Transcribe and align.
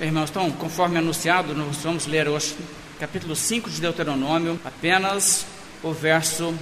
Irmãos, 0.00 0.30
então, 0.30 0.50
conforme 0.52 0.96
anunciado, 0.96 1.54
nós 1.54 1.76
vamos 1.82 2.06
ler 2.06 2.26
hoje 2.26 2.56
capítulo 2.98 3.36
5 3.36 3.68
de 3.68 3.82
Deuteronômio, 3.82 4.58
apenas 4.64 5.44
o 5.82 5.92
verso 5.92 6.54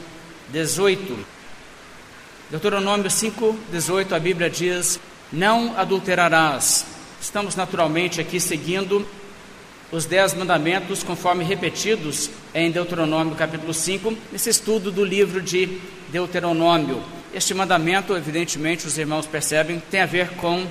18. 0.49 1.17
Deuteronômio 2.51 3.09
5, 3.09 3.57
18, 3.71 4.13
a 4.13 4.19
Bíblia 4.19 4.51
diz: 4.51 4.99
Não 5.33 5.79
adulterarás. 5.79 6.85
Estamos 7.21 7.55
naturalmente 7.55 8.21
aqui 8.21 8.41
seguindo 8.41 9.07
os 9.93 10.05
dez 10.05 10.35
mandamentos, 10.35 11.05
conforme 11.05 11.45
repetidos 11.45 12.31
em 12.53 12.73
Deuteronômio 12.73 13.37
capítulo 13.37 13.73
5, 13.73 14.19
nesse 14.33 14.51
estudo 14.51 14.91
do 14.91 15.05
livro 15.05 15.41
de 15.41 15.79
Deuteronômio. 16.09 17.01
Este 17.33 17.55
mandamento, 17.55 18.17
evidentemente, 18.17 18.85
os 18.85 18.99
irmãos 18.99 19.27
percebem, 19.27 19.81
tem 19.93 20.01
a 20.01 20.07
ver 20.07 20.31
com 20.31 20.67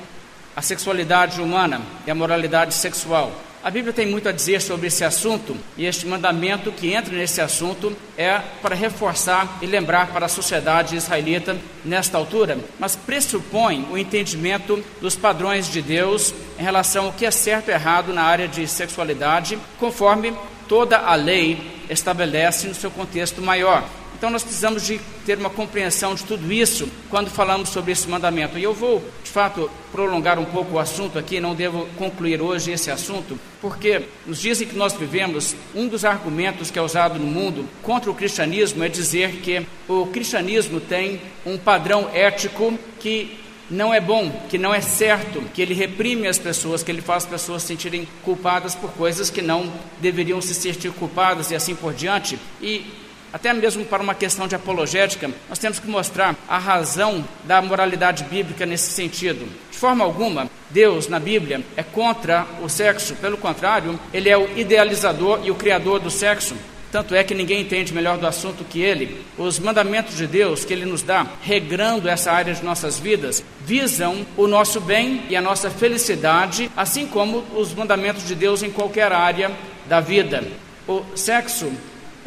a 0.57 0.61
sexualidade 0.63 1.39
humana 1.39 1.79
e 2.07 2.09
a 2.09 2.15
moralidade 2.15 2.73
sexual. 2.73 3.31
A 3.63 3.69
Bíblia 3.69 3.93
tem 3.93 4.07
muito 4.07 4.27
a 4.27 4.31
dizer 4.31 4.59
sobre 4.59 4.87
esse 4.87 5.03
assunto 5.03 5.55
e 5.77 5.85
este 5.85 6.07
mandamento 6.07 6.71
que 6.71 6.91
entra 6.91 7.15
nesse 7.15 7.39
assunto 7.39 7.95
é 8.17 8.39
para 8.59 8.73
reforçar 8.73 9.59
e 9.61 9.67
lembrar 9.67 10.07
para 10.07 10.25
a 10.25 10.29
sociedade 10.29 10.95
israelita 10.95 11.55
nesta 11.85 12.17
altura, 12.17 12.57
mas 12.79 12.95
pressupõe 12.95 13.87
o 13.91 13.97
entendimento 13.99 14.83
dos 14.99 15.15
padrões 15.15 15.69
de 15.69 15.79
Deus 15.79 16.33
em 16.57 16.63
relação 16.63 17.05
ao 17.05 17.13
que 17.13 17.27
é 17.27 17.29
certo 17.29 17.69
e 17.69 17.73
errado 17.73 18.11
na 18.11 18.23
área 18.23 18.47
de 18.47 18.67
sexualidade, 18.67 19.59
conforme 19.79 20.33
toda 20.67 20.97
a 20.97 21.13
lei 21.13 21.83
estabelece 21.87 22.67
no 22.67 22.73
seu 22.73 22.89
contexto 22.89 23.43
maior. 23.43 23.87
Então 24.17 24.31
nós 24.31 24.41
precisamos 24.41 24.83
de 24.83 24.99
ter 25.27 25.37
uma 25.37 25.49
compreensão 25.49 26.15
de 26.15 26.23
tudo 26.23 26.51
isso 26.51 26.89
quando 27.07 27.29
falamos 27.29 27.69
sobre 27.69 27.91
esse 27.91 28.09
mandamento. 28.09 28.57
E 28.57 28.63
eu 28.63 28.73
vou, 28.73 29.03
de 29.23 29.29
fato, 29.29 29.69
prolongar 29.91 30.39
um 30.39 30.45
pouco 30.45 30.75
o 30.75 30.79
assunto 30.79 31.19
aqui, 31.19 31.39
não 31.39 31.53
devo 31.53 31.85
concluir 31.97 32.41
hoje 32.41 32.71
esse 32.71 32.89
assunto, 32.89 33.39
porque 33.61 34.01
nos 34.25 34.41
dias 34.41 34.59
em 34.59 34.65
que 34.65 34.75
nós 34.75 34.93
vivemos, 34.93 35.55
um 35.75 35.87
dos 35.87 36.03
argumentos 36.03 36.71
que 36.71 36.79
é 36.79 36.81
usado 36.81 37.19
no 37.19 37.27
mundo 37.27 37.69
contra 37.83 38.09
o 38.09 38.15
cristianismo 38.15 38.83
é 38.83 38.89
dizer 38.89 39.33
que 39.41 39.63
o 39.87 40.07
cristianismo 40.07 40.79
tem 40.79 41.21
um 41.45 41.55
padrão 41.55 42.09
ético 42.11 42.73
que 42.99 43.37
não 43.69 43.93
é 43.93 43.99
bom, 43.99 44.31
que 44.49 44.57
não 44.57 44.73
é 44.73 44.81
certo, 44.81 45.41
que 45.53 45.61
ele 45.61 45.75
reprime 45.75 46.27
as 46.27 46.39
pessoas, 46.39 46.81
que 46.81 46.91
ele 46.91 47.01
faz 47.01 47.25
as 47.25 47.29
pessoas 47.29 47.61
se 47.61 47.67
sentirem 47.67 48.07
culpadas 48.23 48.73
por 48.73 48.91
coisas 48.93 49.29
que 49.29 49.41
não 49.41 49.71
deveriam 49.99 50.41
se 50.41 50.55
sentir 50.55 50.91
culpadas 50.91 51.51
e 51.51 51.55
assim 51.55 51.75
por 51.75 51.93
diante. 51.93 52.39
E 52.61 52.85
até 53.31 53.53
mesmo 53.53 53.85
para 53.85 54.01
uma 54.01 54.15
questão 54.15 54.47
de 54.47 54.55
apologética, 54.55 55.29
nós 55.49 55.59
temos 55.59 55.79
que 55.79 55.87
mostrar 55.87 56.35
a 56.47 56.57
razão 56.57 57.23
da 57.43 57.61
moralidade 57.61 58.23
bíblica 58.23 58.65
nesse 58.65 58.91
sentido. 58.91 59.47
De 59.71 59.77
forma 59.77 60.03
alguma, 60.03 60.49
Deus 60.69 61.07
na 61.07 61.19
Bíblia 61.19 61.61
é 61.75 61.83
contra 61.83 62.45
o 62.61 62.69
sexo, 62.69 63.15
pelo 63.15 63.37
contrário, 63.37 63.99
ele 64.13 64.29
é 64.29 64.37
o 64.37 64.57
idealizador 64.57 65.41
e 65.43 65.51
o 65.51 65.55
criador 65.55 65.99
do 65.99 66.09
sexo. 66.09 66.55
Tanto 66.91 67.13
é 67.13 67.23
que 67.23 67.35
ninguém 67.35 67.61
entende 67.61 67.93
melhor 67.93 68.17
do 68.17 68.25
assunto 68.25 68.63
que 68.63 68.81
ele. 68.81 69.21
Os 69.37 69.59
mandamentos 69.59 70.15
de 70.15 70.25
Deus 70.25 70.63
que 70.63 70.71
ele 70.71 70.85
nos 70.85 71.03
dá, 71.03 71.27
regrando 71.41 72.07
essa 72.07 72.31
área 72.31 72.53
de 72.53 72.63
nossas 72.63 72.97
vidas, 72.97 73.43
visam 73.65 74.25
o 74.37 74.47
nosso 74.47 74.79
bem 74.79 75.23
e 75.29 75.35
a 75.35 75.41
nossa 75.41 75.69
felicidade, 75.69 76.71
assim 76.77 77.05
como 77.05 77.43
os 77.53 77.73
mandamentos 77.73 78.25
de 78.25 78.33
Deus 78.33 78.63
em 78.63 78.71
qualquer 78.71 79.11
área 79.11 79.51
da 79.87 79.99
vida. 79.99 80.43
O 80.87 81.03
sexo 81.15 81.69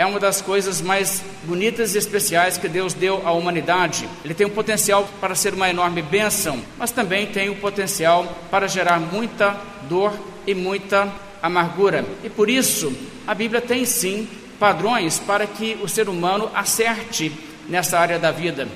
é 0.00 0.06
uma 0.06 0.18
das 0.18 0.40
coisas 0.40 0.80
mais 0.80 1.22
bonitas 1.44 1.94
e 1.94 1.98
especiais 1.98 2.56
que 2.56 2.66
Deus 2.66 2.94
deu 2.94 3.20
à 3.22 3.32
humanidade. 3.32 4.08
Ele 4.24 4.32
tem 4.32 4.46
o 4.46 4.50
potencial 4.50 5.06
para 5.20 5.34
ser 5.34 5.52
uma 5.52 5.68
enorme 5.68 6.00
bênção, 6.00 6.58
mas 6.78 6.90
também 6.90 7.26
tem 7.26 7.50
o 7.50 7.56
potencial 7.56 8.24
para 8.50 8.66
gerar 8.66 8.98
muita 8.98 9.60
dor 9.90 10.18
e 10.46 10.54
muita 10.54 11.12
amargura. 11.42 12.02
E 12.24 12.30
por 12.30 12.48
isso, 12.48 12.90
a 13.26 13.34
Bíblia 13.34 13.60
tem 13.60 13.84
sim 13.84 14.26
padrões 14.58 15.18
para 15.18 15.46
que 15.46 15.76
o 15.82 15.86
ser 15.86 16.08
humano 16.08 16.50
acerte 16.54 17.30
nessa 17.68 17.98
área 17.98 18.18
da 18.18 18.30
vida. 18.30 18.66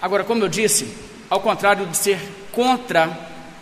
Agora, 0.00 0.22
como 0.22 0.44
eu 0.44 0.48
disse, 0.48 0.86
ao 1.28 1.40
contrário 1.40 1.84
de 1.86 1.96
ser 1.96 2.20
contra 2.52 3.10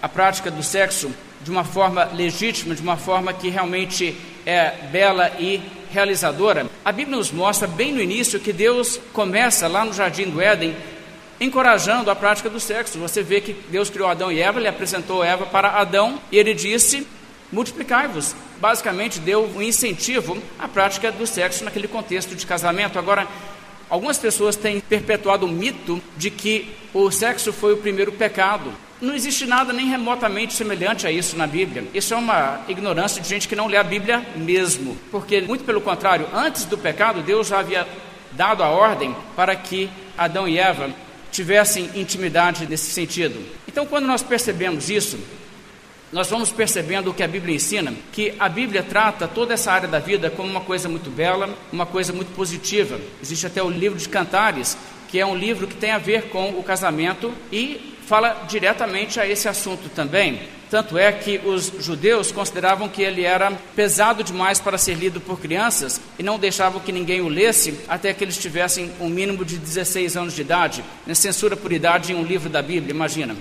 a 0.03 0.09
prática 0.11 0.51
do 0.51 0.63
sexo 0.63 1.11
de 1.43 1.51
uma 1.51 1.65
forma 1.65 2.05
legítima, 2.13 2.75
de 2.75 2.83
uma 2.83 2.99
forma 2.99 3.33
que 3.33 3.49
realmente 3.49 4.15
é 4.45 4.73
bela 4.93 5.33
e 5.39 5.80
realizadora, 5.93 6.67
a 6.85 6.93
Bíblia 6.93 7.17
nos 7.17 7.31
mostra 7.31 7.67
bem 7.67 7.93
no 7.93 8.01
início 8.01 8.41
que 8.41 8.53
Deus 8.53 9.01
começa 9.13 9.69
lá 9.69 9.85
no 9.85 9.93
jardim 9.93 10.25
do 10.25 10.41
Éden 10.41 10.75
encorajando 11.41 12.11
a 12.11 12.17
prática 12.17 12.51
do 12.51 12.61
sexo. 12.61 12.99
Você 12.99 13.23
vê 13.23 13.41
que 13.41 13.55
Deus 13.71 13.89
criou 13.89 14.09
Adão 14.09 14.31
e 14.31 14.41
Eva, 14.41 14.59
ele 14.59 14.69
apresentou 14.69 15.25
Eva 15.25 15.47
para 15.47 15.71
Adão 15.71 16.21
e 16.31 16.37
ele 16.37 16.53
disse: 16.53 17.07
multiplicai-vos. 17.51 18.35
Basicamente 18.61 19.19
deu 19.19 19.51
um 19.57 19.63
incentivo 19.63 20.37
à 20.59 20.69
prática 20.69 21.11
do 21.11 21.27
sexo 21.27 21.65
naquele 21.65 21.89
contexto 21.89 22.35
de 22.35 22.47
casamento. 22.47 22.99
Agora, 22.99 23.27
algumas 23.89 24.19
pessoas 24.19 24.55
têm 24.55 24.81
perpetuado 24.81 25.47
o 25.47 25.49
mito 25.49 26.01
de 26.17 26.31
que 26.31 26.77
o 26.93 27.11
sexo 27.11 27.53
foi 27.53 27.73
o 27.73 27.79
primeiro 27.79 28.13
pecado. 28.13 28.71
Não 29.01 29.15
existe 29.15 29.47
nada 29.47 29.73
nem 29.73 29.87
remotamente 29.87 30.53
semelhante 30.53 31.07
a 31.07 31.11
isso 31.11 31.35
na 31.35 31.47
Bíblia. 31.47 31.85
Isso 31.95 32.13
é 32.13 32.17
uma 32.19 32.61
ignorância 32.69 33.23
de 33.23 33.29
gente 33.29 33.49
que 33.49 33.57
não 33.57 33.67
lê 33.67 33.79
a 33.79 33.83
Bíblia 33.83 34.23
mesmo. 34.37 34.95
Porque, 35.11 35.41
muito 35.41 35.65
pelo 35.65 35.81
contrário, 35.81 36.29
antes 36.35 36.67
do 36.67 36.77
pecado, 36.77 37.23
Deus 37.23 37.49
já 37.49 37.61
havia 37.61 37.89
dado 38.33 38.63
a 38.63 38.69
ordem 38.69 39.17
para 39.35 39.57
que 39.57 39.89
Adão 40.19 40.47
e 40.47 40.59
Eva 40.59 40.91
tivessem 41.33 41.91
intimidade 41.95 42.67
nesse 42.67 42.91
sentido. 42.91 43.41
Então, 43.67 43.87
quando 43.87 44.07
nós 44.07 44.23
percebemos 44.23 44.91
isso, 44.91 45.19
nós 46.13 46.29
vamos 46.29 46.51
percebendo 46.51 47.11
o 47.11 47.15
que 47.15 47.23
a 47.23 47.29
Bíblia 47.29 47.55
ensina, 47.55 47.95
que 48.13 48.35
a 48.39 48.49
Bíblia 48.49 48.83
trata 48.83 49.27
toda 49.27 49.55
essa 49.55 49.73
área 49.73 49.89
da 49.89 49.99
vida 49.99 50.29
como 50.29 50.51
uma 50.51 50.61
coisa 50.61 50.89
muito 50.89 51.09
bela, 51.09 51.49
uma 51.73 51.87
coisa 51.87 52.13
muito 52.13 52.35
positiva. 52.35 53.01
Existe 53.23 53.47
até 53.47 53.63
o 53.63 53.71
livro 53.71 53.99
de 53.99 54.09
Cantares, 54.09 54.77
que 55.09 55.19
é 55.19 55.25
um 55.25 55.37
livro 55.37 55.67
que 55.67 55.75
tem 55.75 55.93
a 55.93 55.99
ver 55.99 56.25
com 56.25 56.51
o 56.51 56.63
casamento 56.63 57.33
e 57.51 57.90
fala 58.11 58.45
diretamente 58.49 59.21
a 59.21 59.27
esse 59.29 59.49
assunto 59.49 59.89
também. 59.89 60.41
Tanto 60.69 60.99
é 60.99 61.13
que 61.13 61.41
os 61.45 61.73
judeus 61.79 62.33
consideravam 62.33 62.89
que 62.89 63.03
ele 63.03 63.23
era 63.23 63.53
pesado 63.77 64.25
demais 64.25 64.59
para 64.59 64.77
ser 64.77 64.95
lido 64.95 65.21
por 65.21 65.39
crianças 65.39 66.01
e 66.19 66.23
não 66.23 66.37
deixavam 66.37 66.81
que 66.81 66.91
ninguém 66.91 67.21
o 67.21 67.29
lesse 67.29 67.79
até 67.87 68.13
que 68.13 68.25
eles 68.25 68.37
tivessem 68.37 68.91
um 69.01 69.09
mínimo 69.09 69.45
de 69.45 69.59
16 69.59 70.17
anos 70.17 70.35
de 70.35 70.41
idade. 70.41 70.85
Né? 71.07 71.15
Censura 71.15 71.57
por 71.57 71.73
idade 71.73 72.13
em 72.13 72.17
um 72.17 72.25
livro 72.25 72.49
da 72.49 72.61
Bíblia, 72.61 72.93
imagina. 72.93 73.37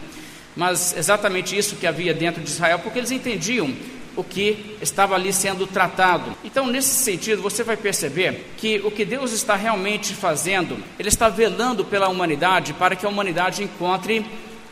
Mas 0.56 0.96
exatamente 0.96 1.58
isso 1.58 1.76
que 1.76 1.88
havia 1.88 2.14
dentro 2.14 2.40
de 2.40 2.50
Israel, 2.50 2.78
porque 2.78 3.00
eles 3.00 3.10
entendiam 3.10 3.74
o 4.16 4.24
que 4.24 4.78
estava 4.82 5.16
ali 5.16 5.34
sendo 5.34 5.66
tratado. 5.66 6.36
Então, 6.44 6.68
nesse 6.68 6.94
sentido, 6.94 7.42
você 7.42 7.64
vai 7.64 7.78
perceber 7.78 8.52
que 8.58 8.82
o 8.84 8.92
que 8.92 9.06
Deus 9.06 9.32
está 9.32 9.56
realmente 9.56 10.14
fazendo, 10.14 10.78
Ele 11.00 11.10
está 11.10 11.28
velando 11.28 11.86
pela 11.86 12.08
humanidade 12.10 12.74
para 12.74 12.96
que 12.96 13.06
a 13.06 13.10
humanidade 13.10 13.64
encontre 13.64 14.26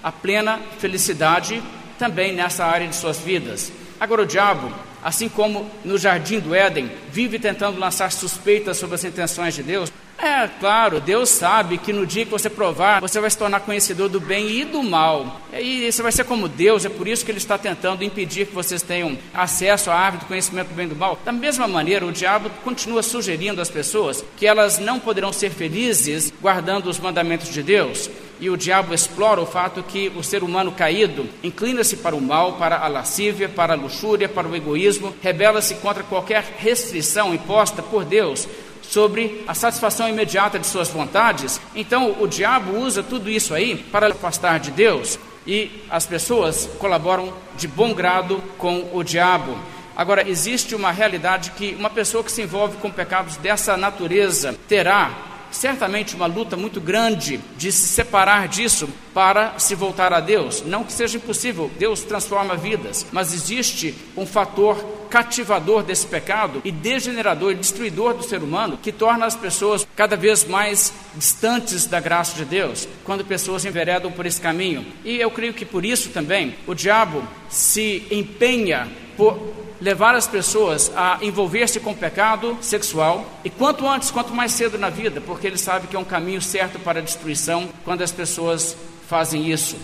a 0.04 0.12
plena 0.12 0.60
felicidade 0.80 1.62
também 1.98 2.34
nessa 2.34 2.66
área 2.66 2.88
de 2.88 2.96
suas 2.96 3.20
vidas. 3.20 3.72
Agora, 4.00 4.22
o 4.22 4.26
diabo, 4.26 4.72
assim 5.04 5.28
como 5.28 5.70
no 5.84 5.98
jardim 5.98 6.40
do 6.40 6.54
Éden, 6.54 6.92
vive 7.12 7.40
tentando 7.40 7.80
lançar 7.80 8.12
suspeitas 8.12 8.78
sobre 8.78 8.96
as 8.96 9.04
intenções 9.04 9.56
de 9.56 9.64
Deus. 9.64 9.92
É 10.20 10.48
claro, 10.60 11.00
Deus 11.00 11.30
sabe 11.30 11.78
que 11.78 11.94
no 11.94 12.06
dia 12.06 12.26
que 12.26 12.32
você 12.32 12.50
provar, 12.50 13.00
você 13.00 13.20
vai 13.20 13.30
se 13.30 13.38
tornar 13.38 13.60
conhecedor 13.60 14.10
do 14.10 14.20
bem 14.20 14.50
e 14.50 14.66
do 14.66 14.82
mal. 14.82 15.42
E 15.54 15.92
você 15.92 16.02
vai 16.02 16.12
ser 16.12 16.24
como 16.24 16.48
Deus, 16.48 16.86
é 16.86 16.90
por 16.90 17.08
isso 17.08 17.24
que 17.24 17.30
Ele 17.30 17.38
está 17.38 17.56
tentando 17.56 18.04
impedir 18.04 18.48
que 18.48 18.56
vocês 18.56 18.82
tenham 18.82 19.16
acesso 19.32 19.92
à 19.92 19.96
árvore 19.96 20.24
do 20.24 20.28
conhecimento 20.28 20.70
do 20.70 20.76
bem 20.76 20.88
e 20.88 20.90
do 20.90 20.96
mal. 20.96 21.20
Da 21.24 21.32
mesma 21.32 21.68
maneira, 21.68 22.06
o 22.06 22.12
diabo 22.12 22.50
continua 22.64 23.04
sugerindo 23.04 23.62
às 23.62 23.70
pessoas 23.70 24.26
que 24.36 24.48
elas 24.48 24.80
não 24.80 25.00
poderão 25.00 25.32
ser 25.32 25.52
felizes 25.52 26.34
guardando 26.42 26.90
os 26.90 27.00
mandamentos 27.00 27.54
de 27.54 27.62
Deus 27.62 28.10
e 28.40 28.50
o 28.50 28.58
diabo 28.58 28.94
explora 28.94 29.42
o 29.42 29.46
fato 29.46 29.82
que 29.84 30.12
o 30.16 30.24
ser 30.24 30.44
humano 30.44 30.72
caído 30.72 31.28
inclina-se 31.44 31.98
para 31.98 32.16
o 32.16 32.22
mal, 32.22 32.54
para 32.54 32.78
a 32.78 32.88
lascívia, 32.88 33.50
para 33.50 33.74
a 33.74 33.76
luxúria, 33.76 34.30
para 34.30 34.48
o 34.48 34.56
egoísmo, 34.56 35.16
rebela-se 35.22 35.76
contra 35.76 36.04
qualquer 36.04 36.44
restrição 36.58 37.34
imposta 37.34 37.82
por 37.82 38.06
Deus 38.06 38.48
sobre 38.82 39.44
a 39.48 39.54
satisfação 39.54 40.08
imediata 40.08 40.58
de 40.60 40.68
suas 40.68 40.90
vontades. 40.90 41.60
Então 41.76 42.16
o 42.20 42.28
diabo 42.28 42.78
usa 42.78 43.04
tudo 43.04 43.30
isso 43.30 43.54
aí 43.54 43.76
para 43.76 44.08
afastar 44.08 44.60
de 44.60 44.72
Deus 44.72 45.20
e 45.46 45.84
as 45.90 46.06
pessoas 46.06 46.70
colaboram 46.78 47.34
de 47.58 47.68
bom 47.68 47.94
grado 47.94 48.44
com 48.58 48.90
o 48.94 49.04
diabo. 49.04 49.58
Agora, 49.96 50.30
existe 50.30 50.76
uma 50.76 50.92
realidade 50.92 51.52
que 51.52 51.74
uma 51.74 51.90
pessoa 51.90 52.24
que 52.24 52.32
se 52.32 52.44
envolve 52.44 52.78
com 52.78 52.92
pecados 52.92 53.36
dessa 53.38 53.76
natureza 53.76 54.56
terá 54.68 55.27
certamente 55.52 56.16
uma 56.16 56.26
luta 56.26 56.56
muito 56.56 56.80
grande 56.80 57.40
de 57.58 57.72
se 57.72 57.88
separar 57.88 58.48
disso 58.48 58.90
para 59.14 59.58
se 59.58 59.76
voltar 59.76 60.14
a 60.14 60.20
Deus. 60.20 60.64
Não 60.66 60.84
que 60.84 60.94
seja 60.94 61.18
impossível, 61.18 61.72
Deus 61.78 62.04
transforma 62.04 62.56
vidas, 62.56 63.06
mas 63.12 63.34
existe 63.34 63.96
um 64.16 64.26
fator 64.26 64.78
cativador 65.10 65.84
desse 65.84 66.06
pecado 66.06 66.62
e 66.64 66.72
degenerador 66.72 67.52
e 67.52 67.56
destruidor 67.56 68.14
do 68.14 68.24
ser 68.24 68.44
humano 68.44 68.78
que 68.82 68.92
torna 68.92 69.26
as 69.26 69.36
pessoas 69.36 69.88
cada 69.96 70.16
vez 70.16 70.44
mais 70.46 70.94
distantes 71.16 71.86
da 71.86 72.00
graça 72.00 72.36
de 72.36 72.46
Deus, 72.46 72.88
quando 73.04 73.26
pessoas 73.26 73.66
enveredam 73.66 74.12
por 74.12 74.26
esse 74.26 74.40
caminho. 74.40 74.86
E 75.04 75.16
eu 75.16 75.32
creio 75.32 75.54
que 75.54 75.66
por 75.66 75.86
isso 75.86 76.10
também 76.10 76.56
o 76.68 76.74
diabo 76.74 77.24
se 77.50 78.06
empenha 78.12 78.88
por 79.16 79.67
levar 79.82 80.16
as 80.16 80.28
pessoas 80.28 80.92
a 80.96 81.20
envolver-se 81.22 81.80
com 81.80 81.94
pecado 81.94 82.58
sexual 82.62 83.26
e 83.44 83.50
quanto 83.50 83.88
antes, 83.88 84.12
quanto 84.12 84.34
mais 84.34 84.52
cedo 84.52 84.78
na 84.78 84.90
vida, 84.90 85.22
porque 85.22 85.48
ele 85.48 85.58
sabe 85.58 85.88
que 85.88 85.96
é 85.96 86.00
um 86.00 86.06
caminho 86.06 86.42
certo 86.42 86.80
para 86.80 87.00
a 87.00 87.04
destruição 87.04 87.70
quando 87.84 88.02
as 88.02 88.12
pessoas 88.12 88.76
fazem 89.08 89.50
isso. 89.52 89.78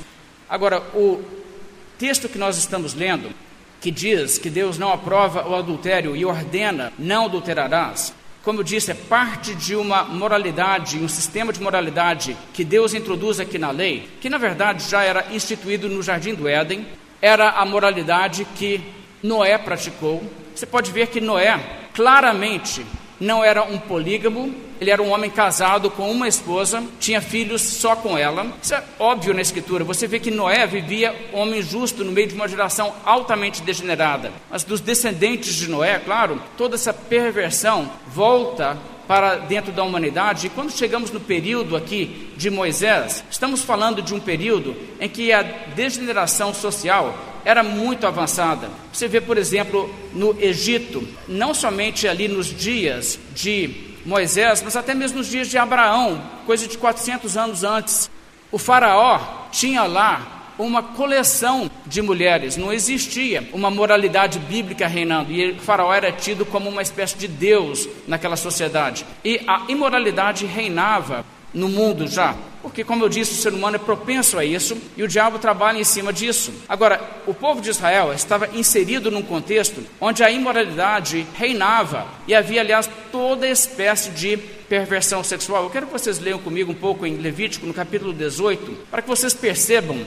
Agora, 0.50 0.81
o 0.94 1.24
texto 1.98 2.28
que 2.28 2.38
nós 2.38 2.57
estamos 2.57 2.94
lendo, 2.94 3.30
que 3.80 3.92
diz 3.92 4.38
que 4.38 4.50
Deus 4.50 4.78
não 4.78 4.92
aprova 4.92 5.48
o 5.48 5.56
adultério 5.56 6.16
e 6.16 6.25
ordena 6.25 6.92
não 6.98 7.25
adulterarás, 7.25 8.13
como 8.44 8.60
eu 8.60 8.63
disse, 8.63 8.92
é 8.92 8.94
parte 8.94 9.56
de 9.56 9.74
uma 9.74 10.04
moralidade, 10.04 10.98
um 10.98 11.07
sistema 11.07 11.54
de 11.54 11.62
moralidade 11.62 12.36
que 12.54 12.66
Deus 12.66 12.94
introduz 12.94 13.40
aqui 13.40 13.57
na 13.57 13.72
lei, 13.72 14.10
que 14.19 14.30
na 14.30 14.38
verdade 14.38 14.84
já 14.90 15.01
era 15.01 15.28
instituído 15.31 15.88
no 15.88 16.04
jardim 16.04 16.36
do 16.36 16.45
Éden, 16.45 16.86
era 17.22 17.51
a 17.51 17.66
moralidade 17.66 18.45
que 18.57 18.81
Noé 19.24 19.58
praticou. 19.58 20.22
Você 20.54 20.66
pode 20.66 20.92
ver 20.92 21.08
que 21.08 21.22
Noé 21.22 21.58
claramente 21.94 22.86
não 23.20 23.42
era 23.44 23.64
um 23.64 23.80
polígamo, 23.80 24.54
ele 24.81 24.92
era 24.92 25.02
um 25.02 25.12
homem 25.12 25.30
casado 25.30 25.90
com 25.90 26.12
uma 26.12 26.28
esposa, 26.28 26.84
tinha 27.00 27.22
filhos 27.22 27.62
só 27.62 27.96
com 27.96 28.18
ela. 28.18 28.52
Isso 28.62 28.75
é 28.75 28.84
óbvio 29.00 29.34
na 29.34 29.42
escritura. 29.42 29.86
Você 29.86 30.08
vê 30.08 30.20
que 30.20 30.30
Noé 30.30 30.68
vivia 30.68 31.16
homem 31.31 31.62
justo 31.62 32.04
no 32.04 32.12
meio 32.12 32.28
de 32.28 32.36
uma 32.36 32.50
geração 32.50 32.94
altamente 33.06 33.62
degenerada. 33.62 34.31
Mas 34.50 34.66
dos 34.66 34.81
descendentes 34.81 35.56
de 35.56 35.69
Noé, 35.69 36.00
claro, 36.00 36.42
toda 36.58 36.76
essa 36.76 36.94
perversão 36.94 37.90
volta 38.08 38.78
para 39.08 39.36
dentro 39.36 39.72
da 39.72 39.84
humanidade. 39.84 40.48
E 40.48 40.50
quando 40.50 40.72
chegamos 40.72 41.12
no 41.12 41.19
período 41.19 41.78
aqui 41.78 42.34
de 42.36 42.50
Moisés, 42.50 43.24
estamos 43.30 43.62
falando 43.62 44.02
de 44.02 44.14
um 44.14 44.19
período 44.19 44.76
em 45.00 45.08
que 45.08 45.31
a 45.31 45.44
degeneração 45.44 46.54
social 46.54 47.32
era 47.45 47.63
muito 47.63 48.07
avançada. 48.07 48.69
Você 48.92 49.07
vê, 49.07 49.19
por 49.19 49.38
exemplo, 49.38 49.94
no 50.13 50.36
Egito, 50.40 51.07
não 51.28 51.54
somente 51.54 52.07
ali 52.07 52.28
nos 52.28 52.48
dias 52.48 53.19
de 53.34 53.94
Moisés, 54.06 54.62
mas 54.62 54.75
até 54.75 54.94
mesmo 54.94 55.19
nos 55.19 55.28
dias 55.28 55.48
de 55.48 55.57
Abraão, 55.57 56.22
coisa 56.45 56.68
de 56.68 56.78
400 56.78 57.38
anos 57.38 57.63
antes. 57.63 58.10
O 58.51 58.57
Faraó 58.57 59.48
tinha 59.51 59.84
lá 59.84 60.44
uma 60.57 60.84
coleção 60.84 61.69
de 61.86 62.01
mulheres, 62.01 62.57
não 62.57 62.72
existia 62.72 63.48
uma 63.54 63.72
moralidade 63.72 64.40
bíblica 64.40 64.88
reinando, 64.88 65.31
e 65.31 65.51
o 65.51 65.60
faraó 65.60 65.94
era 65.94 66.12
tido 66.12 66.45
como 66.45 66.69
uma 66.69 66.81
espécie 66.81 67.18
de 67.18 67.28
deus 67.28 67.88
naquela 68.07 68.36
sociedade. 68.36 69.06
E 69.24 69.42
a 69.48 69.66
imoralidade 69.68 70.45
reinava 70.45 71.25
no 71.54 71.70
mundo 71.70 72.08
já. 72.08 72.36
Porque, 72.62 72.84
como 72.84 73.04
eu 73.04 73.10
disse, 73.10 73.34
o 73.34 73.36
ser 73.36 73.54
humano 73.54 73.76
é 73.76 73.80
propenso 73.80 74.40
a 74.40 74.46
isso 74.46 74.78
e 74.96 75.04
o 75.04 75.08
diabo 75.08 75.38
trabalha 75.38 75.78
em 75.78 75.84
cima 75.84 76.14
disso. 76.14 76.54
Agora, 76.68 77.02
o 77.28 77.34
povo 77.34 77.60
de 77.60 77.70
Israel 77.70 78.14
estava 78.14 78.50
inserido 78.54 79.12
num 79.12 79.22
contexto 79.22 79.84
onde 80.00 80.24
a 80.24 80.32
imoralidade 80.32 81.28
reinava 81.36 82.08
e 82.26 82.34
havia, 82.34 82.62
aliás, 82.62 82.90
toda 83.12 83.48
espécie 83.48 84.12
de 84.12 84.38
perversão 84.38 85.22
sexual. 85.24 85.64
Eu 85.66 85.70
quero 85.70 85.88
que 85.88 85.92
vocês 85.92 86.20
leiam 86.20 86.40
comigo 86.40 86.72
um 86.72 86.76
pouco 86.76 87.06
em 87.06 87.18
Levítico, 87.18 87.68
no 87.68 87.74
capítulo 87.74 88.14
18, 88.14 88.88
para 88.90 89.02
que 89.02 89.10
vocês 89.10 89.34
percebam 89.34 90.00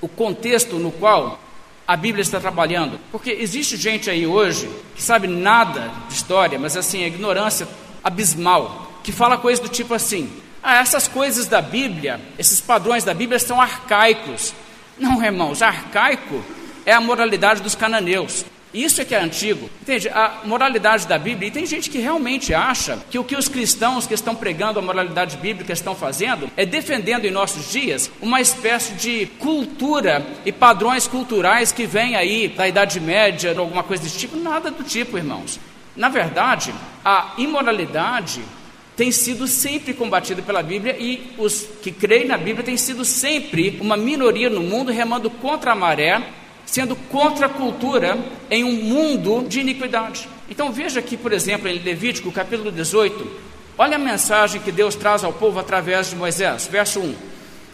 o 0.00 0.08
contexto 0.08 0.76
no 0.80 0.90
qual 0.90 1.40
a 1.86 1.96
Bíblia 1.96 2.22
está 2.22 2.40
trabalhando. 2.40 2.98
Porque 3.12 3.30
existe 3.30 3.76
gente 3.76 4.10
aí 4.10 4.26
hoje 4.26 4.68
que 4.96 5.02
sabe 5.02 5.28
nada 5.28 5.92
de 6.08 6.14
história, 6.14 6.58
mas 6.58 6.76
assim, 6.76 7.04
a 7.04 7.06
ignorância 7.06 7.68
abismal, 8.02 9.00
que 9.04 9.12
fala 9.12 9.38
coisas 9.38 9.62
do 9.62 9.68
tipo 9.68 9.94
assim: 9.94 10.28
ah, 10.64 10.78
essas 10.78 11.06
coisas 11.06 11.46
da 11.46 11.60
Bíblia, 11.60 12.18
esses 12.38 12.58
padrões 12.58 13.04
da 13.04 13.12
Bíblia 13.12 13.38
são 13.38 13.60
arcaicos. 13.60 14.54
Não, 14.98 15.22
irmãos, 15.22 15.60
arcaico 15.60 16.42
é 16.86 16.92
a 16.92 17.02
moralidade 17.02 17.60
dos 17.60 17.74
cananeus. 17.74 18.46
Isso 18.72 19.02
é 19.02 19.04
que 19.04 19.14
é 19.14 19.20
antigo. 19.20 19.68
Entende? 19.82 20.08
A 20.08 20.40
moralidade 20.44 21.06
da 21.06 21.18
Bíblia, 21.18 21.48
e 21.48 21.50
tem 21.50 21.66
gente 21.66 21.90
que 21.90 21.98
realmente 21.98 22.54
acha 22.54 22.98
que 23.10 23.18
o 23.18 23.22
que 23.22 23.36
os 23.36 23.46
cristãos 23.46 24.06
que 24.06 24.14
estão 24.14 24.34
pregando 24.34 24.78
a 24.78 24.82
moralidade 24.82 25.36
bíblica 25.36 25.72
estão 25.72 25.94
fazendo 25.94 26.50
é 26.56 26.64
defendendo 26.64 27.26
em 27.26 27.30
nossos 27.30 27.70
dias 27.70 28.10
uma 28.22 28.40
espécie 28.40 28.94
de 28.94 29.26
cultura 29.38 30.26
e 30.46 30.50
padrões 30.50 31.06
culturais 31.06 31.72
que 31.72 31.86
vêm 31.86 32.16
aí 32.16 32.48
da 32.48 32.66
Idade 32.66 33.00
Média, 33.00 33.54
alguma 33.56 33.82
coisa 33.82 34.02
desse 34.02 34.18
tipo. 34.18 34.36
Nada 34.38 34.70
do 34.70 34.82
tipo, 34.82 35.18
irmãos. 35.18 35.60
Na 35.94 36.08
verdade, 36.08 36.74
a 37.04 37.34
imoralidade 37.36 38.42
tem 38.96 39.10
sido 39.10 39.46
sempre 39.48 39.92
combatido 39.92 40.42
pela 40.42 40.62
Bíblia 40.62 40.96
e 40.98 41.34
os 41.36 41.66
que 41.82 41.90
creem 41.90 42.26
na 42.26 42.38
Bíblia 42.38 42.64
têm 42.64 42.76
sido 42.76 43.04
sempre 43.04 43.78
uma 43.80 43.96
minoria 43.96 44.48
no 44.48 44.62
mundo 44.62 44.92
remando 44.92 45.28
contra 45.28 45.72
a 45.72 45.74
maré, 45.74 46.22
sendo 46.64 46.94
contra 46.94 47.46
a 47.46 47.48
cultura 47.48 48.18
em 48.50 48.62
um 48.62 48.72
mundo 48.72 49.46
de 49.48 49.60
iniquidade. 49.60 50.28
Então 50.48 50.72
veja 50.72 51.00
aqui, 51.00 51.16
por 51.16 51.32
exemplo, 51.32 51.68
em 51.68 51.78
Levítico, 51.78 52.30
capítulo 52.30 52.70
18, 52.70 53.26
olha 53.76 53.96
a 53.96 53.98
mensagem 53.98 54.60
que 54.60 54.70
Deus 54.70 54.94
traz 54.94 55.24
ao 55.24 55.32
povo 55.32 55.58
através 55.58 56.10
de 56.10 56.16
Moisés, 56.16 56.68
verso 56.70 57.00
1. 57.00 57.14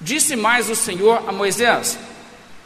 Disse 0.00 0.36
mais 0.36 0.70
o 0.70 0.74
Senhor 0.74 1.22
a 1.26 1.32
Moisés: 1.32 1.98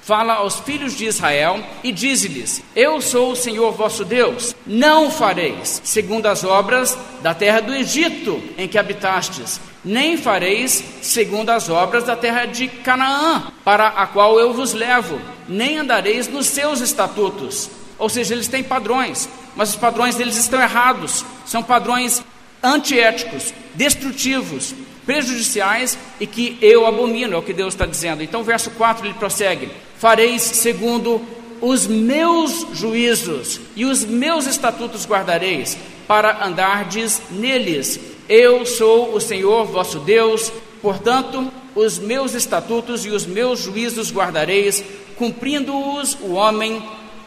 fala 0.05 0.35
aos 0.35 0.61
filhos 0.61 0.97
de 0.97 1.07
Israel 1.07 1.63
e 1.83 1.91
diz-lhes: 1.91 2.63
Eu 2.77 3.01
sou 3.01 3.33
o 3.33 3.37
Senhor 3.37 3.73
vosso 3.73 4.05
Deus. 4.05 4.55
Não 4.67 5.11
fareis 5.11 5.81
segundo 5.83 6.27
as 6.27 6.45
obras 6.45 6.97
da 7.23 7.35
terra 7.35 7.61
do 7.61 7.75
Egito 7.75 8.43
em 8.59 8.69
que 8.69 8.79
habitastes, 8.79 9.61
nem 9.85 10.17
fareis 10.17 10.85
segundo 11.01 11.51
as 11.51 11.69
obras 11.69 12.05
da 12.05 12.15
terra 12.15 12.45
de 12.45 12.69
Canaã, 12.69 13.53
para 13.65 13.89
a 13.89 14.07
qual 14.07 14.39
eu 14.39 14.53
vos 14.53 14.75
levo, 14.75 15.19
nem 15.49 15.79
andareis 15.79 16.29
nos 16.29 16.47
seus 16.47 16.81
estatutos. 16.81 17.71
Ou 17.99 18.09
seja, 18.09 18.35
eles 18.35 18.49
têm 18.49 18.63
padrões, 18.63 19.29
mas 19.57 19.71
os 19.71 19.77
padrões 19.77 20.17
deles 20.17 20.37
estão 20.37 20.61
errados. 20.61 21.25
São 21.47 21.63
padrões 21.63 22.23
antiéticos, 22.63 23.55
destrutivos, 23.75 24.75
prejudiciais 25.07 25.99
e 26.19 26.27
que 26.27 26.59
eu 26.61 26.87
abomino, 26.87 27.35
é 27.35 27.37
o 27.37 27.43
que 27.43 27.53
Deus 27.53 27.75
está 27.75 27.87
dizendo. 27.87 28.23
Então, 28.23 28.43
verso 28.43 28.71
4 28.71 29.07
ele 29.07 29.15
prossegue: 29.15 29.71
Fareis 29.99 30.43
segundo 30.43 31.21
os 31.61 31.87
meus 31.87 32.67
juízos 32.73 33.61
e 33.75 33.85
os 33.85 34.05
meus 34.05 34.47
estatutos 34.47 35.07
guardareis, 35.07 35.77
para 36.07 36.45
andardes 36.45 37.23
neles. 37.31 37.99
Eu 38.29 38.65
sou 38.67 39.15
o 39.15 39.21
Senhor 39.21 39.65
vosso 39.67 39.99
Deus, 39.99 40.53
portanto, 40.81 41.51
os 41.75 41.99
meus 41.99 42.35
estatutos 42.35 43.05
e 43.05 43.11
os 43.11 43.27
meus 43.27 43.61
juízos 43.61 44.13
guardareis, 44.13 44.85
cumprindo-os, 45.17 46.15
o 46.21 46.33
homem 46.33 46.83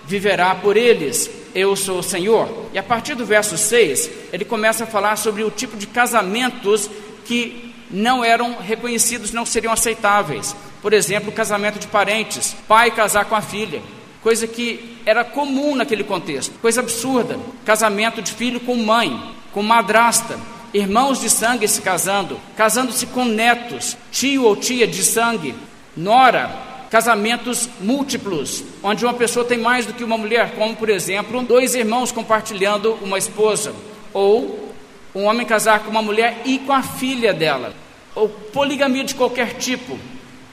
viverá 0.05 0.55
por 0.55 0.77
eles. 0.77 1.29
Eu 1.53 1.75
sou 1.75 1.99
o 1.99 2.03
Senhor. 2.03 2.47
E 2.73 2.77
a 2.77 2.83
partir 2.83 3.15
do 3.15 3.25
verso 3.25 3.57
6, 3.57 4.09
ele 4.31 4.45
começa 4.45 4.83
a 4.83 4.87
falar 4.87 5.15
sobre 5.15 5.43
o 5.43 5.51
tipo 5.51 5.75
de 5.75 5.87
casamentos 5.87 6.89
que 7.25 7.66
não 7.89 8.23
eram 8.23 8.57
reconhecidos, 8.57 9.31
não 9.31 9.45
seriam 9.45 9.73
aceitáveis. 9.73 10.55
Por 10.81 10.93
exemplo, 10.93 11.31
casamento 11.31 11.79
de 11.79 11.87
parentes, 11.87 12.55
pai 12.67 12.91
casar 12.91 13.25
com 13.25 13.35
a 13.35 13.41
filha, 13.41 13.81
coisa 14.21 14.47
que 14.47 14.97
era 15.05 15.23
comum 15.23 15.75
naquele 15.75 16.03
contexto, 16.03 16.53
coisa 16.59 16.81
absurda. 16.81 17.39
Casamento 17.65 18.21
de 18.21 18.33
filho 18.33 18.59
com 18.59 18.75
mãe, 18.75 19.19
com 19.51 19.63
madrasta, 19.63 20.37
irmãos 20.73 21.19
de 21.19 21.29
sangue 21.29 21.67
se 21.67 21.81
casando, 21.81 22.39
casando-se 22.55 23.05
com 23.07 23.25
netos, 23.25 23.97
tio 24.11 24.43
ou 24.43 24.55
tia 24.55 24.85
de 24.85 25.03
sangue, 25.03 25.55
nora, 25.95 26.51
casamentos 26.89 27.69
múltiplos, 27.79 28.63
onde 28.83 29.05
uma 29.05 29.13
pessoa 29.13 29.45
tem 29.45 29.57
mais 29.57 29.85
do 29.85 29.93
que 29.93 30.03
uma 30.03 30.17
mulher, 30.17 30.55
como 30.55 30.75
por 30.75 30.89
exemplo, 30.89 31.41
dois 31.43 31.75
irmãos 31.75 32.11
compartilhando 32.11 32.97
uma 33.01 33.17
esposa, 33.17 33.73
ou 34.13 34.66
um 35.13 35.23
homem 35.23 35.45
casar 35.45 35.79
com 35.79 35.89
uma 35.89 36.01
mulher 36.01 36.41
e 36.45 36.59
com 36.59 36.73
a 36.73 36.81
filha 36.81 37.33
dela, 37.33 37.73
ou 38.15 38.29
poligamia 38.29 39.03
de 39.03 39.15
qualquer 39.15 39.53
tipo. 39.53 39.97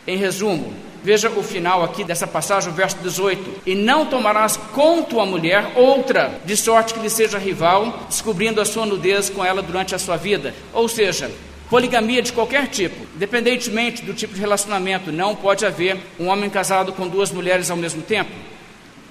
Em 0.06 0.16
resumo, 0.16 0.73
veja 1.02 1.30
o 1.30 1.42
final 1.42 1.82
aqui 1.82 2.04
dessa 2.04 2.26
passagem, 2.26 2.70
o 2.70 2.75
verso 2.75 2.96
18: 2.99 3.62
E 3.66 3.75
não 3.75 4.06
tomarás 4.06 4.56
com 4.56 5.02
tua 5.02 5.26
mulher 5.26 5.73
outra, 5.76 6.40
de 6.44 6.56
sorte 6.56 6.94
que 6.94 7.00
lhe 7.00 7.11
seja 7.11 7.38
rival, 7.38 8.06
descobrindo 8.08 8.61
a 8.61 8.64
sua 8.64 8.87
nudez 8.87 9.28
com 9.28 9.44
ela 9.44 9.62
durante 9.62 9.94
a 9.94 9.99
sua 9.99 10.16
vida. 10.16 10.54
Ou 10.73 10.88
seja, 10.88 11.30
poligamia 11.68 12.23
de 12.23 12.32
qualquer 12.32 12.68
tipo, 12.68 13.06
independentemente 13.16 14.02
do 14.02 14.14
tipo 14.14 14.34
de 14.34 14.40
relacionamento, 14.40 15.12
não 15.12 15.34
pode 15.34 15.66
haver 15.66 15.99
um 16.18 16.28
homem 16.28 16.49
casado 16.49 16.92
com 16.92 17.08
duas 17.08 17.30
mulheres 17.30 17.70
ao 17.70 17.76
mesmo 17.76 18.02
tempo. 18.02 18.30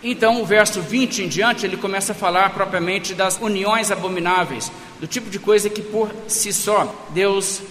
Então, 0.03 0.41
o 0.41 0.45
verso 0.45 0.81
20 0.81 1.23
em 1.23 1.27
diante, 1.29 1.65
ele 1.65 1.77
começa 1.77 2.11
a 2.11 2.15
falar 2.15 2.49
propriamente 2.49 3.13
das 3.13 3.39
uniões 3.39 3.89
abomináveis, 3.89 4.69
do 4.99 5.07
tipo 5.07 5.29
de 5.29 5.39
coisa 5.39 5.69
que 5.69 5.81
por 5.81 6.09
si 6.27 6.53
só 6.53 6.93
Deus 7.09 7.61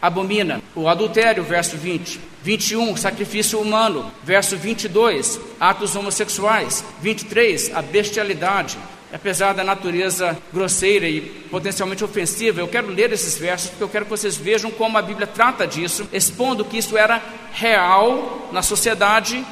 abomina. 0.00 0.62
O 0.74 0.88
adultério, 0.88 1.42
verso 1.42 1.76
20. 1.76 2.20
21, 2.42 2.96
sacrifício 2.96 3.60
humano. 3.60 4.10
Verso 4.22 4.56
22, 4.56 5.40
atos 5.60 5.94
homossexuais. 5.94 6.84
23, 7.00 7.74
a 7.74 7.82
bestialidade. 7.82 8.78
Apesar 9.12 9.54
da 9.54 9.64
natureza 9.64 10.36
grosseira 10.52 11.08
e 11.08 11.22
potencialmente 11.50 12.04
ofensiva, 12.04 12.60
eu 12.60 12.68
quero 12.68 12.88
ler 12.88 13.10
esses 13.10 13.38
versos 13.38 13.70
porque 13.70 13.84
eu 13.84 13.88
quero 13.88 14.04
que 14.04 14.10
vocês 14.10 14.36
vejam 14.36 14.70
como 14.70 14.98
a 14.98 15.02
Bíblia 15.02 15.26
trata 15.26 15.66
disso, 15.66 16.06
expondo 16.12 16.62
que 16.62 16.76
isso 16.76 16.94
era 16.96 17.22
real 17.50 18.50
na 18.52 18.60
sociedade 18.60 19.42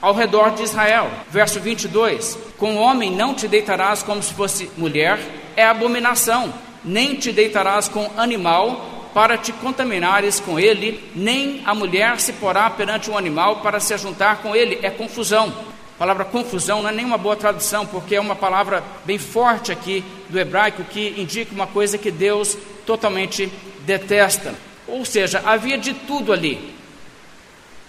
ao 0.00 0.14
redor 0.14 0.52
de 0.52 0.62
Israel. 0.62 1.10
Verso 1.28 1.58
22: 1.58 2.38
Com 2.56 2.76
o 2.76 2.78
homem 2.78 3.10
não 3.10 3.34
te 3.34 3.48
deitarás 3.48 4.00
como 4.00 4.22
se 4.22 4.32
fosse 4.32 4.70
mulher, 4.76 5.18
é 5.56 5.64
abominação, 5.64 6.54
nem 6.84 7.14
te 7.14 7.32
deitarás 7.32 7.88
com 7.88 8.10
animal, 8.16 9.10
para 9.12 9.36
te 9.36 9.52
contaminares 9.52 10.38
com 10.38 10.58
ele, 10.58 11.02
nem 11.14 11.62
a 11.64 11.74
mulher 11.74 12.20
se 12.20 12.32
porá 12.34 12.70
perante 12.70 13.10
um 13.10 13.18
animal 13.18 13.56
para 13.56 13.80
se 13.80 13.92
ajuntar 13.92 14.38
com 14.38 14.54
ele, 14.54 14.78
é 14.82 14.90
confusão. 14.90 15.52
A 15.96 15.98
palavra 15.98 16.24
confusão 16.24 16.82
não 16.82 16.88
é 16.88 16.92
nenhuma 16.92 17.18
boa 17.18 17.36
tradução, 17.36 17.84
porque 17.84 18.14
é 18.14 18.20
uma 18.20 18.36
palavra 18.36 18.82
bem 19.04 19.18
forte 19.18 19.70
aqui 19.70 20.04
do 20.28 20.38
hebraico 20.38 20.84
que 20.84 21.14
indica 21.18 21.54
uma 21.54 21.66
coisa 21.66 21.98
que 21.98 22.10
Deus 22.10 22.56
totalmente 22.86 23.52
detesta. 23.80 24.54
Ou 24.88 25.04
seja, 25.04 25.42
havia 25.44 25.76
de 25.76 25.92
tudo 25.92 26.32
ali. 26.32 26.74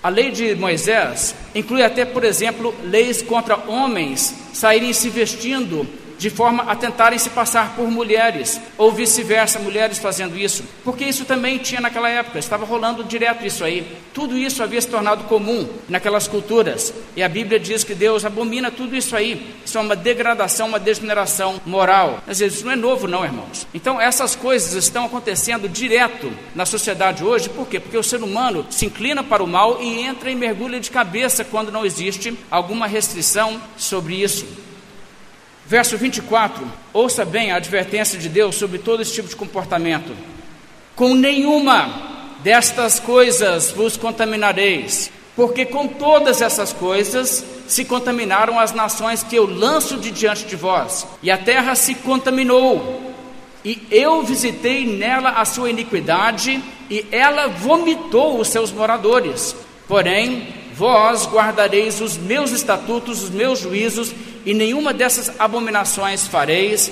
A 0.03 0.09
lei 0.09 0.31
de 0.31 0.55
Moisés 0.55 1.35
inclui 1.53 1.83
até, 1.83 2.03
por 2.03 2.23
exemplo, 2.23 2.73
leis 2.83 3.21
contra 3.21 3.55
homens 3.69 4.35
saírem 4.51 4.91
se 4.93 5.09
vestindo 5.09 5.87
de 6.21 6.29
forma 6.29 6.61
a 6.71 6.75
tentarem 6.75 7.17
se 7.17 7.31
passar 7.31 7.75
por 7.75 7.89
mulheres, 7.89 8.61
ou 8.77 8.91
vice-versa, 8.91 9.57
mulheres 9.57 9.97
fazendo 9.97 10.37
isso, 10.37 10.63
porque 10.83 11.03
isso 11.03 11.25
também 11.25 11.57
tinha 11.57 11.81
naquela 11.81 12.07
época, 12.07 12.37
estava 12.37 12.63
rolando 12.63 13.03
direto 13.03 13.43
isso 13.43 13.63
aí. 13.63 13.97
Tudo 14.13 14.37
isso 14.37 14.61
havia 14.61 14.79
se 14.79 14.87
tornado 14.87 15.23
comum 15.23 15.67
naquelas 15.89 16.27
culturas, 16.27 16.93
e 17.15 17.23
a 17.23 17.27
Bíblia 17.27 17.59
diz 17.59 17.83
que 17.83 17.95
Deus 17.95 18.23
abomina 18.23 18.69
tudo 18.69 18.95
isso 18.95 19.15
aí. 19.15 19.51
Isso 19.65 19.79
é 19.79 19.81
uma 19.81 19.95
degradação, 19.95 20.67
uma 20.67 20.79
degeneração 20.79 21.59
moral. 21.65 22.21
Vezes 22.27 22.53
isso 22.53 22.65
não 22.65 22.73
é 22.73 22.75
novo, 22.75 23.07
não, 23.07 23.25
irmãos. 23.25 23.65
Então, 23.73 23.99
essas 23.99 24.35
coisas 24.35 24.75
estão 24.75 25.05
acontecendo 25.05 25.67
direto 25.67 26.31
na 26.53 26.67
sociedade 26.67 27.23
hoje, 27.23 27.49
por 27.49 27.67
quê? 27.67 27.79
Porque 27.79 27.97
o 27.97 28.03
ser 28.03 28.21
humano 28.21 28.63
se 28.69 28.85
inclina 28.85 29.23
para 29.23 29.43
o 29.43 29.47
mal 29.47 29.81
e 29.81 30.03
entra 30.03 30.29
em 30.29 30.35
mergulho 30.35 30.79
de 30.79 30.91
cabeça 30.91 31.43
quando 31.43 31.71
não 31.71 31.83
existe 31.83 32.37
alguma 32.51 32.85
restrição 32.85 33.59
sobre 33.75 34.21
isso. 34.21 34.45
Verso 35.71 35.97
24: 35.97 36.67
Ouça 36.91 37.23
bem 37.23 37.53
a 37.53 37.55
advertência 37.55 38.19
de 38.19 38.27
Deus 38.27 38.55
sobre 38.55 38.77
todo 38.77 39.01
esse 39.01 39.13
tipo 39.13 39.29
de 39.29 39.37
comportamento. 39.37 40.13
Com 40.97 41.13
nenhuma 41.13 42.35
destas 42.43 42.99
coisas 42.99 43.71
vos 43.71 43.95
contaminareis, 43.95 45.09
porque 45.33 45.65
com 45.65 45.87
todas 45.87 46.41
essas 46.41 46.73
coisas 46.73 47.45
se 47.69 47.85
contaminaram 47.85 48.59
as 48.59 48.73
nações 48.73 49.23
que 49.23 49.37
eu 49.37 49.45
lanço 49.45 49.95
de 49.95 50.11
diante 50.11 50.43
de 50.43 50.57
vós, 50.57 51.07
e 51.23 51.31
a 51.31 51.37
terra 51.37 51.73
se 51.73 51.95
contaminou. 51.95 53.13
E 53.63 53.87
eu 53.89 54.23
visitei 54.23 54.85
nela 54.85 55.29
a 55.29 55.45
sua 55.45 55.69
iniquidade, 55.69 56.61
e 56.89 57.05
ela 57.13 57.47
vomitou 57.47 58.41
os 58.41 58.49
seus 58.49 58.73
moradores. 58.73 59.55
Porém, 59.87 60.49
vós 60.81 61.27
guardareis 61.27 62.01
os 62.01 62.17
meus 62.17 62.49
estatutos, 62.49 63.21
os 63.21 63.29
meus 63.29 63.59
juízos 63.59 64.15
e 64.43 64.51
nenhuma 64.51 64.91
dessas 64.91 65.31
abominações 65.39 66.25
fareis, 66.25 66.91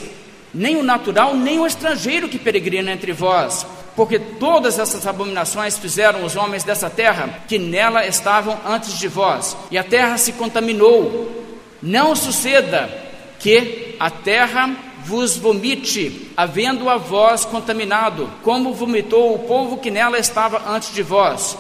nem 0.54 0.78
o 0.78 0.84
natural, 0.84 1.36
nem 1.36 1.60
o 1.60 1.66
estrangeiro 1.66 2.30
que 2.30 2.38
peregrina 2.38 2.92
entre 2.92 3.12
vós, 3.12 3.66
porque 3.96 4.20
todas 4.20 4.78
essas 4.78 5.08
abominações 5.08 5.76
fizeram 5.76 6.24
os 6.24 6.36
homens 6.36 6.64
dessa 6.64 6.88
terra 6.88 7.42
que 7.48 7.58
nela 7.58 8.06
estavam 8.06 8.60
antes 8.64 8.96
de 9.00 9.08
vós, 9.08 9.58
e 9.72 9.78
a 9.80 9.84
terra 9.84 10.20
se 10.20 10.34
contaminou. 10.34 11.48
Não 11.82 12.16
suceda 12.16 12.96
que 13.40 13.96
a 14.00 14.12
terra 14.12 14.70
vos 15.04 15.36
vomite, 15.36 16.30
havendo 16.38 16.92
a 16.92 16.98
vós 16.98 17.44
contaminado, 17.44 18.30
como 18.44 18.72
vomitou 18.72 19.34
o 19.34 19.40
povo 19.40 19.78
que 19.78 19.90
nela 19.90 20.20
estava 20.20 20.70
antes 20.70 20.94
de 20.94 21.02
vós. 21.02 21.58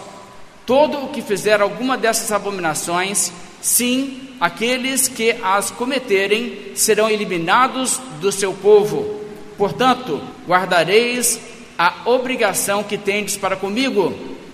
Todo 0.69 1.05
o 1.05 1.07
que 1.07 1.23
fizer 1.23 1.61
alguma 1.61 1.97
dessas 1.97 2.31
abominações, 2.31 3.31
sim, 3.59 4.29
aqueles 4.39 5.07
que 5.07 5.31
as 5.41 5.71
cometerem 5.71 6.73
serão 6.75 7.09
eliminados 7.09 7.99
do 8.21 8.31
seu 8.31 8.53
povo. 8.53 9.19
Portanto, 9.57 10.21
guardareis 10.47 11.39
a 11.75 12.01
obrigação 12.05 12.83
que 12.83 12.99
tendes 12.99 13.35
para 13.35 13.55
comigo, 13.55 14.13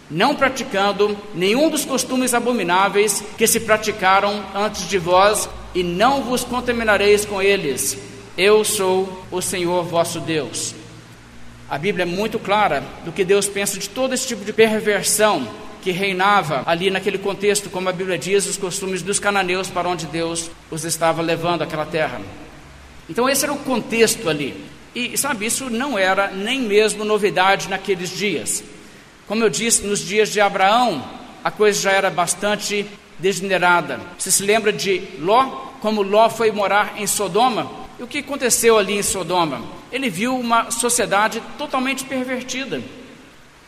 não 0.10 0.34
praticando 0.34 1.18
nenhum 1.34 1.70
dos 1.70 1.84
costumes 1.84 2.34
abomináveis 2.34 3.22
que 3.38 3.46
se 3.46 3.60
praticaram 3.60 4.42
antes 4.56 4.88
de 4.88 4.98
vós, 4.98 5.50
e 5.74 5.84
não 5.84 6.22
vos 6.22 6.46
contaminareis 6.46 7.26
com 7.26 7.42
eles. 7.42 7.98
Eu 8.38 8.64
sou 8.64 9.26
o 9.30 9.42
Senhor 9.42 9.84
vosso 9.84 10.22
Deus. 10.22 10.74
A 11.70 11.78
Bíblia 11.78 12.04
é 12.04 12.06
muito 12.06 12.40
clara 12.40 12.86
do 13.04 13.12
que 13.12 13.26
Deus 13.26 13.50
pensa 13.50 13.78
de 13.78 13.90
todo 13.90 14.14
esse 14.14 14.26
tipo 14.26 14.46
de 14.46 14.54
perversão 14.54 15.65
que 15.86 15.92
reinava 15.92 16.64
ali 16.66 16.90
naquele 16.90 17.20
contexto, 17.20 17.70
como 17.70 17.88
a 17.88 17.92
Bíblia 17.92 18.18
diz, 18.18 18.48
os 18.48 18.58
costumes 18.58 19.04
dos 19.04 19.20
cananeus 19.20 19.70
para 19.70 19.88
onde 19.88 20.08
Deus 20.08 20.50
os 20.72 20.84
estava 20.84 21.22
levando 21.22 21.62
aquela 21.62 21.86
terra. 21.86 22.20
Então 23.08 23.30
esse 23.30 23.46
era 23.46 23.54
o 23.54 23.60
contexto 23.60 24.28
ali. 24.28 24.66
E 24.96 25.16
sabe, 25.16 25.46
isso 25.46 25.70
não 25.70 25.96
era 25.96 26.32
nem 26.32 26.60
mesmo 26.60 27.06
novidade 27.06 27.70
naqueles 27.70 28.10
dias. 28.10 28.64
Como 29.28 29.44
eu 29.44 29.50
disse, 29.50 29.86
nos 29.86 30.00
dias 30.00 30.30
de 30.30 30.42
Abraão, 30.42 31.08
a 31.44 31.52
coisa 31.52 31.80
já 31.80 31.92
era 31.92 32.10
bastante 32.10 32.88
degenerada. 33.20 34.00
Você 34.18 34.32
se 34.32 34.42
lembra 34.42 34.74
de 34.74 35.04
Ló? 35.20 35.44
Como 35.82 36.02
Ló 36.02 36.32
foi 36.32 36.52
morar 36.52 36.96
em 36.98 37.06
Sodoma? 37.06 37.72
E 38.00 38.02
o 38.02 38.08
que 38.08 38.18
aconteceu 38.18 38.80
ali 38.80 38.98
em 38.98 39.04
Sodoma? 39.04 39.62
Ele 39.92 40.10
viu 40.10 40.36
uma 40.36 40.72
sociedade 40.72 41.44
totalmente 41.60 42.06
pervertida. 42.06 42.82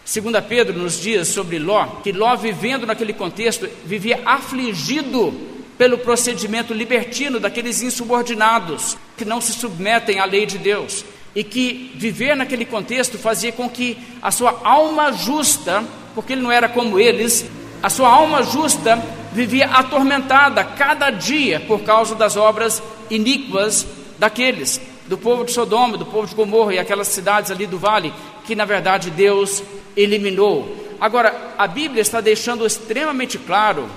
Segunda 0.07 0.41
Pedro 0.41 0.79
nos 0.79 1.01
diz 1.01 1.27
sobre 1.27 1.59
Ló, 1.59 1.85
que 2.01 2.13
Ló 2.13 2.33
vivendo 2.37 2.85
naquele 2.85 3.11
contexto, 3.11 3.67
vivia 3.83 4.21
afligido 4.25 5.33
pelo 5.77 5.97
procedimento 5.97 6.73
libertino 6.73 7.41
daqueles 7.41 7.81
insubordinados 7.81 8.97
que 9.17 9.25
não 9.25 9.41
se 9.41 9.51
submetem 9.51 10.21
à 10.21 10.23
lei 10.23 10.45
de 10.45 10.57
Deus 10.57 11.03
e 11.35 11.43
que 11.43 11.91
viver 11.95 12.37
naquele 12.37 12.63
contexto 12.63 13.17
fazia 13.17 13.51
com 13.51 13.69
que 13.69 13.97
a 14.21 14.31
sua 14.31 14.61
alma 14.63 15.11
justa, 15.11 15.83
porque 16.15 16.31
ele 16.31 16.41
não 16.41 16.53
era 16.53 16.69
como 16.69 16.97
eles, 16.97 17.45
a 17.83 17.89
sua 17.89 18.07
alma 18.07 18.43
justa 18.43 19.03
vivia 19.33 19.65
atormentada 19.65 20.63
cada 20.63 21.09
dia 21.09 21.59
por 21.59 21.81
causa 21.81 22.15
das 22.15 22.37
obras 22.37 22.81
iníquas 23.09 23.85
daqueles, 24.17 24.79
do 25.05 25.17
povo 25.17 25.43
de 25.43 25.51
Sodoma, 25.51 25.97
do 25.97 26.05
povo 26.05 26.27
de 26.27 26.33
Gomorra 26.33 26.75
e 26.75 26.79
aquelas 26.79 27.09
cidades 27.09 27.51
ali 27.51 27.67
do 27.67 27.77
vale, 27.77 28.13
que 28.47 28.55
na 28.55 28.65
verdade 28.65 29.11
Deus 29.11 29.61
eliminou. 29.95 30.87
Agora, 30.99 31.53
a 31.57 31.67
Bíblia 31.67 32.01
está 32.01 32.21
deixando 32.21 32.65
extremamente 32.65 33.37
claro 33.37 33.87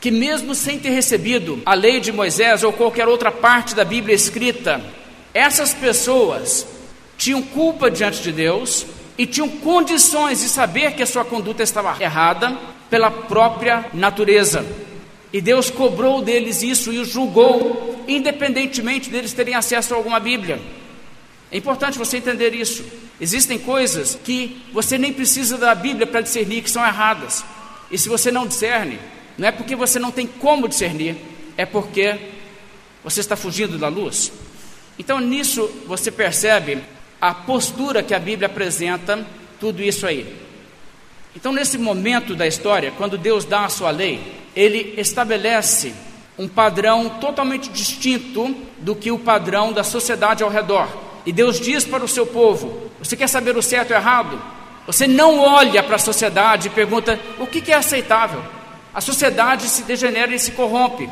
que, 0.00 0.10
mesmo 0.10 0.54
sem 0.54 0.78
ter 0.78 0.90
recebido 0.90 1.60
a 1.66 1.74
lei 1.74 2.00
de 2.00 2.12
Moisés 2.12 2.62
ou 2.62 2.72
qualquer 2.72 3.08
outra 3.08 3.32
parte 3.32 3.74
da 3.74 3.84
Bíblia 3.84 4.14
escrita, 4.14 4.80
essas 5.34 5.74
pessoas 5.74 6.66
tinham 7.18 7.42
culpa 7.42 7.90
diante 7.90 8.22
de 8.22 8.32
Deus 8.32 8.86
e 9.18 9.26
tinham 9.26 9.48
condições 9.48 10.40
de 10.40 10.48
saber 10.48 10.92
que 10.92 11.02
a 11.02 11.06
sua 11.06 11.24
conduta 11.24 11.62
estava 11.62 12.02
errada 12.02 12.56
pela 12.88 13.10
própria 13.10 13.84
natureza. 13.92 14.64
E 15.32 15.40
Deus 15.40 15.68
cobrou 15.68 16.22
deles 16.22 16.62
isso 16.62 16.92
e 16.92 16.98
os 16.98 17.08
julgou, 17.08 18.02
independentemente 18.08 19.10
deles 19.10 19.32
terem 19.32 19.54
acesso 19.54 19.92
a 19.92 19.96
alguma 19.96 20.18
Bíblia. 20.18 20.60
É 21.50 21.56
importante 21.56 21.98
você 21.98 22.18
entender 22.18 22.54
isso. 22.54 22.84
Existem 23.20 23.58
coisas 23.58 24.14
que 24.22 24.62
você 24.72 24.96
nem 24.96 25.12
precisa 25.12 25.58
da 25.58 25.74
Bíblia 25.74 26.06
para 26.06 26.20
discernir 26.20 26.62
que 26.62 26.70
são 26.70 26.84
erradas. 26.84 27.44
E 27.90 27.98
se 27.98 28.08
você 28.08 28.30
não 28.30 28.46
discerne, 28.46 28.98
não 29.36 29.48
é 29.48 29.52
porque 29.52 29.74
você 29.74 29.98
não 29.98 30.12
tem 30.12 30.26
como 30.26 30.68
discernir, 30.68 31.16
é 31.56 31.66
porque 31.66 32.18
você 33.02 33.20
está 33.20 33.34
fugindo 33.34 33.78
da 33.78 33.88
luz. 33.88 34.32
Então 34.98 35.18
nisso 35.18 35.68
você 35.86 36.10
percebe 36.10 36.78
a 37.20 37.34
postura 37.34 38.02
que 38.02 38.14
a 38.14 38.18
Bíblia 38.18 38.46
apresenta, 38.46 39.26
tudo 39.58 39.82
isso 39.82 40.06
aí. 40.06 40.36
Então 41.34 41.52
nesse 41.52 41.78
momento 41.78 42.34
da 42.34 42.46
história, 42.46 42.92
quando 42.96 43.18
Deus 43.18 43.44
dá 43.44 43.64
a 43.64 43.68
sua 43.68 43.90
lei, 43.90 44.20
ele 44.54 44.94
estabelece 44.96 45.94
um 46.38 46.48
padrão 46.48 47.08
totalmente 47.20 47.68
distinto 47.70 48.54
do 48.78 48.94
que 48.94 49.10
o 49.10 49.18
padrão 49.18 49.72
da 49.72 49.84
sociedade 49.84 50.42
ao 50.42 50.48
redor. 50.48 51.09
E 51.24 51.32
Deus 51.32 51.60
diz 51.60 51.84
para 51.84 52.04
o 52.04 52.08
seu 52.08 52.26
povo: 52.26 52.90
Você 52.98 53.16
quer 53.16 53.28
saber 53.28 53.56
o 53.56 53.62
certo 53.62 53.90
e 53.90 53.94
o 53.94 53.96
errado? 53.96 54.40
Você 54.86 55.06
não 55.06 55.38
olha 55.38 55.82
para 55.82 55.96
a 55.96 55.98
sociedade 55.98 56.68
e 56.68 56.70
pergunta 56.70 57.18
o 57.38 57.46
que 57.46 57.70
é 57.70 57.76
aceitável. 57.76 58.42
A 58.92 59.00
sociedade 59.00 59.68
se 59.68 59.82
degenera 59.82 60.34
e 60.34 60.38
se 60.38 60.52
corrompe. 60.52 61.08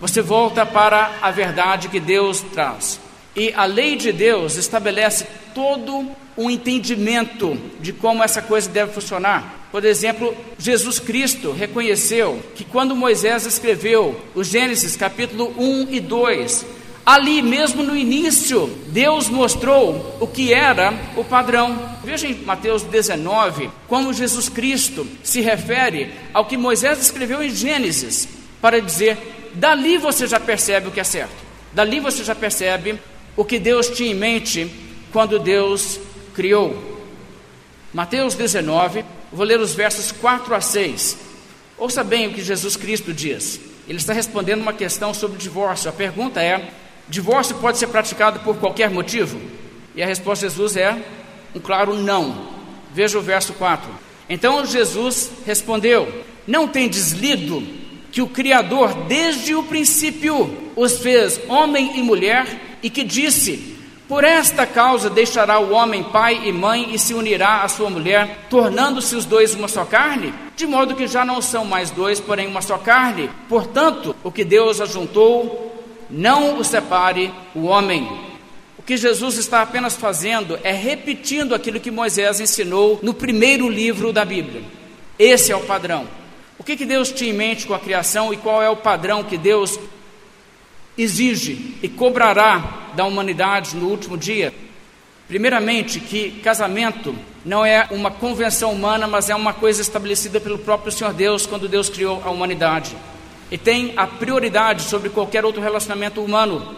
Você 0.00 0.20
volta 0.20 0.66
para 0.66 1.18
a 1.22 1.30
verdade 1.30 1.88
que 1.88 2.00
Deus 2.00 2.40
traz. 2.52 2.98
E 3.36 3.52
a 3.54 3.64
lei 3.64 3.96
de 3.96 4.12
Deus 4.12 4.56
estabelece 4.56 5.26
todo 5.54 6.10
um 6.36 6.50
entendimento 6.50 7.56
de 7.80 7.92
como 7.92 8.22
essa 8.22 8.42
coisa 8.42 8.68
deve 8.68 8.92
funcionar. 8.92 9.68
Por 9.70 9.84
exemplo, 9.84 10.36
Jesus 10.58 10.98
Cristo 10.98 11.52
reconheceu 11.52 12.42
que 12.54 12.64
quando 12.64 12.96
Moisés 12.96 13.46
escreveu 13.46 14.20
o 14.34 14.42
Gênesis 14.42 14.96
capítulo 14.96 15.54
1 15.56 15.88
e 15.90 16.00
2, 16.00 16.66
ali 17.04 17.42
mesmo 17.42 17.82
no 17.82 17.96
início, 17.96 18.66
Deus 18.88 19.28
mostrou 19.28 20.16
o 20.20 20.26
que 20.26 20.52
era 20.52 20.92
o 21.16 21.24
padrão. 21.24 21.90
Veja 22.04 22.26
em 22.26 22.34
Mateus 22.34 22.82
19 22.82 23.70
como 23.88 24.12
Jesus 24.12 24.48
Cristo 24.48 25.06
se 25.22 25.40
refere 25.40 26.12
ao 26.32 26.44
que 26.44 26.56
Moisés 26.56 27.00
escreveu 27.00 27.42
em 27.42 27.50
Gênesis, 27.50 28.28
para 28.60 28.80
dizer: 28.80 29.50
dali 29.54 29.98
você 29.98 30.26
já 30.26 30.38
percebe 30.38 30.88
o 30.88 30.90
que 30.90 31.00
é 31.00 31.04
certo, 31.04 31.34
dali 31.72 32.00
você 32.00 32.24
já 32.24 32.34
percebe 32.34 32.98
o 33.36 33.44
que 33.44 33.58
Deus 33.58 33.88
tinha 33.88 34.10
em 34.10 34.14
mente 34.14 34.70
quando 35.12 35.38
Deus 35.38 35.98
criou. 36.34 36.92
Mateus 37.92 38.34
19, 38.34 39.04
vou 39.32 39.44
ler 39.44 39.60
os 39.60 39.74
versos 39.74 40.12
4 40.12 40.54
a 40.54 40.60
6. 40.60 41.18
Ouça 41.76 42.02
bem 42.02 42.28
o 42.28 42.32
que 42.32 42.42
Jesus 42.42 42.76
Cristo 42.76 43.12
diz. 43.12 43.60
Ele 43.88 43.98
está 43.98 44.12
respondendo 44.12 44.62
uma 44.62 44.72
questão 44.72 45.12
sobre 45.12 45.36
divórcio. 45.36 45.90
A 45.90 45.92
pergunta 45.92 46.40
é: 46.40 46.70
divórcio 47.08 47.56
pode 47.56 47.78
ser 47.78 47.88
praticado 47.88 48.40
por 48.40 48.56
qualquer 48.56 48.90
motivo? 48.90 49.40
E 49.94 50.02
a 50.02 50.06
resposta 50.06 50.46
de 50.46 50.52
Jesus 50.52 50.76
é 50.76 50.96
um 51.54 51.60
claro 51.60 51.94
não. 51.94 52.48
Veja 52.94 53.18
o 53.18 53.22
verso 53.22 53.52
4. 53.54 53.88
Então 54.28 54.64
Jesus 54.64 55.30
respondeu: 55.46 56.24
Não 56.46 56.66
tendes 56.68 57.12
lido 57.12 57.62
que 58.10 58.22
o 58.22 58.28
Criador, 58.28 58.94
desde 59.06 59.54
o 59.54 59.62
princípio, 59.62 60.72
os 60.76 60.98
fez 60.98 61.40
homem 61.48 61.98
e 61.98 62.02
mulher, 62.02 62.78
e 62.82 62.90
que 62.90 63.04
disse: 63.04 63.72
por 64.12 64.24
esta 64.24 64.66
causa 64.66 65.08
deixará 65.08 65.58
o 65.58 65.72
homem 65.72 66.02
pai 66.02 66.42
e 66.44 66.52
mãe 66.52 66.94
e 66.94 66.98
se 66.98 67.14
unirá 67.14 67.62
à 67.62 67.68
sua 67.68 67.88
mulher, 67.88 68.46
tornando-se 68.50 69.16
os 69.16 69.24
dois 69.24 69.54
uma 69.54 69.68
só 69.68 69.86
carne? 69.86 70.34
De 70.54 70.66
modo 70.66 70.94
que 70.94 71.06
já 71.06 71.24
não 71.24 71.40
são 71.40 71.64
mais 71.64 71.90
dois, 71.90 72.20
porém 72.20 72.46
uma 72.46 72.60
só 72.60 72.76
carne. 72.76 73.30
Portanto, 73.48 74.14
o 74.22 74.30
que 74.30 74.44
Deus 74.44 74.82
ajuntou, 74.82 75.71
não 76.12 76.58
o 76.58 76.64
separe 76.64 77.32
o 77.54 77.62
homem. 77.62 78.06
O 78.76 78.82
que 78.82 78.96
Jesus 78.96 79.38
está 79.38 79.62
apenas 79.62 79.96
fazendo 79.96 80.58
é 80.62 80.72
repetindo 80.72 81.54
aquilo 81.54 81.80
que 81.80 81.90
Moisés 81.90 82.38
ensinou 82.38 83.00
no 83.02 83.14
primeiro 83.14 83.68
livro 83.68 84.12
da 84.12 84.24
Bíblia. 84.24 84.62
Esse 85.18 85.50
é 85.50 85.56
o 85.56 85.64
padrão. 85.64 86.06
O 86.58 86.64
que, 86.64 86.76
que 86.76 86.84
Deus 86.84 87.10
tinha 87.10 87.30
em 87.30 87.36
mente 87.36 87.66
com 87.66 87.74
a 87.74 87.78
criação 87.78 88.32
e 88.32 88.36
qual 88.36 88.62
é 88.62 88.68
o 88.68 88.76
padrão 88.76 89.24
que 89.24 89.38
Deus 89.38 89.80
exige 90.98 91.76
e 91.82 91.88
cobrará 91.88 92.90
da 92.94 93.04
humanidade 93.04 93.74
no 93.74 93.88
último 93.88 94.18
dia? 94.18 94.52
Primeiramente, 95.26 95.98
que 95.98 96.30
casamento 96.42 97.14
não 97.44 97.64
é 97.64 97.88
uma 97.90 98.10
convenção 98.10 98.72
humana, 98.72 99.06
mas 99.06 99.30
é 99.30 99.34
uma 99.34 99.54
coisa 99.54 99.80
estabelecida 99.80 100.38
pelo 100.38 100.58
próprio 100.58 100.92
Senhor 100.92 101.14
Deus 101.14 101.46
quando 101.46 101.68
Deus 101.68 101.88
criou 101.88 102.22
a 102.22 102.30
humanidade. 102.30 102.94
E 103.52 103.58
tem 103.58 103.92
a 103.98 104.06
prioridade 104.06 104.84
sobre 104.84 105.10
qualquer 105.10 105.44
outro 105.44 105.60
relacionamento 105.60 106.22
humano, 106.24 106.74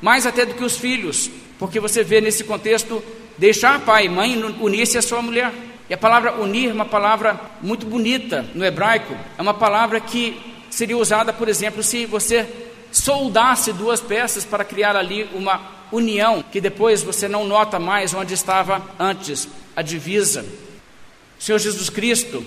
mais 0.00 0.24
até 0.24 0.46
do 0.46 0.54
que 0.54 0.64
os 0.64 0.74
filhos, 0.74 1.30
porque 1.58 1.78
você 1.78 2.02
vê 2.02 2.18
nesse 2.18 2.44
contexto 2.44 3.04
deixar 3.36 3.80
pai 3.80 4.06
e 4.06 4.08
mãe 4.08 4.42
unir-se 4.58 4.96
à 4.96 5.02
sua 5.02 5.20
mulher. 5.20 5.52
E 5.86 5.92
a 5.92 5.98
palavra 5.98 6.40
unir 6.40 6.70
é 6.70 6.72
uma 6.72 6.86
palavra 6.86 7.38
muito 7.60 7.84
bonita 7.84 8.42
no 8.54 8.64
hebraico, 8.64 9.14
é 9.36 9.42
uma 9.42 9.52
palavra 9.52 10.00
que 10.00 10.40
seria 10.70 10.96
usada, 10.96 11.30
por 11.30 11.46
exemplo, 11.46 11.82
se 11.82 12.06
você 12.06 12.48
soldasse 12.90 13.70
duas 13.74 14.00
peças 14.00 14.46
para 14.46 14.64
criar 14.64 14.96
ali 14.96 15.28
uma 15.34 15.60
união, 15.92 16.42
que 16.50 16.58
depois 16.58 17.02
você 17.02 17.28
não 17.28 17.46
nota 17.46 17.78
mais 17.78 18.14
onde 18.14 18.32
estava 18.32 18.82
antes 18.98 19.46
a 19.76 19.82
divisa. 19.82 20.42
O 21.38 21.42
Senhor 21.42 21.58
Jesus 21.58 21.90
Cristo 21.90 22.42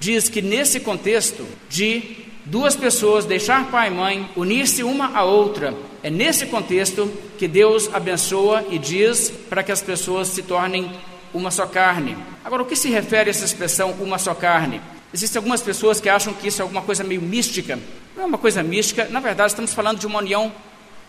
diz 0.00 0.28
que 0.28 0.42
nesse 0.42 0.80
contexto 0.80 1.46
de 1.68 2.28
duas 2.44 2.74
pessoas 2.74 3.24
deixar 3.24 3.70
pai 3.70 3.88
e 3.88 3.90
mãe, 3.90 4.30
unir-se 4.36 4.82
uma 4.82 5.16
à 5.16 5.24
outra, 5.24 5.74
é 6.02 6.10
nesse 6.10 6.46
contexto 6.46 7.10
que 7.38 7.46
Deus 7.46 7.92
abençoa 7.92 8.64
e 8.70 8.78
diz 8.78 9.30
para 9.48 9.62
que 9.62 9.72
as 9.72 9.82
pessoas 9.82 10.28
se 10.28 10.42
tornem 10.42 10.90
uma 11.32 11.50
só 11.50 11.66
carne. 11.66 12.16
Agora, 12.44 12.62
o 12.62 12.66
que 12.66 12.76
se 12.76 12.88
refere 12.88 13.28
a 13.28 13.32
essa 13.32 13.44
expressão 13.44 13.92
uma 14.00 14.18
só 14.18 14.34
carne? 14.34 14.80
Existem 15.12 15.38
algumas 15.38 15.60
pessoas 15.60 16.00
que 16.00 16.08
acham 16.08 16.32
que 16.32 16.48
isso 16.48 16.60
é 16.60 16.62
alguma 16.62 16.82
coisa 16.82 17.02
meio 17.02 17.20
mística, 17.20 17.78
não 18.16 18.22
é 18.24 18.26
uma 18.26 18.38
coisa 18.38 18.62
mística, 18.62 19.06
na 19.06 19.20
verdade 19.20 19.50
estamos 19.50 19.74
falando 19.74 19.98
de 19.98 20.06
uma 20.06 20.20
união 20.20 20.52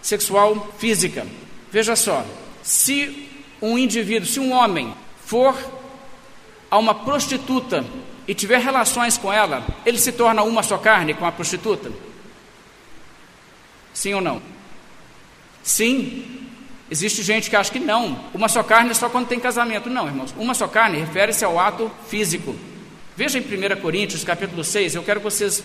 sexual 0.02 0.74
física. 0.78 1.26
Veja 1.72 1.96
só, 1.96 2.26
se 2.64 3.28
um 3.62 3.78
indivíduo, 3.78 4.28
se 4.28 4.40
um 4.40 4.52
homem 4.52 4.94
for 5.24 5.56
a 6.70 6.78
uma 6.78 6.96
prostituta 6.96 7.86
e 8.32 8.34
tiver 8.34 8.62
relações 8.62 9.18
com 9.18 9.32
ela, 9.32 9.62
ele 9.86 9.98
se 9.98 10.10
torna 10.14 10.42
uma 10.42 10.64
só 10.64 10.78
carne 10.78 11.14
com 11.14 11.26
a 11.26 11.34
prostituta? 11.34 11.92
Sim 13.94 14.14
ou 14.14 14.22
não? 14.22 14.42
Sim. 15.62 16.48
Existe 16.90 17.24
gente 17.24 17.50
que 17.50 17.58
acha 17.58 17.70
que 17.70 17.78
não. 17.78 18.18
Uma 18.34 18.48
só 18.48 18.64
carne 18.64 18.92
é 18.92 18.94
só 18.94 19.10
quando 19.10 19.28
tem 19.28 19.38
casamento. 19.38 19.90
Não, 19.90 20.08
irmãos. 20.08 20.34
Uma 20.38 20.54
só 20.54 20.66
carne 20.66 20.98
refere-se 20.98 21.44
ao 21.44 21.60
ato 21.60 21.92
físico. 22.08 22.56
Veja 23.18 23.38
em 23.38 23.42
1 23.42 23.82
Coríntios, 23.82 24.24
capítulo 24.24 24.64
6, 24.64 24.96
eu 24.96 25.04
quero 25.04 25.20
que 25.20 25.26
vocês 25.26 25.62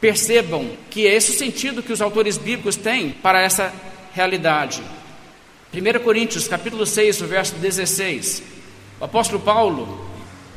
percebam 0.00 0.68
que 0.90 1.06
é 1.06 1.14
esse 1.14 1.30
o 1.30 1.34
sentido 1.34 1.84
que 1.84 1.92
os 1.92 2.02
autores 2.02 2.36
bíblicos 2.36 2.74
têm 2.74 3.10
para 3.10 3.40
essa 3.40 3.72
realidade. 4.12 4.82
1 5.72 6.02
Coríntios, 6.02 6.48
capítulo 6.48 6.84
6, 6.84 7.20
verso 7.20 7.54
16. 7.54 8.42
O 8.98 9.04
apóstolo 9.04 9.40
Paulo, 9.40 10.15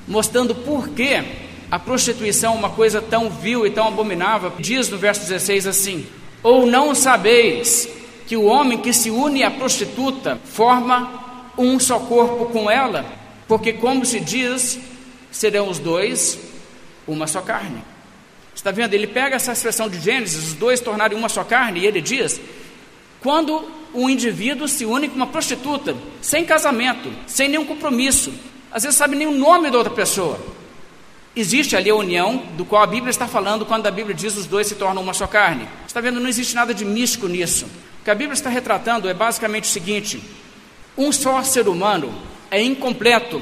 mostrando 0.09 0.55
por 0.55 0.89
que 0.89 1.23
a 1.71 1.77
prostituição 1.77 2.55
é 2.55 2.57
uma 2.57 2.71
coisa 2.71 2.99
tão 2.99 3.29
vil 3.29 3.65
e 3.65 3.69
tão 3.69 3.87
abominável, 3.87 4.51
diz 4.59 4.89
no 4.89 4.97
verso 4.97 5.21
16 5.21 5.67
assim: 5.67 6.07
Ou 6.41 6.65
não 6.65 6.95
sabeis 6.95 7.87
que 8.25 8.35
o 8.35 8.43
homem 8.43 8.79
que 8.79 8.91
se 8.91 9.11
une 9.11 9.43
à 9.43 9.51
prostituta 9.51 10.39
forma 10.43 11.51
um 11.57 11.79
só 11.79 11.99
corpo 11.99 12.47
com 12.47 12.69
ela? 12.69 13.05
Porque, 13.47 13.73
como 13.73 14.05
se 14.05 14.19
diz, 14.19 14.79
serão 15.31 15.69
os 15.69 15.77
dois 15.79 16.39
uma 17.07 17.27
só 17.27 17.41
carne. 17.41 17.83
Está 18.53 18.71
vendo? 18.71 18.93
Ele 18.93 19.07
pega 19.07 19.35
essa 19.35 19.51
expressão 19.51 19.87
de 19.87 19.99
Gênesis, 19.99 20.49
os 20.49 20.53
dois 20.53 20.79
tornarem 20.79 21.17
uma 21.17 21.29
só 21.29 21.43
carne, 21.43 21.81
e 21.81 21.85
ele 21.85 22.01
diz: 22.01 22.41
quando 23.21 23.63
um 23.93 24.09
indivíduo 24.09 24.67
se 24.67 24.85
une 24.85 25.07
com 25.07 25.15
uma 25.15 25.27
prostituta, 25.27 25.95
sem 26.21 26.45
casamento, 26.45 27.11
sem 27.27 27.47
nenhum 27.47 27.65
compromisso, 27.65 28.33
às 28.71 28.83
vezes 28.83 28.97
sabe 28.97 29.15
nem 29.15 29.27
o 29.27 29.31
nome 29.31 29.71
da 29.71 29.77
outra 29.77 29.93
pessoa. 29.93 30.39
Existe 31.35 31.75
ali 31.75 31.89
a 31.89 31.95
união 31.95 32.37
do 32.57 32.65
qual 32.65 32.83
a 32.83 32.87
Bíblia 32.87 33.09
está 33.09 33.27
falando 33.27 33.65
quando 33.65 33.87
a 33.87 33.91
Bíblia 33.91 34.15
diz 34.15 34.35
os 34.35 34.45
dois 34.45 34.67
se 34.67 34.75
tornam 34.75 35.01
uma 35.01 35.13
só 35.13 35.27
carne. 35.27 35.67
Está 35.87 36.01
vendo? 36.01 36.19
Não 36.19 36.29
existe 36.29 36.55
nada 36.55 36.73
de 36.73 36.83
místico 36.83 37.27
nisso. 37.27 37.65
O 38.01 38.03
que 38.03 38.09
a 38.09 38.15
Bíblia 38.15 38.33
está 38.33 38.49
retratando 38.49 39.07
é 39.07 39.13
basicamente 39.13 39.65
o 39.65 39.67
seguinte: 39.67 40.21
um 40.97 41.11
só 41.11 41.41
ser 41.43 41.67
humano 41.67 42.13
é 42.51 42.61
incompleto 42.61 43.41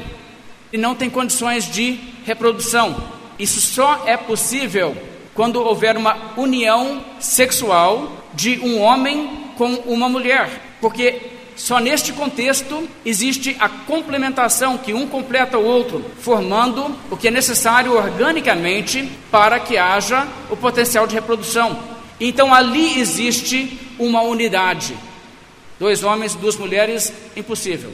e 0.72 0.78
não 0.78 0.94
tem 0.96 1.10
condições 1.10 1.70
de 1.70 2.00
reprodução. 2.26 2.96
Isso 3.40 3.62
só 3.62 4.04
é 4.06 4.18
possível 4.18 4.96
quando 5.34 5.62
houver 5.62 5.96
uma 5.96 6.34
união 6.36 7.04
sexual 7.20 8.26
de 8.34 8.60
um 8.60 8.82
homem 8.82 9.52
com 9.58 9.74
uma 9.86 10.10
mulher, 10.10 10.50
porque 10.82 11.37
só 11.58 11.80
neste 11.80 12.14
contexto 12.14 12.88
existe 13.04 13.58
a 13.60 13.68
complementação 13.68 14.78
que 14.78 14.94
um 14.94 15.08
completa 15.08 15.58
o 15.58 15.66
outro, 15.66 16.06
formando 16.20 16.96
o 17.10 17.18
que 17.18 17.28
é 17.28 17.32
necessário 17.32 17.98
organicamente 17.98 19.12
para 19.32 19.60
que 19.60 19.76
haja 19.76 20.28
o 20.52 20.56
potencial 20.56 21.08
de 21.08 21.16
reprodução. 21.16 21.78
Então 22.22 22.54
ali 22.54 23.00
existe 23.00 23.80
uma 23.98 24.22
unidade. 24.22 24.96
Dois 25.80 26.04
homens, 26.04 26.36
duas 26.36 26.56
mulheres, 26.56 27.12
impossível. 27.36 27.92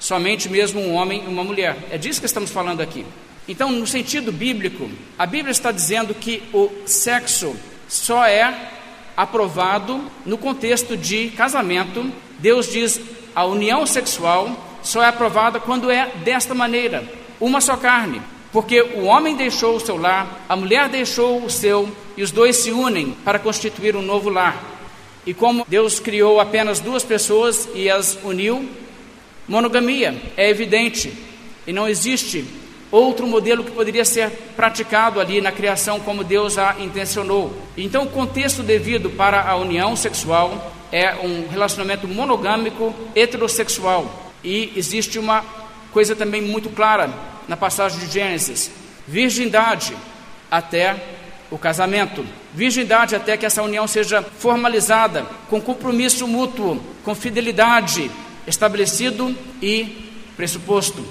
Somente 0.00 0.48
mesmo 0.48 0.80
um 0.80 0.94
homem 0.94 1.22
e 1.24 1.28
uma 1.28 1.44
mulher. 1.44 1.76
É 1.92 1.96
disso 1.96 2.20
que 2.20 2.26
estamos 2.26 2.50
falando 2.50 2.80
aqui. 2.80 3.06
Então, 3.46 3.70
no 3.70 3.86
sentido 3.86 4.32
bíblico, 4.32 4.90
a 5.18 5.26
Bíblia 5.26 5.52
está 5.52 5.70
dizendo 5.70 6.12
que 6.12 6.42
o 6.52 6.70
sexo 6.86 7.54
só 7.88 8.24
é 8.24 8.72
aprovado 9.16 10.10
no 10.26 10.36
contexto 10.36 10.96
de 10.96 11.28
casamento. 11.30 12.10
Deus 12.44 12.70
diz 12.70 13.00
a 13.34 13.46
união 13.46 13.86
sexual 13.86 14.54
só 14.82 15.02
é 15.02 15.06
aprovada 15.06 15.58
quando 15.58 15.90
é 15.90 16.10
desta 16.26 16.54
maneira, 16.54 17.02
uma 17.40 17.58
só 17.58 17.74
carne. 17.74 18.20
Porque 18.52 18.82
o 18.82 19.04
homem 19.04 19.34
deixou 19.34 19.76
o 19.76 19.80
seu 19.80 19.96
lar, 19.96 20.44
a 20.46 20.54
mulher 20.54 20.90
deixou 20.90 21.42
o 21.42 21.48
seu, 21.48 21.90
e 22.14 22.22
os 22.22 22.30
dois 22.30 22.56
se 22.56 22.70
unem 22.70 23.16
para 23.24 23.38
constituir 23.38 23.96
um 23.96 24.02
novo 24.02 24.28
lar. 24.28 24.62
E 25.24 25.32
como 25.32 25.64
Deus 25.66 25.98
criou 25.98 26.38
apenas 26.38 26.80
duas 26.80 27.02
pessoas 27.02 27.66
e 27.74 27.88
as 27.88 28.18
uniu, 28.22 28.68
monogamia 29.48 30.14
é 30.36 30.50
evidente 30.50 31.10
e 31.66 31.72
não 31.72 31.88
existe 31.88 32.44
outro 32.92 33.26
modelo 33.26 33.64
que 33.64 33.70
poderia 33.70 34.04
ser 34.04 34.30
praticado 34.54 35.18
ali 35.18 35.40
na 35.40 35.50
criação 35.50 35.98
como 35.98 36.22
Deus 36.22 36.58
a 36.58 36.76
intencionou. 36.78 37.56
Então, 37.74 38.02
o 38.02 38.10
contexto 38.10 38.62
devido 38.62 39.08
para 39.08 39.48
a 39.48 39.56
união 39.56 39.96
sexual 39.96 40.72
é 40.94 41.12
um 41.16 41.48
relacionamento 41.48 42.06
monogâmico 42.06 42.94
heterossexual. 43.16 44.32
E 44.44 44.72
existe 44.76 45.18
uma 45.18 45.44
coisa 45.90 46.14
também 46.14 46.40
muito 46.40 46.70
clara 46.70 47.12
na 47.48 47.56
passagem 47.56 47.98
de 47.98 48.06
Gênesis: 48.06 48.70
virgindade 49.08 49.96
até 50.48 50.94
o 51.50 51.58
casamento. 51.58 52.24
Virgindade 52.54 53.16
até 53.16 53.36
que 53.36 53.44
essa 53.44 53.60
união 53.60 53.88
seja 53.88 54.22
formalizada, 54.22 55.26
com 55.50 55.60
compromisso 55.60 56.28
mútuo, 56.28 56.80
com 57.02 57.12
fidelidade 57.12 58.08
estabelecido 58.46 59.36
e 59.60 60.12
pressuposto. 60.36 61.04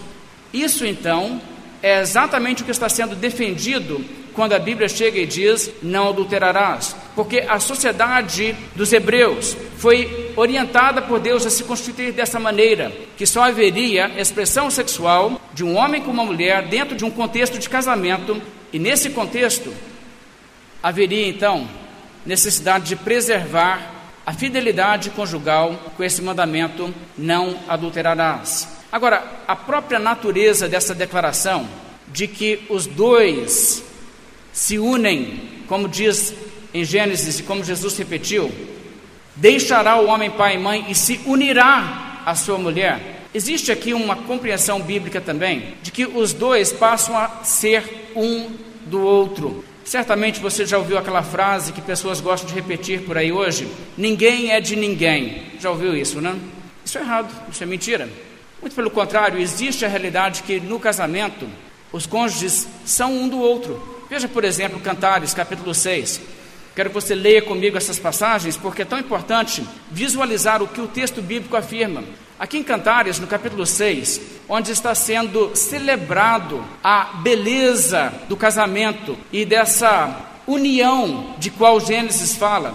Isso 0.53 0.85
então 0.85 1.41
é 1.81 1.99
exatamente 1.99 2.61
o 2.61 2.65
que 2.65 2.71
está 2.71 2.87
sendo 2.87 3.17
defendido 3.17 4.01
quando 4.33 4.53
a 4.53 4.59
Bíblia 4.59 4.89
chega 4.89 5.19
e 5.19 5.25
diz: 5.25 5.71
não 5.81 6.09
adulterarás. 6.09 6.95
Porque 7.15 7.39
a 7.47 7.59
sociedade 7.59 8.55
dos 8.75 8.91
hebreus 8.91 9.55
foi 9.77 10.31
orientada 10.35 11.01
por 11.01 11.19
Deus 11.19 11.45
a 11.45 11.49
se 11.49 11.63
constituir 11.63 12.11
dessa 12.11 12.39
maneira, 12.39 12.91
que 13.17 13.25
só 13.25 13.43
haveria 13.43 14.11
expressão 14.19 14.69
sexual 14.69 15.39
de 15.53 15.63
um 15.63 15.75
homem 15.75 16.01
com 16.01 16.11
uma 16.11 16.25
mulher 16.25 16.67
dentro 16.67 16.95
de 16.95 17.05
um 17.05 17.11
contexto 17.11 17.57
de 17.59 17.69
casamento, 17.69 18.41
e 18.71 18.79
nesse 18.79 19.11
contexto 19.11 19.73
haveria 20.81 21.27
então 21.27 21.67
necessidade 22.25 22.85
de 22.85 22.95
preservar 22.95 23.91
a 24.25 24.33
fidelidade 24.33 25.09
conjugal 25.11 25.77
com 25.95 26.03
esse 26.03 26.21
mandamento: 26.21 26.93
não 27.17 27.59
adulterarás. 27.67 28.67
Agora, 28.91 29.23
a 29.47 29.55
própria 29.55 29.99
natureza 29.99 30.67
dessa 30.67 30.93
declaração 30.93 31.67
de 32.07 32.27
que 32.27 32.61
os 32.69 32.85
dois 32.85 33.83
se 34.53 34.77
unem, 34.77 35.41
como 35.67 35.89
diz 35.89 36.33
em 36.73 36.85
Gênesis 36.85 37.39
e 37.39 37.43
como 37.43 37.63
Jesus 37.63 37.97
repetiu, 37.97 38.51
deixará 39.35 39.99
o 39.99 40.07
homem 40.07 40.29
pai 40.29 40.55
e 40.55 40.59
mãe 40.59 40.85
e 40.87 40.95
se 40.95 41.19
unirá 41.25 42.21
à 42.25 42.35
sua 42.35 42.57
mulher. 42.57 43.25
Existe 43.33 43.71
aqui 43.71 43.93
uma 43.93 44.15
compreensão 44.15 44.79
bíblica 44.79 45.19
também 45.19 45.73
de 45.81 45.91
que 45.91 46.05
os 46.05 46.33
dois 46.33 46.71
passam 46.71 47.17
a 47.17 47.43
ser 47.43 48.11
um 48.15 48.51
do 48.85 49.01
outro. 49.01 49.65
Certamente 49.83 50.39
você 50.39 50.65
já 50.65 50.77
ouviu 50.77 50.97
aquela 50.97 51.23
frase 51.23 51.73
que 51.73 51.81
pessoas 51.81 52.21
gostam 52.21 52.47
de 52.47 52.55
repetir 52.55 53.01
por 53.01 53.17
aí 53.17 53.31
hoje: 53.31 53.67
ninguém 53.97 54.51
é 54.51 54.61
de 54.61 54.75
ninguém. 54.75 55.43
Já 55.59 55.71
ouviu 55.71 55.95
isso, 55.95 56.21
né? 56.21 56.35
Isso 56.85 56.97
é 56.97 57.01
errado, 57.01 57.33
isso 57.51 57.63
é 57.63 57.65
mentira. 57.65 58.07
Muito 58.61 58.75
pelo 58.75 58.91
contrário, 58.91 59.39
existe 59.39 59.83
a 59.83 59.89
realidade 59.89 60.43
que 60.43 60.59
no 60.59 60.79
casamento 60.79 61.47
os 61.91 62.05
cônjuges 62.05 62.67
são 62.85 63.11
um 63.11 63.27
do 63.27 63.39
outro. 63.39 63.92
Veja, 64.13 64.28
por 64.28 64.43
exemplo, 64.43 64.80
Cantares, 64.80 65.34
capítulo 65.34 65.73
6. 65.73 66.21
Quero 66.76 66.91
que 66.91 66.93
você 66.93 67.15
leia 67.15 67.41
comigo 67.41 67.78
essas 67.78 67.97
passagens, 67.97 68.56
porque 68.56 68.84
é 68.84 68.86
tão 68.86 68.99
importante 68.99 69.67
visualizar 69.89 70.62
o 70.62 70.67
que 70.67 70.80
o 70.80 70.88
texto 70.88 71.19
bíblico 71.19 71.58
afirma. 71.58 72.04
Aqui 72.38 72.60
em 72.60 72.63
Cantares, 72.63 73.17
no 73.17 73.26
capítulo 73.26 73.65
6, 73.65 74.21
onde 74.47 74.71
está 74.71 74.93
sendo 74.93 75.56
celebrado 75.56 76.63
a 76.84 77.06
beleza 77.23 78.13
do 78.30 78.38
casamento 78.38 79.17
e 79.32 79.45
dessa 79.45 80.15
união 80.45 81.34
de 81.39 81.49
qual 81.49 81.80
Gênesis 81.80 82.36
fala. 82.36 82.71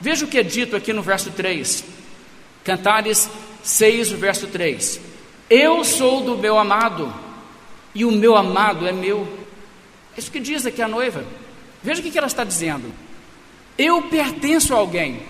Veja 0.00 0.24
o 0.24 0.28
que 0.28 0.38
é 0.38 0.42
dito 0.42 0.74
aqui 0.74 0.92
no 0.92 1.02
verso 1.02 1.30
3. 1.30 1.84
Cantares 2.64 3.30
6, 3.62 4.10
o 4.10 4.16
verso 4.16 4.48
3. 4.48 5.00
Eu 5.48 5.84
sou 5.84 6.24
do 6.24 6.36
meu 6.36 6.58
amado, 6.58 7.14
e 7.94 8.04
o 8.04 8.10
meu 8.10 8.36
amado 8.36 8.86
é 8.86 8.92
meu. 8.92 9.39
Isso 10.16 10.30
que 10.30 10.40
diz 10.40 10.66
aqui 10.66 10.82
a 10.82 10.88
noiva. 10.88 11.24
Veja 11.82 12.00
o 12.00 12.04
que 12.04 12.16
ela 12.16 12.26
está 12.26 12.44
dizendo. 12.44 12.92
Eu 13.78 14.02
pertenço 14.02 14.74
a 14.74 14.78
alguém 14.78 15.22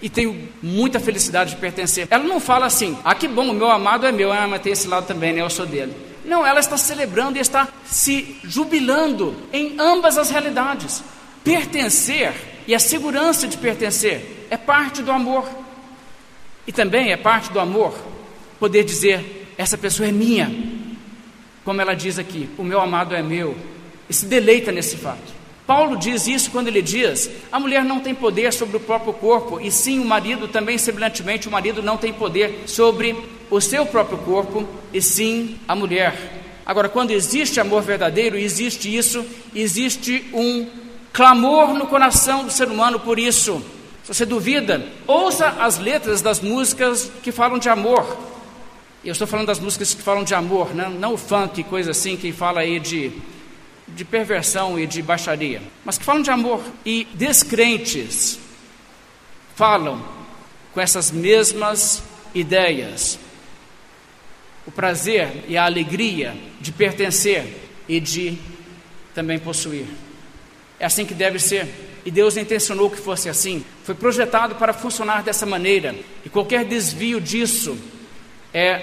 e 0.00 0.08
tenho 0.08 0.48
muita 0.62 1.00
felicidade 1.00 1.50
de 1.50 1.56
pertencer. 1.56 2.06
Ela 2.10 2.24
não 2.24 2.38
fala 2.38 2.66
assim, 2.66 2.96
ah, 3.04 3.14
que 3.14 3.26
bom, 3.26 3.50
o 3.50 3.54
meu 3.54 3.70
amado 3.70 4.06
é 4.06 4.12
meu, 4.12 4.32
ah, 4.32 4.46
mas 4.46 4.62
tem 4.62 4.72
esse 4.72 4.86
lado 4.86 5.06
também, 5.06 5.32
né? 5.32 5.40
Eu 5.40 5.50
sou 5.50 5.66
dele. 5.66 5.94
Não, 6.24 6.46
ela 6.46 6.60
está 6.60 6.76
celebrando 6.76 7.38
e 7.38 7.40
está 7.40 7.68
se 7.84 8.36
jubilando 8.44 9.34
em 9.52 9.76
ambas 9.78 10.18
as 10.18 10.30
realidades. 10.30 11.02
Pertencer 11.42 12.34
e 12.66 12.74
a 12.74 12.78
segurança 12.78 13.48
de 13.48 13.56
pertencer 13.56 14.46
é 14.50 14.56
parte 14.56 15.02
do 15.02 15.10
amor. 15.10 15.48
E 16.66 16.72
também 16.72 17.10
é 17.10 17.16
parte 17.16 17.50
do 17.50 17.58
amor 17.58 17.94
poder 18.60 18.84
dizer: 18.84 19.48
essa 19.56 19.78
pessoa 19.78 20.08
é 20.08 20.12
minha. 20.12 20.52
Como 21.64 21.80
ela 21.80 21.94
diz 21.94 22.18
aqui: 22.18 22.48
o 22.58 22.62
meu 22.62 22.78
amado 22.78 23.14
é 23.14 23.22
meu, 23.22 23.56
e 24.08 24.14
se 24.14 24.26
deleita 24.26 24.72
nesse 24.72 24.96
fato. 24.96 25.38
Paulo 25.66 25.96
diz 25.96 26.26
isso 26.26 26.50
quando 26.50 26.68
ele 26.68 26.80
diz: 26.80 27.30
a 27.52 27.60
mulher 27.60 27.84
não 27.84 28.00
tem 28.00 28.14
poder 28.14 28.52
sobre 28.52 28.78
o 28.78 28.80
próprio 28.80 29.12
corpo, 29.12 29.60
e 29.60 29.70
sim 29.70 29.98
o 29.98 30.04
marido 30.04 30.48
também, 30.48 30.78
semelhantemente, 30.78 31.46
o 31.46 31.50
marido 31.50 31.82
não 31.82 31.98
tem 31.98 32.12
poder 32.12 32.62
sobre 32.66 33.14
o 33.50 33.60
seu 33.60 33.84
próprio 33.84 34.18
corpo, 34.18 34.66
e 34.92 35.02
sim 35.02 35.58
a 35.68 35.74
mulher. 35.74 36.38
Agora, 36.64 36.88
quando 36.88 37.10
existe 37.10 37.60
amor 37.60 37.82
verdadeiro, 37.82 38.36
existe 38.36 38.94
isso, 38.94 39.24
existe 39.54 40.24
um 40.32 40.66
clamor 41.12 41.74
no 41.74 41.86
coração 41.86 42.44
do 42.44 42.50
ser 42.50 42.68
humano 42.68 43.00
por 43.00 43.18
isso. 43.18 43.62
Se 44.04 44.14
você 44.14 44.24
duvida, 44.24 44.86
ouça 45.06 45.48
as 45.60 45.78
letras 45.78 46.22
das 46.22 46.40
músicas 46.40 47.10
que 47.22 47.30
falam 47.30 47.58
de 47.58 47.68
amor. 47.68 48.16
Eu 49.04 49.12
estou 49.12 49.26
falando 49.26 49.46
das 49.46 49.60
músicas 49.60 49.94
que 49.94 50.02
falam 50.02 50.24
de 50.24 50.34
amor, 50.34 50.74
né? 50.74 50.90
não 50.98 51.14
o 51.14 51.18
funk, 51.18 51.62
coisa 51.64 51.90
assim, 51.90 52.16
que 52.16 52.32
fala 52.32 52.60
aí 52.60 52.80
de 52.80 53.12
de 53.98 54.04
perversão 54.04 54.78
e 54.78 54.86
de 54.86 55.02
baixaria, 55.02 55.60
mas 55.84 55.98
que 55.98 56.04
falam 56.04 56.22
de 56.22 56.30
amor. 56.30 56.62
E 56.86 57.08
descrentes 57.14 58.38
falam 59.56 60.00
com 60.72 60.80
essas 60.80 61.10
mesmas 61.10 62.00
ideias. 62.32 63.18
O 64.64 64.70
prazer 64.70 65.46
e 65.48 65.56
a 65.56 65.64
alegria 65.64 66.36
de 66.60 66.70
pertencer 66.70 67.44
e 67.88 67.98
de 67.98 68.38
também 69.16 69.36
possuir. 69.36 69.86
É 70.78 70.86
assim 70.86 71.04
que 71.04 71.14
deve 71.14 71.40
ser. 71.40 71.66
E 72.04 72.10
Deus 72.12 72.36
intencionou 72.36 72.88
que 72.88 72.98
fosse 72.98 73.28
assim. 73.28 73.64
Foi 73.82 73.96
projetado 73.96 74.54
para 74.54 74.72
funcionar 74.72 75.24
dessa 75.24 75.44
maneira. 75.44 75.92
E 76.24 76.28
qualquer 76.28 76.64
desvio 76.64 77.20
disso 77.20 77.76
é 78.54 78.80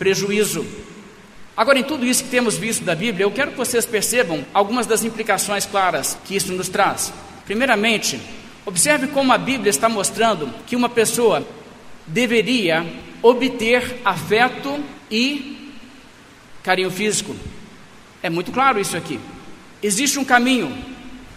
prejuízo 0.00 0.66
Agora, 1.56 1.78
em 1.78 1.82
tudo 1.82 2.04
isso 2.04 2.24
que 2.24 2.30
temos 2.30 2.58
visto 2.58 2.84
da 2.84 2.94
Bíblia, 2.94 3.24
eu 3.24 3.30
quero 3.30 3.52
que 3.52 3.56
vocês 3.56 3.86
percebam 3.86 4.44
algumas 4.52 4.86
das 4.86 5.04
implicações 5.04 5.64
claras 5.64 6.18
que 6.24 6.36
isso 6.36 6.52
nos 6.52 6.68
traz. 6.68 7.10
Primeiramente, 7.46 8.20
observe 8.66 9.06
como 9.06 9.32
a 9.32 9.38
Bíblia 9.38 9.70
está 9.70 9.88
mostrando 9.88 10.50
que 10.66 10.76
uma 10.76 10.90
pessoa 10.90 11.46
deveria 12.06 12.84
obter 13.22 14.00
afeto 14.04 14.78
e 15.10 15.72
carinho 16.62 16.90
físico. 16.90 17.34
É 18.22 18.28
muito 18.28 18.52
claro 18.52 18.78
isso 18.78 18.96
aqui. 18.96 19.18
Existe 19.82 20.18
um 20.18 20.24
caminho. 20.24 20.76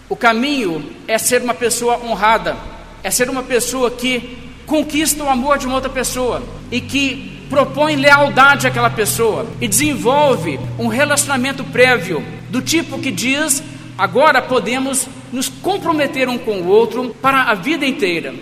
O 0.10 0.18
caminho 0.18 0.92
é 1.08 1.18
ser 1.18 1.42
uma 1.42 1.54
pessoa 1.54 1.98
honrada, 2.04 2.58
é 3.04 3.10
ser 3.10 3.30
uma 3.30 3.44
pessoa 3.44 3.90
que 3.90 4.38
conquista 4.66 5.24
o 5.24 5.30
amor 5.30 5.58
de 5.58 5.66
uma 5.66 5.76
outra 5.76 5.90
pessoa 5.90 6.44
e 6.70 6.82
que 6.82 7.39
propõe 7.50 7.96
lealdade 7.96 8.68
àquela 8.68 8.90
pessoa 8.90 9.48
e 9.60 9.68
desenvolve 9.68 10.60
um 10.78 10.88
relacionamento 10.88 11.64
prévio 11.64 12.24
do 12.50 12.62
tipo 12.62 13.00
que 13.00 13.12
diz: 13.12 13.64
agora 13.98 14.42
podemos 14.42 15.08
nos 15.32 15.50
comprometer 15.50 16.30
um 16.30 16.38
com 16.38 16.62
o 16.62 16.68
outro 16.68 17.16
para 17.22 17.44
a 17.44 17.54
vida 17.56 17.86
inteira. 17.86 18.34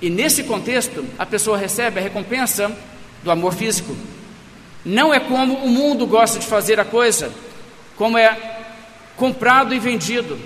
E 0.00 0.08
nesse 0.08 0.44
contexto, 0.44 1.04
a 1.18 1.26
pessoa 1.26 1.58
recebe 1.58 1.98
a 1.98 2.02
recompensa 2.02 2.70
do 3.22 3.30
amor 3.30 3.52
físico. 3.52 3.94
Não 4.84 5.12
é 5.12 5.20
como 5.20 5.54
o 5.54 5.68
mundo 5.68 6.06
gosta 6.06 6.38
de 6.38 6.46
fazer 6.46 6.80
a 6.80 6.84
coisa, 6.84 7.30
como 7.96 8.16
é 8.16 8.56
comprado 9.16 9.74
e 9.74 9.78
vendido, 9.78 10.38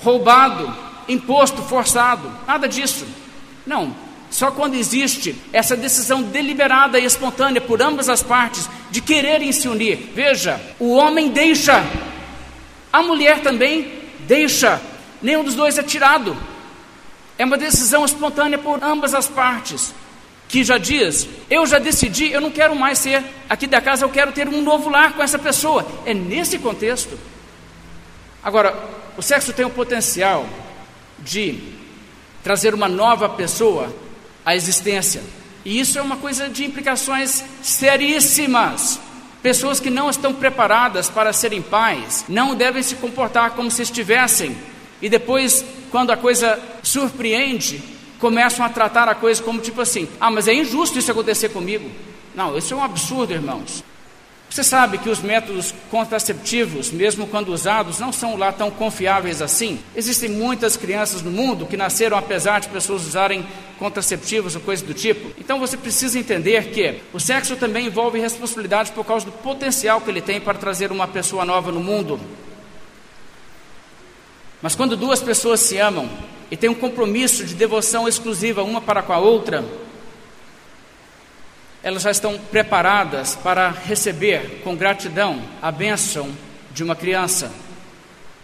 roubado, 0.00 0.74
imposto, 1.08 1.62
forçado, 1.62 2.30
nada 2.46 2.68
disso. 2.68 3.06
Não, 3.66 3.94
só 4.30 4.50
quando 4.50 4.74
existe 4.74 5.34
essa 5.52 5.76
decisão 5.76 6.22
deliberada 6.22 6.98
e 6.98 7.04
espontânea 7.04 7.60
por 7.60 7.80
ambas 7.80 8.08
as 8.08 8.22
partes 8.22 8.68
de 8.90 9.00
quererem 9.00 9.52
se 9.52 9.68
unir. 9.68 10.10
Veja, 10.14 10.60
o 10.78 10.94
homem 10.94 11.28
deixa, 11.30 11.84
a 12.92 13.02
mulher 13.02 13.40
também 13.40 13.92
deixa, 14.20 14.80
nenhum 15.22 15.42
dos 15.42 15.54
dois 15.54 15.78
é 15.78 15.82
tirado. 15.82 16.36
É 17.38 17.44
uma 17.44 17.56
decisão 17.56 18.04
espontânea 18.04 18.58
por 18.58 18.82
ambas 18.82 19.14
as 19.14 19.28
partes, 19.28 19.94
que 20.48 20.64
já 20.64 20.76
diz: 20.76 21.28
eu 21.48 21.66
já 21.66 21.78
decidi, 21.78 22.30
eu 22.30 22.40
não 22.40 22.50
quero 22.50 22.74
mais 22.74 22.98
ser 22.98 23.22
aqui 23.48 23.66
da 23.66 23.80
casa, 23.80 24.04
eu 24.04 24.10
quero 24.10 24.32
ter 24.32 24.48
um 24.48 24.60
novo 24.60 24.90
lar 24.90 25.14
com 25.14 25.22
essa 25.22 25.38
pessoa. 25.38 25.86
É 26.04 26.12
nesse 26.12 26.58
contexto. 26.58 27.18
Agora, 28.42 28.76
o 29.16 29.22
sexo 29.22 29.52
tem 29.52 29.64
o 29.64 29.70
potencial 29.70 30.46
de 31.18 31.58
trazer 32.42 32.74
uma 32.74 32.88
nova 32.88 33.28
pessoa 33.28 33.92
a 34.48 34.56
existência. 34.56 35.22
E 35.62 35.78
isso 35.78 35.98
é 35.98 36.02
uma 36.02 36.16
coisa 36.16 36.48
de 36.48 36.64
implicações 36.64 37.44
seríssimas. 37.62 38.98
Pessoas 39.42 39.78
que 39.78 39.90
não 39.90 40.08
estão 40.08 40.32
preparadas 40.32 41.10
para 41.10 41.34
serem 41.34 41.60
pais 41.60 42.24
não 42.26 42.54
devem 42.54 42.82
se 42.82 42.94
comportar 42.94 43.50
como 43.50 43.70
se 43.70 43.82
estivessem. 43.82 44.56
E 45.02 45.10
depois, 45.10 45.62
quando 45.90 46.12
a 46.12 46.16
coisa 46.16 46.58
surpreende, 46.82 47.82
começam 48.18 48.64
a 48.64 48.70
tratar 48.70 49.06
a 49.06 49.14
coisa 49.14 49.42
como 49.42 49.60
tipo 49.60 49.82
assim: 49.82 50.08
ah, 50.18 50.30
mas 50.30 50.48
é 50.48 50.54
injusto 50.54 50.98
isso 50.98 51.12
acontecer 51.12 51.50
comigo. 51.50 51.90
Não, 52.34 52.56
isso 52.56 52.72
é 52.72 52.76
um 52.78 52.82
absurdo, 52.82 53.34
irmãos. 53.34 53.84
Você 54.50 54.64
sabe 54.64 54.96
que 54.96 55.10
os 55.10 55.20
métodos 55.20 55.74
contraceptivos, 55.90 56.90
mesmo 56.90 57.26
quando 57.26 57.52
usados, 57.52 57.98
não 57.98 58.10
são 58.10 58.36
lá 58.36 58.50
tão 58.50 58.70
confiáveis 58.70 59.42
assim? 59.42 59.78
Existem 59.94 60.30
muitas 60.30 60.76
crianças 60.76 61.20
no 61.20 61.30
mundo 61.30 61.66
que 61.66 61.76
nasceram 61.76 62.16
apesar 62.16 62.60
de 62.60 62.68
pessoas 62.68 63.06
usarem 63.06 63.46
contraceptivos 63.78 64.54
ou 64.54 64.60
coisa 64.62 64.84
do 64.84 64.94
tipo. 64.94 65.30
Então 65.38 65.58
você 65.58 65.76
precisa 65.76 66.18
entender 66.18 66.70
que 66.70 67.00
o 67.12 67.20
sexo 67.20 67.56
também 67.56 67.86
envolve 67.86 68.18
responsabilidade 68.18 68.90
por 68.92 69.04
causa 69.04 69.26
do 69.26 69.32
potencial 69.32 70.00
que 70.00 70.10
ele 70.10 70.22
tem 70.22 70.40
para 70.40 70.58
trazer 70.58 70.90
uma 70.90 71.06
pessoa 71.06 71.44
nova 71.44 71.70
no 71.70 71.80
mundo. 71.80 72.18
Mas 74.62 74.74
quando 74.74 74.96
duas 74.96 75.20
pessoas 75.20 75.60
se 75.60 75.78
amam 75.78 76.08
e 76.50 76.56
têm 76.56 76.70
um 76.70 76.74
compromisso 76.74 77.44
de 77.44 77.54
devoção 77.54 78.08
exclusiva 78.08 78.62
uma 78.62 78.80
para 78.80 79.02
com 79.02 79.12
a 79.12 79.18
outra, 79.18 79.64
elas 81.82 82.02
já 82.02 82.10
estão 82.10 82.38
preparadas 82.38 83.36
para 83.36 83.70
receber 83.70 84.60
com 84.64 84.76
gratidão 84.76 85.40
a 85.62 85.70
bênção 85.70 86.28
de 86.72 86.82
uma 86.82 86.96
criança. 86.96 87.52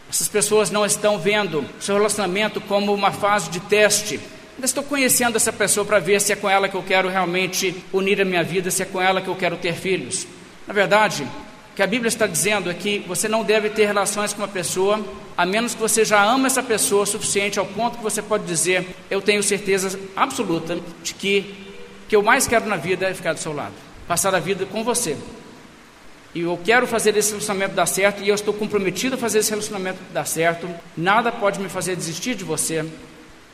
Essas 0.09 0.29
pessoas 0.29 0.71
não 0.71 0.85
estão 0.85 1.19
vendo 1.19 1.65
seu 1.81 1.97
relacionamento 1.97 2.61
como 2.61 2.95
uma 2.95 3.11
fase 3.11 3.51
de 3.51 3.61
teste. 3.61 4.21
Ainda 4.55 4.67
estou 4.67 4.85
conhecendo 4.85 5.37
essa 5.37 5.53
pessoa 5.53 5.85
para 5.85 5.99
ver 5.99 6.21
se 6.21 6.33
é 6.33 6.37
com 6.37 6.49
ela 6.49 6.69
que 6.69 6.77
eu 6.77 6.83
quero 6.83 7.09
realmente 7.09 7.75
unir 7.93 8.21
a 8.21 8.25
minha 8.25 8.45
vida, 8.45 8.71
se 8.71 8.83
é 8.83 8.87
com 8.87 9.01
ela 9.01 9.21
que 9.21 9.29
eu 9.29 9.35
quero 9.35 9.57
ter 9.57 9.75
filhos. 9.75 10.27
Na 10.67 10.73
verdade, 10.73 11.25
o 11.73 11.75
que 11.75 11.83
a 11.83 11.87
Bíblia 11.89 12.07
está 12.07 12.29
dizendo 12.29 12.71
é 12.71 12.75
que 12.75 13.01
você 13.01 13.29
não 13.29 13.43
deve 13.43 13.69
ter 13.69 13.87
relações 13.87 14.33
com 14.33 14.43
uma 14.43 14.49
pessoa, 14.49 15.05
a 15.37 15.45
menos 15.45 15.75
que 15.75 15.81
você 15.81 16.05
já 16.05 16.23
ama 16.23 16.47
essa 16.47 16.63
pessoa 16.63 17.03
o 17.03 17.07
suficiente 17.07 17.59
ao 17.59 17.67
ponto 17.67 17.97
que 17.99 18.05
você 18.05 18.23
pode 18.23 18.45
dizer: 18.45 18.87
Eu 19.11 19.21
tenho 19.21 19.43
certeza 19.43 19.99
absoluta 20.15 20.79
de 21.03 21.15
que 21.15 21.74
que 22.09 22.17
eu 22.17 22.23
mais 22.23 22.47
quero 22.47 22.67
na 22.67 22.77
vida 22.77 23.09
é 23.09 23.15
ficar 23.15 23.33
do 23.33 23.41
seu 23.41 23.53
lado, 23.53 23.75
passar 24.07 24.35
a 24.35 24.39
vida 24.39 24.67
com 24.67 24.85
você. 24.85 25.17
E 26.35 26.41
eu 26.41 26.59
quero 26.65 26.87
fazer 26.87 27.17
esse 27.17 27.31
relacionamento 27.31 27.75
dar 27.75 27.87
certo 27.87 28.23
e 28.23 28.29
eu 28.29 28.35
estou 28.35 28.53
comprometido 28.53 29.15
a 29.15 29.19
fazer 29.19 29.39
esse 29.39 29.51
relacionamento 29.51 30.01
dar 30.13 30.27
certo. 30.27 30.69
Nada 30.97 31.31
pode 31.31 31.61
me 31.61 31.69
fazer 31.69 31.95
desistir 31.95 32.35
de 32.35 32.43
você. 32.43 32.85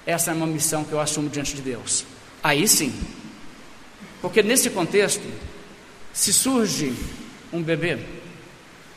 Essa 0.07 0.31
é 0.31 0.35
uma 0.35 0.47
missão 0.47 0.83
que 0.83 0.93
eu 0.93 1.01
assumo 1.01 1.29
diante 1.29 1.55
de 1.55 1.61
Deus. 1.61 2.07
Aí 2.43 2.67
sim. 2.67 2.99
Porque 4.23 4.43
nesse 4.43 4.71
contexto, 4.71 5.23
se 6.13 6.33
surge 6.33 6.95
um 7.53 7.63
bebê, 7.63 7.99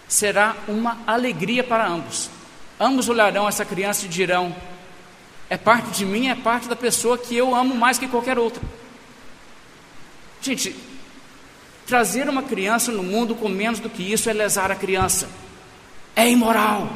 será 0.08 0.56
uma 0.68 1.02
alegria 1.06 1.63
para 1.63 1.86
ambos. 1.86 2.30
Ambos 2.80 3.10
olharão 3.10 3.48
essa 3.48 3.66
criança 3.66 4.06
e 4.06 4.10
dirão: 4.10 4.56
é 5.50 5.58
parte 5.58 5.89
de 5.92 6.06
mim, 6.06 6.30
é 6.30 6.36
parte 6.36 6.70
da 6.70 6.76
pessoa 6.76 7.18
que 7.18 7.36
eu 7.36 7.54
amo 7.54 7.76
mais 7.76 7.98
que 7.98 8.08
qualquer 8.08 8.39
outra. 8.39 8.63
Gente, 10.43 10.75
trazer 11.88 12.27
uma 12.27 12.43
criança 12.43 12.91
no 12.91 13.01
mundo 13.01 13.34
com 13.34 13.47
menos 13.47 13.79
do 13.79 13.89
que 13.89 14.03
isso 14.03 14.29
é 14.29 14.34
lesar 14.34 14.69
a 14.69 14.75
criança, 14.75 15.29
é 16.13 16.29
imoral. 16.29 16.89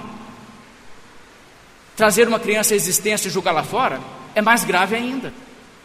Trazer 1.96 2.28
uma 2.28 2.42
criança 2.42 2.74
à 2.74 2.76
existência 2.76 3.30
e 3.30 3.32
julgá-la 3.32 3.64
fora 3.64 4.02
é 4.36 4.42
mais 4.42 4.66
grave 4.66 4.98
ainda. 4.98 5.34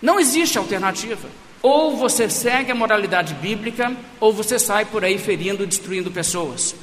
Não 0.03 0.18
existe 0.18 0.59
alternativa. 0.59 1.29
Ou 1.62 1.96
você 1.96 2.29
segue 2.29 2.72
a 2.72 2.75
moralidade 2.75 3.33
bíblica, 3.35 3.96
ou 4.18 4.33
você 4.33 4.59
sai 4.59 4.85
por 4.85 5.05
aí 5.05 5.16
ferindo 5.16 5.62
e 5.62 5.66
destruindo 5.66 6.11
pessoas. 6.11 6.75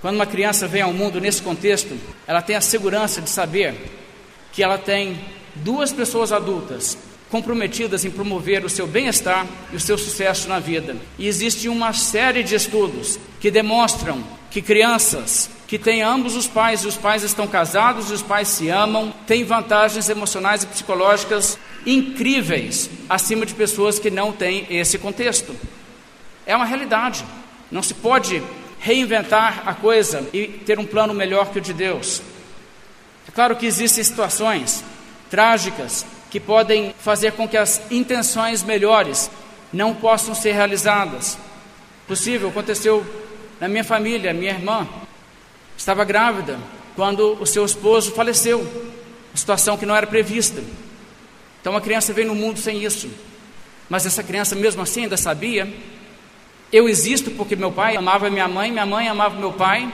Quando 0.00 0.16
uma 0.16 0.26
criança 0.26 0.66
vem 0.66 0.82
ao 0.82 0.92
mundo 0.92 1.20
nesse 1.20 1.40
contexto, 1.40 1.96
ela 2.26 2.42
tem 2.42 2.56
a 2.56 2.60
segurança 2.60 3.22
de 3.22 3.30
saber 3.30 3.76
que 4.52 4.64
ela 4.64 4.76
tem 4.76 5.24
duas 5.54 5.92
pessoas 5.92 6.32
adultas 6.32 6.98
comprometidas 7.30 8.04
em 8.04 8.10
promover 8.10 8.64
o 8.64 8.68
seu 8.68 8.86
bem-estar 8.86 9.46
e 9.72 9.76
o 9.76 9.80
seu 9.80 9.96
sucesso 9.96 10.48
na 10.48 10.58
vida. 10.58 10.96
E 11.18 11.28
existe 11.28 11.68
uma 11.68 11.92
série 11.92 12.42
de 12.42 12.54
estudos 12.54 13.18
que 13.38 13.50
demonstram 13.50 14.22
que 14.50 14.60
crianças 14.60 15.48
que 15.68 15.78
têm 15.78 16.02
ambos 16.02 16.34
os 16.34 16.48
pais 16.48 16.82
e 16.82 16.88
os 16.88 16.96
pais 16.96 17.22
estão 17.22 17.46
casados 17.46 18.10
e 18.10 18.12
os 18.12 18.22
pais 18.22 18.48
se 18.48 18.68
amam, 18.68 19.14
têm 19.24 19.44
vantagens 19.44 20.08
emocionais 20.08 20.64
e 20.64 20.66
psicológicas 20.66 21.56
incríveis 21.86 22.90
acima 23.08 23.46
de 23.46 23.54
pessoas 23.54 23.98
que 24.00 24.10
não 24.10 24.32
têm 24.32 24.66
esse 24.68 24.98
contexto. 24.98 25.54
É 26.44 26.56
uma 26.56 26.64
realidade. 26.64 27.24
Não 27.70 27.84
se 27.84 27.94
pode 27.94 28.42
reinventar 28.80 29.62
a 29.64 29.72
coisa 29.72 30.28
e 30.32 30.48
ter 30.48 30.80
um 30.80 30.84
plano 30.84 31.14
melhor 31.14 31.52
que 31.52 31.58
o 31.58 31.62
de 31.62 31.72
Deus. 31.72 32.20
É 33.28 33.30
claro 33.30 33.54
que 33.54 33.66
existem 33.66 34.02
situações 34.02 34.82
trágicas 35.30 36.04
que 36.30 36.38
podem 36.38 36.94
fazer 36.98 37.32
com 37.32 37.48
que 37.48 37.56
as 37.56 37.82
intenções 37.90 38.62
melhores 38.62 39.30
não 39.72 39.94
possam 39.94 40.34
ser 40.34 40.52
realizadas. 40.52 41.38
Possível, 42.06 42.48
aconteceu 42.48 43.04
na 43.60 43.68
minha 43.68 43.84
família, 43.84 44.32
minha 44.32 44.52
irmã 44.52 44.88
estava 45.76 46.04
grávida 46.04 46.58
quando 46.96 47.36
o 47.40 47.46
seu 47.46 47.64
esposo 47.64 48.12
faleceu, 48.12 48.66
situação 49.34 49.76
que 49.76 49.86
não 49.86 49.96
era 49.96 50.06
prevista. 50.06 50.62
Então 51.60 51.76
a 51.76 51.80
criança 51.80 52.12
veio 52.12 52.28
no 52.28 52.34
mundo 52.34 52.58
sem 52.58 52.84
isso. 52.84 53.10
Mas 53.88 54.06
essa 54.06 54.22
criança 54.22 54.54
mesmo 54.54 54.82
assim 54.82 55.02
ainda 55.02 55.16
sabia 55.16 55.68
eu 56.72 56.88
existo 56.88 57.32
porque 57.32 57.56
meu 57.56 57.72
pai 57.72 57.96
amava 57.96 58.30
minha 58.30 58.46
mãe, 58.46 58.70
minha 58.70 58.86
mãe 58.86 59.08
amava 59.08 59.38
meu 59.38 59.52
pai, 59.52 59.92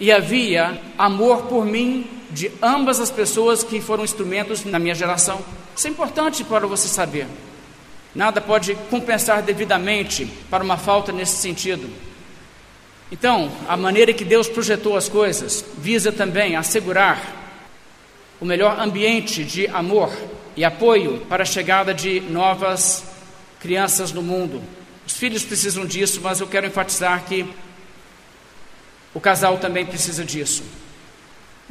e 0.00 0.10
havia 0.10 0.80
amor 0.98 1.42
por 1.42 1.64
mim 1.64 2.06
de 2.32 2.50
ambas 2.62 2.98
as 2.98 3.10
pessoas 3.10 3.62
que 3.62 3.80
foram 3.80 4.02
instrumentos 4.02 4.64
na 4.64 4.78
minha 4.78 4.94
geração. 4.94 5.44
Isso 5.76 5.86
é 5.86 5.90
importante 5.90 6.42
para 6.42 6.66
você 6.66 6.88
saber. 6.88 7.26
Nada 8.14 8.40
pode 8.40 8.74
compensar 8.90 9.42
devidamente 9.42 10.26
para 10.50 10.64
uma 10.64 10.76
falta 10.76 11.12
nesse 11.12 11.36
sentido. 11.36 11.88
Então, 13.10 13.52
a 13.68 13.76
maneira 13.76 14.14
que 14.14 14.24
Deus 14.24 14.48
projetou 14.48 14.96
as 14.96 15.08
coisas 15.08 15.64
visa 15.76 16.10
também 16.10 16.56
assegurar 16.56 17.20
o 18.40 18.44
melhor 18.44 18.80
ambiente 18.80 19.44
de 19.44 19.66
amor 19.68 20.10
e 20.56 20.64
apoio 20.64 21.18
para 21.28 21.42
a 21.42 21.46
chegada 21.46 21.92
de 21.92 22.20
novas 22.20 23.04
crianças 23.60 24.10
no 24.10 24.22
mundo. 24.22 24.62
Os 25.06 25.12
filhos 25.12 25.44
precisam 25.44 25.84
disso, 25.84 26.20
mas 26.22 26.40
eu 26.40 26.46
quero 26.46 26.66
enfatizar 26.66 27.24
que 27.24 27.46
o 29.14 29.20
casal 29.20 29.58
também 29.58 29.84
precisa 29.84 30.24
disso. 30.24 30.62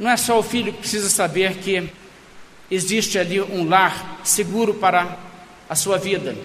Não 0.02 0.10
é 0.10 0.16
só 0.16 0.36
o 0.36 0.42
filho 0.42 0.72
que 0.72 0.80
precisa 0.80 1.08
saber 1.08 1.58
que 1.58 1.88
existe 2.68 3.20
ali 3.20 3.40
um 3.40 3.68
lar 3.68 4.20
seguro 4.24 4.74
para 4.74 5.16
a 5.70 5.76
sua 5.76 5.96
vida. 5.96 6.36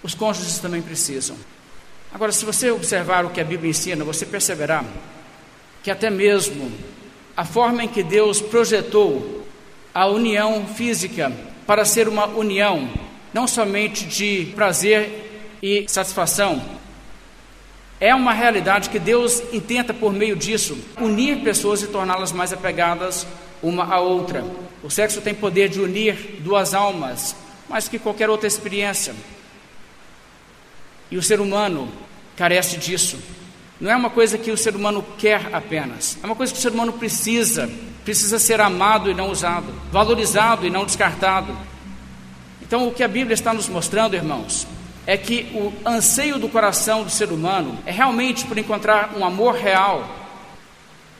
Os 0.00 0.14
cônjuges 0.14 0.60
também 0.60 0.80
precisam. 0.80 1.36
Agora, 2.12 2.30
se 2.30 2.44
você 2.44 2.70
observar 2.70 3.24
o 3.24 3.30
que 3.30 3.40
a 3.40 3.44
Bíblia 3.44 3.68
ensina, 3.68 4.04
você 4.04 4.24
perceberá 4.24 4.84
que 5.82 5.90
até 5.90 6.08
mesmo 6.08 6.70
a 7.36 7.44
forma 7.44 7.82
em 7.82 7.88
que 7.88 8.04
Deus 8.04 8.40
projetou 8.40 9.44
a 9.92 10.06
união 10.06 10.68
física 10.68 11.32
para 11.66 11.84
ser 11.84 12.06
uma 12.06 12.26
união 12.26 12.88
não 13.32 13.48
somente 13.48 14.04
de 14.04 14.52
prazer 14.54 15.56
e 15.60 15.84
satisfação, 15.88 16.64
é 18.00 18.14
uma 18.14 18.32
realidade 18.32 18.90
que 18.90 18.98
Deus 18.98 19.42
intenta, 19.52 19.94
por 19.94 20.12
meio 20.12 20.36
disso, 20.36 20.76
unir 21.00 21.42
pessoas 21.42 21.82
e 21.82 21.86
torná-las 21.86 22.32
mais 22.32 22.52
apegadas 22.52 23.26
uma 23.62 23.84
à 23.84 24.00
outra. 24.00 24.44
O 24.82 24.90
sexo 24.90 25.20
tem 25.20 25.34
poder 25.34 25.68
de 25.68 25.80
unir 25.80 26.40
duas 26.40 26.74
almas, 26.74 27.34
mais 27.68 27.88
que 27.88 27.98
qualquer 27.98 28.28
outra 28.28 28.46
experiência. 28.46 29.14
E 31.10 31.16
o 31.16 31.22
ser 31.22 31.40
humano 31.40 31.88
carece 32.36 32.76
disso. 32.76 33.18
Não 33.80 33.90
é 33.90 33.96
uma 33.96 34.10
coisa 34.10 34.36
que 34.36 34.50
o 34.50 34.56
ser 34.56 34.76
humano 34.76 35.04
quer 35.18 35.54
apenas, 35.54 36.18
é 36.22 36.26
uma 36.26 36.36
coisa 36.36 36.52
que 36.52 36.58
o 36.58 36.62
ser 36.62 36.72
humano 36.72 36.92
precisa. 36.92 37.70
Precisa 38.04 38.38
ser 38.38 38.60
amado 38.60 39.10
e 39.10 39.14
não 39.14 39.30
usado, 39.30 39.72
valorizado 39.90 40.66
e 40.66 40.70
não 40.70 40.84
descartado. 40.84 41.56
Então, 42.60 42.86
o 42.86 42.92
que 42.92 43.02
a 43.02 43.08
Bíblia 43.08 43.32
está 43.32 43.54
nos 43.54 43.66
mostrando, 43.66 44.14
irmãos, 44.14 44.66
é 45.06 45.16
que 45.16 45.50
o 45.54 45.72
anseio 45.88 46.38
do 46.38 46.48
coração 46.48 47.04
do 47.04 47.10
ser 47.10 47.30
humano 47.30 47.78
é 47.84 47.90
realmente 47.90 48.44
por 48.46 48.56
encontrar 48.56 49.12
um 49.16 49.24
amor 49.24 49.54
real. 49.54 50.08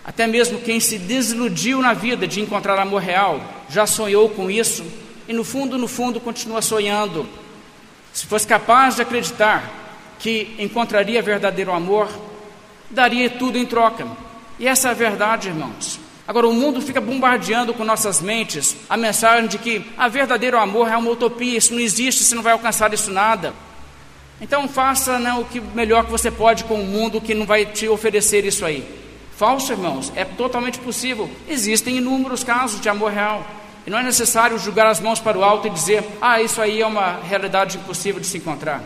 Até 0.04 0.26
mesmo 0.26 0.60
quem 0.60 0.80
se 0.80 0.98
desiludiu 0.98 1.80
na 1.80 1.94
vida 1.94 2.26
de 2.26 2.40
encontrar 2.40 2.78
amor 2.78 3.02
real 3.02 3.40
já 3.68 3.86
sonhou 3.86 4.28
com 4.28 4.50
isso 4.50 4.84
e 5.26 5.32
no 5.32 5.44
fundo, 5.44 5.78
no 5.78 5.88
fundo, 5.88 6.20
continua 6.20 6.60
sonhando. 6.60 7.26
Se 8.12 8.26
fosse 8.26 8.46
capaz 8.46 8.96
de 8.96 9.02
acreditar 9.02 9.70
que 10.18 10.54
encontraria 10.58 11.22
verdadeiro 11.22 11.72
amor, 11.72 12.08
daria 12.90 13.28
tudo 13.30 13.58
em 13.58 13.64
troca. 13.64 14.06
E 14.58 14.68
essa 14.68 14.88
é 14.88 14.90
a 14.90 14.94
verdade, 14.94 15.48
irmãos. 15.48 15.98
Agora, 16.26 16.46
o 16.46 16.54
mundo 16.54 16.80
fica 16.80 17.00
bombardeando 17.00 17.74
com 17.74 17.84
nossas 17.84 18.22
mentes 18.22 18.76
a 18.88 18.96
mensagem 18.96 19.46
de 19.46 19.58
que 19.58 19.84
a 19.96 20.08
verdadeiro 20.08 20.58
amor 20.58 20.88
é 20.88 20.96
uma 20.96 21.10
utopia, 21.10 21.58
isso 21.58 21.74
não 21.74 21.80
existe, 21.80 22.22
você 22.22 22.34
não 22.34 22.42
vai 22.42 22.52
alcançar 22.52 22.92
isso 22.94 23.10
nada. 23.10 23.52
Então 24.44 24.68
faça 24.68 25.18
né, 25.18 25.32
o 25.32 25.44
que 25.46 25.58
melhor 25.58 26.04
que 26.04 26.10
você 26.10 26.30
pode 26.30 26.64
com 26.64 26.74
o 26.74 26.84
mundo 26.84 27.18
que 27.18 27.32
não 27.32 27.46
vai 27.46 27.64
te 27.64 27.88
oferecer 27.88 28.44
isso 28.44 28.62
aí. 28.62 28.86
Falso, 29.38 29.72
irmãos, 29.72 30.12
é 30.14 30.22
totalmente 30.22 30.78
possível. 30.80 31.30
Existem 31.48 31.96
inúmeros 31.96 32.44
casos 32.44 32.78
de 32.78 32.86
amor 32.90 33.10
real. 33.10 33.42
E 33.86 33.90
não 33.90 33.98
é 33.98 34.02
necessário 34.02 34.58
julgar 34.58 34.86
as 34.86 35.00
mãos 35.00 35.18
para 35.18 35.38
o 35.38 35.42
alto 35.42 35.66
e 35.66 35.70
dizer, 35.70 36.04
ah, 36.20 36.42
isso 36.42 36.60
aí 36.60 36.82
é 36.82 36.86
uma 36.86 37.20
realidade 37.20 37.78
impossível 37.78 38.20
de 38.20 38.26
se 38.26 38.36
encontrar. 38.36 38.82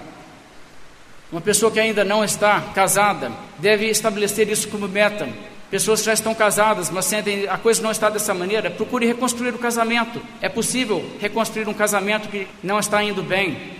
Uma 1.32 1.40
pessoa 1.40 1.72
que 1.72 1.80
ainda 1.80 2.04
não 2.04 2.22
está 2.22 2.60
casada 2.72 3.32
deve 3.58 3.86
estabelecer 3.86 4.48
isso 4.48 4.68
como 4.68 4.86
meta. 4.86 5.28
Pessoas 5.72 5.98
que 5.98 6.06
já 6.06 6.12
estão 6.12 6.36
casadas, 6.36 6.88
mas 6.88 7.04
sentem 7.04 7.48
a 7.48 7.58
coisa 7.58 7.82
não 7.82 7.90
está 7.90 8.08
dessa 8.08 8.32
maneira, 8.32 8.70
procure 8.70 9.06
reconstruir 9.06 9.56
o 9.56 9.58
casamento. 9.58 10.22
É 10.40 10.48
possível 10.48 11.04
reconstruir 11.18 11.68
um 11.68 11.74
casamento 11.74 12.28
que 12.28 12.46
não 12.62 12.78
está 12.78 13.02
indo 13.02 13.24
bem. 13.24 13.76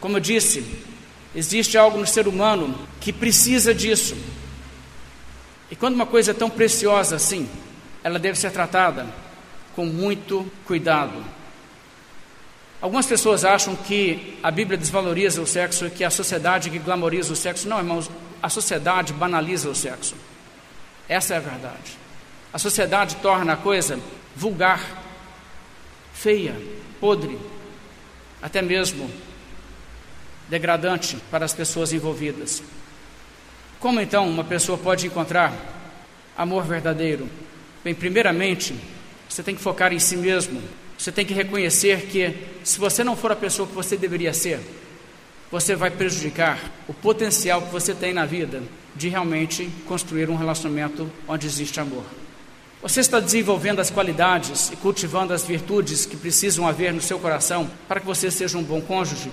Como 0.00 0.18
eu 0.18 0.20
disse, 0.20 0.84
existe 1.34 1.76
algo 1.76 1.98
no 1.98 2.06
ser 2.06 2.28
humano 2.28 2.78
que 3.00 3.12
precisa 3.12 3.74
disso. 3.74 4.16
E 5.70 5.76
quando 5.76 5.94
uma 5.94 6.06
coisa 6.06 6.30
é 6.30 6.34
tão 6.34 6.48
preciosa 6.48 7.16
assim, 7.16 7.48
ela 8.02 8.18
deve 8.18 8.38
ser 8.38 8.50
tratada 8.50 9.06
com 9.74 9.84
muito 9.86 10.50
cuidado. 10.66 11.24
Algumas 12.80 13.06
pessoas 13.06 13.44
acham 13.44 13.74
que 13.74 14.38
a 14.42 14.50
Bíblia 14.50 14.76
desvaloriza 14.76 15.40
o 15.40 15.46
sexo 15.46 15.86
e 15.86 15.90
que 15.90 16.04
a 16.04 16.10
sociedade 16.10 16.68
que 16.68 16.78
glamoriza 16.78 17.32
o 17.32 17.36
sexo. 17.36 17.66
Não, 17.66 17.78
irmãos, 17.78 18.10
a 18.42 18.48
sociedade 18.50 19.12
banaliza 19.12 19.70
o 19.70 19.74
sexo. 19.74 20.14
Essa 21.08 21.34
é 21.34 21.36
a 21.38 21.40
verdade. 21.40 21.98
A 22.52 22.58
sociedade 22.58 23.16
torna 23.16 23.54
a 23.54 23.56
coisa 23.56 23.98
vulgar, 24.36 25.02
feia, 26.12 26.54
podre, 27.00 27.38
até 28.42 28.60
mesmo 28.60 29.10
degradante 30.48 31.16
para 31.30 31.44
as 31.44 31.52
pessoas 31.52 31.92
envolvidas. 31.92 32.62
Como 33.80 34.00
então 34.00 34.28
uma 34.28 34.44
pessoa 34.44 34.78
pode 34.78 35.06
encontrar 35.06 35.52
amor 36.36 36.64
verdadeiro? 36.64 37.28
Bem, 37.82 37.94
primeiramente, 37.94 38.74
você 39.28 39.42
tem 39.42 39.54
que 39.54 39.60
focar 39.60 39.92
em 39.92 39.98
si 39.98 40.16
mesmo. 40.16 40.62
Você 40.96 41.12
tem 41.12 41.26
que 41.26 41.34
reconhecer 41.34 42.06
que, 42.06 42.34
se 42.62 42.78
você 42.78 43.04
não 43.04 43.16
for 43.16 43.32
a 43.32 43.36
pessoa 43.36 43.68
que 43.68 43.74
você 43.74 43.96
deveria 43.96 44.32
ser, 44.32 44.60
você 45.50 45.76
vai 45.76 45.90
prejudicar 45.90 46.58
o 46.88 46.94
potencial 46.94 47.62
que 47.62 47.72
você 47.72 47.94
tem 47.94 48.12
na 48.12 48.24
vida 48.24 48.62
de 48.96 49.08
realmente 49.08 49.68
construir 49.86 50.30
um 50.30 50.36
relacionamento 50.36 51.10
onde 51.28 51.46
existe 51.46 51.78
amor. 51.80 52.04
Você 52.80 53.00
está 53.00 53.18
desenvolvendo 53.18 53.80
as 53.80 53.90
qualidades 53.90 54.70
e 54.70 54.76
cultivando 54.76 55.32
as 55.32 55.44
virtudes 55.44 56.06
que 56.06 56.16
precisam 56.16 56.66
haver 56.66 56.92
no 56.92 57.00
seu 57.00 57.18
coração 57.18 57.70
para 57.88 57.98
que 57.98 58.06
você 58.06 58.30
seja 58.30 58.58
um 58.58 58.62
bom 58.62 58.80
cônjuge? 58.80 59.30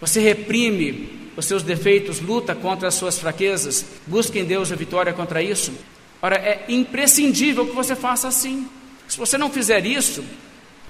Você 0.00 0.20
reprime 0.20 1.30
os 1.36 1.46
seus 1.46 1.62
defeitos, 1.62 2.20
luta 2.20 2.54
contra 2.54 2.88
as 2.88 2.94
suas 2.94 3.18
fraquezas, 3.18 3.84
busca 4.06 4.38
em 4.38 4.44
Deus 4.44 4.72
a 4.72 4.76
vitória 4.76 5.12
contra 5.12 5.42
isso. 5.42 5.72
Ora, 6.20 6.36
é 6.36 6.64
imprescindível 6.68 7.66
que 7.66 7.74
você 7.74 7.94
faça 7.94 8.26
assim. 8.26 8.68
Se 9.06 9.16
você 9.16 9.38
não 9.38 9.50
fizer 9.50 9.86
isso, 9.86 10.24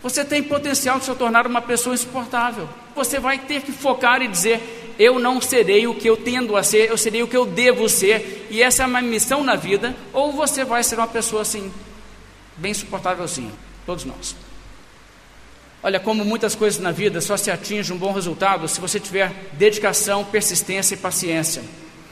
você 0.02 0.24
tem 0.24 0.42
potencial 0.42 0.98
de 0.98 1.04
se 1.04 1.14
tornar 1.14 1.46
uma 1.46 1.60
pessoa 1.60 1.94
insuportável. 1.94 2.68
Você 2.94 3.18
vai 3.18 3.38
ter 3.38 3.62
que 3.62 3.72
focar 3.72 4.22
e 4.22 4.28
dizer: 4.28 4.94
eu 4.98 5.18
não 5.18 5.40
serei 5.40 5.86
o 5.86 5.94
que 5.94 6.08
eu 6.08 6.16
tendo 6.16 6.56
a 6.56 6.62
ser, 6.62 6.90
eu 6.90 6.96
serei 6.96 7.22
o 7.22 7.28
que 7.28 7.36
eu 7.36 7.46
devo 7.46 7.88
ser, 7.88 8.46
e 8.50 8.62
essa 8.62 8.82
é 8.82 8.86
uma 8.86 9.02
missão 9.02 9.44
na 9.44 9.54
vida, 9.54 9.94
ou 10.12 10.32
você 10.32 10.64
vai 10.64 10.82
ser 10.82 10.96
uma 10.96 11.06
pessoa 11.06 11.42
assim, 11.42 11.72
bem 12.56 12.74
suportável 12.74 13.26
sim, 13.28 13.50
todos 13.86 14.04
nós. 14.04 14.34
Olha, 15.82 16.00
como 16.00 16.24
muitas 16.24 16.54
coisas 16.54 16.80
na 16.80 16.90
vida 16.90 17.20
só 17.20 17.36
se 17.36 17.50
atinge 17.50 17.92
um 17.92 17.96
bom 17.96 18.12
resultado 18.12 18.66
se 18.66 18.80
você 18.80 18.98
tiver 18.98 19.32
dedicação, 19.52 20.24
persistência 20.24 20.94
e 20.94 20.98
paciência. 20.98 21.62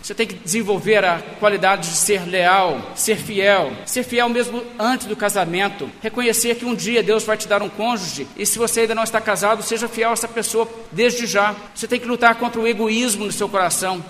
Você 0.07 0.15
tem 0.15 0.25
que 0.25 0.35
desenvolver 0.35 1.05
a 1.05 1.21
qualidade 1.41 1.89
de 1.91 1.97
ser 1.97 2.25
leal, 2.29 2.93
ser 2.95 3.17
fiel, 3.17 3.73
ser 3.85 4.05
fiel 4.05 4.29
mesmo 4.29 4.63
antes 4.79 5.09
do 5.09 5.17
casamento. 5.17 5.91
Reconhecer 6.01 6.55
que 6.55 6.65
um 6.65 6.77
dia 6.77 7.03
Deus 7.03 7.25
vai 7.25 7.37
te 7.37 7.49
dar 7.49 7.61
um 7.61 7.69
cônjuge 7.69 8.29
e 8.37 8.47
se 8.47 8.57
você 8.57 8.83
ainda 8.83 8.95
não 8.95 9.03
está 9.03 9.21
casado, 9.21 9.65
seja 9.65 9.89
fiel 9.89 10.11
a 10.11 10.13
essa 10.13 10.29
pessoa 10.29 10.69
desde 10.93 11.27
já. 11.27 11.57
Você 11.75 11.89
tem 11.89 11.99
que 11.99 12.07
lutar 12.07 12.37
contra 12.37 12.61
o 12.61 12.69
egoísmo 12.69 13.27
no 13.27 13.33
seu 13.33 13.49
coração. 13.49 14.05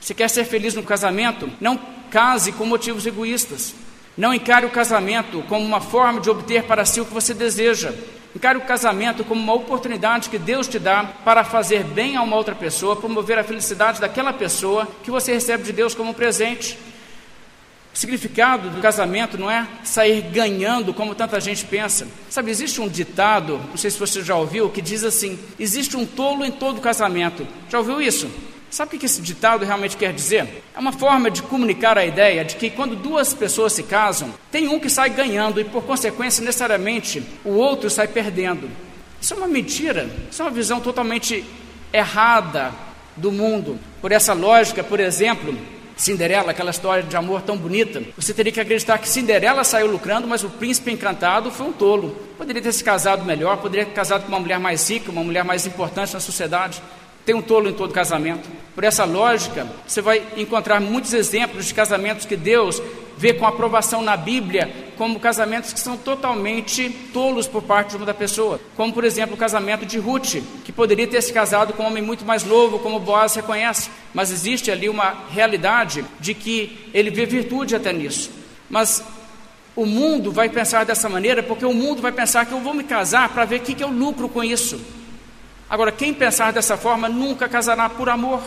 Se 0.00 0.14
quer 0.14 0.30
ser 0.30 0.46
feliz 0.46 0.72
no 0.72 0.82
casamento, 0.82 1.50
não 1.60 1.78
case 2.10 2.50
com 2.52 2.64
motivos 2.64 3.04
egoístas. 3.04 3.74
Não 4.16 4.32
encare 4.32 4.64
o 4.64 4.70
casamento 4.70 5.44
como 5.50 5.66
uma 5.66 5.82
forma 5.82 6.18
de 6.18 6.30
obter 6.30 6.62
para 6.62 6.86
si 6.86 6.98
o 6.98 7.04
que 7.04 7.12
você 7.12 7.34
deseja. 7.34 7.92
Encare 8.34 8.56
o 8.56 8.62
casamento 8.62 9.24
como 9.24 9.42
uma 9.42 9.52
oportunidade 9.52 10.30
que 10.30 10.38
Deus 10.38 10.66
te 10.66 10.78
dá 10.78 11.04
para 11.24 11.44
fazer 11.44 11.84
bem 11.84 12.16
a 12.16 12.22
uma 12.22 12.36
outra 12.36 12.54
pessoa, 12.54 12.96
promover 12.96 13.38
a 13.38 13.44
felicidade 13.44 14.00
daquela 14.00 14.32
pessoa 14.32 14.88
que 15.02 15.10
você 15.10 15.34
recebe 15.34 15.64
de 15.64 15.72
Deus 15.72 15.94
como 15.94 16.14
presente. 16.14 16.78
O 17.94 17.98
significado 17.98 18.70
do 18.70 18.80
casamento 18.80 19.36
não 19.36 19.50
é 19.50 19.68
sair 19.84 20.22
ganhando 20.22 20.94
como 20.94 21.14
tanta 21.14 21.38
gente 21.38 21.66
pensa. 21.66 22.08
Sabe, 22.30 22.50
existe 22.50 22.80
um 22.80 22.88
ditado, 22.88 23.60
não 23.68 23.76
sei 23.76 23.90
se 23.90 23.98
você 23.98 24.22
já 24.22 24.34
ouviu, 24.34 24.70
que 24.70 24.80
diz 24.80 25.04
assim: 25.04 25.38
existe 25.58 25.94
um 25.94 26.06
tolo 26.06 26.42
em 26.42 26.50
todo 26.50 26.80
casamento. 26.80 27.46
Já 27.68 27.78
ouviu 27.78 28.00
isso? 28.00 28.30
Sabe 28.72 28.96
o 28.96 28.98
que 28.98 29.04
esse 29.04 29.20
ditado 29.20 29.66
realmente 29.66 29.98
quer 29.98 30.14
dizer? 30.14 30.64
É 30.74 30.80
uma 30.80 30.92
forma 30.92 31.30
de 31.30 31.42
comunicar 31.42 31.98
a 31.98 32.06
ideia 32.06 32.42
de 32.42 32.56
que 32.56 32.70
quando 32.70 32.96
duas 32.96 33.34
pessoas 33.34 33.74
se 33.74 33.82
casam, 33.82 34.32
tem 34.50 34.66
um 34.66 34.80
que 34.80 34.88
sai 34.88 35.10
ganhando 35.10 35.60
e, 35.60 35.64
por 35.64 35.82
consequência, 35.82 36.42
necessariamente, 36.42 37.22
o 37.44 37.50
outro 37.50 37.90
sai 37.90 38.08
perdendo. 38.08 38.70
Isso 39.20 39.34
é 39.34 39.36
uma 39.36 39.46
mentira, 39.46 40.08
isso 40.30 40.40
é 40.40 40.46
uma 40.46 40.50
visão 40.50 40.80
totalmente 40.80 41.44
errada 41.92 42.72
do 43.14 43.30
mundo. 43.30 43.78
Por 44.00 44.10
essa 44.10 44.32
lógica, 44.32 44.82
por 44.82 45.00
exemplo, 45.00 45.54
Cinderela, 45.94 46.52
aquela 46.52 46.70
história 46.70 47.02
de 47.02 47.14
amor 47.14 47.42
tão 47.42 47.58
bonita, 47.58 48.02
você 48.16 48.32
teria 48.32 48.52
que 48.52 48.60
acreditar 48.60 48.96
que 48.96 49.06
Cinderela 49.06 49.64
saiu 49.64 49.86
lucrando, 49.86 50.26
mas 50.26 50.44
o 50.44 50.48
príncipe 50.48 50.90
encantado 50.90 51.50
foi 51.50 51.66
um 51.66 51.72
tolo. 51.72 52.16
Poderia 52.38 52.62
ter 52.62 52.72
se 52.72 52.82
casado 52.82 53.22
melhor, 53.22 53.58
poderia 53.58 53.84
ter 53.84 53.92
casado 53.92 54.22
com 54.22 54.28
uma 54.28 54.40
mulher 54.40 54.58
mais 54.58 54.88
rica, 54.88 55.12
uma 55.12 55.22
mulher 55.22 55.44
mais 55.44 55.66
importante 55.66 56.14
na 56.14 56.20
sociedade. 56.20 56.82
Tem 57.24 57.34
um 57.34 57.42
tolo 57.42 57.68
em 57.68 57.72
todo 57.72 57.92
casamento. 57.92 58.48
Por 58.74 58.84
essa 58.84 59.04
lógica, 59.04 59.66
você 59.86 60.00
vai 60.00 60.22
encontrar 60.36 60.80
muitos 60.80 61.12
exemplos 61.12 61.66
de 61.66 61.74
casamentos 61.74 62.26
que 62.26 62.36
Deus 62.36 62.82
vê 63.16 63.32
com 63.32 63.46
aprovação 63.46 64.02
na 64.02 64.16
Bíblia 64.16 64.92
como 64.96 65.20
casamentos 65.20 65.72
que 65.72 65.80
são 65.80 65.96
totalmente 65.96 66.90
tolos 67.12 67.46
por 67.46 67.62
parte 67.62 67.90
de 67.90 67.96
uma 67.96 68.06
da 68.06 68.14
pessoa. 68.14 68.60
Como, 68.76 68.92
por 68.92 69.04
exemplo, 69.04 69.34
o 69.34 69.38
casamento 69.38 69.86
de 69.86 69.98
Ruth, 69.98 70.42
que 70.64 70.72
poderia 70.72 71.06
ter 71.06 71.20
se 71.22 71.32
casado 71.32 71.72
com 71.72 71.82
um 71.82 71.86
homem 71.86 72.02
muito 72.02 72.24
mais 72.24 72.44
novo, 72.44 72.78
como 72.78 72.98
Boaz 72.98 73.34
reconhece. 73.34 73.90
Mas 74.12 74.30
existe 74.30 74.70
ali 74.70 74.88
uma 74.88 75.24
realidade 75.30 76.04
de 76.18 76.34
que 76.34 76.90
ele 76.92 77.10
vê 77.10 77.26
virtude 77.26 77.76
até 77.76 77.92
nisso. 77.92 78.30
Mas 78.68 79.04
o 79.74 79.86
mundo 79.86 80.32
vai 80.32 80.48
pensar 80.48 80.84
dessa 80.84 81.08
maneira 81.08 81.42
porque 81.42 81.64
o 81.64 81.72
mundo 81.72 82.02
vai 82.02 82.12
pensar 82.12 82.46
que 82.46 82.52
eu 82.52 82.60
vou 82.60 82.74
me 82.74 82.84
casar 82.84 83.28
para 83.28 83.44
ver 83.44 83.56
o 83.56 83.60
que, 83.60 83.74
que 83.74 83.84
eu 83.84 83.90
lucro 83.90 84.28
com 84.28 84.42
isso. 84.42 84.80
Agora, 85.72 85.90
quem 85.90 86.12
pensar 86.12 86.52
dessa 86.52 86.76
forma 86.76 87.08
nunca 87.08 87.48
casará 87.48 87.88
por 87.88 88.10
amor. 88.10 88.42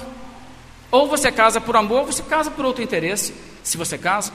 Ou 0.92 1.08
você 1.08 1.32
casa 1.32 1.60
por 1.60 1.76
amor, 1.76 2.02
ou 2.02 2.06
você 2.06 2.22
casa 2.22 2.52
por 2.52 2.64
outro 2.64 2.84
interesse. 2.84 3.34
Se 3.64 3.78
você 3.78 3.98
casa, 3.98 4.32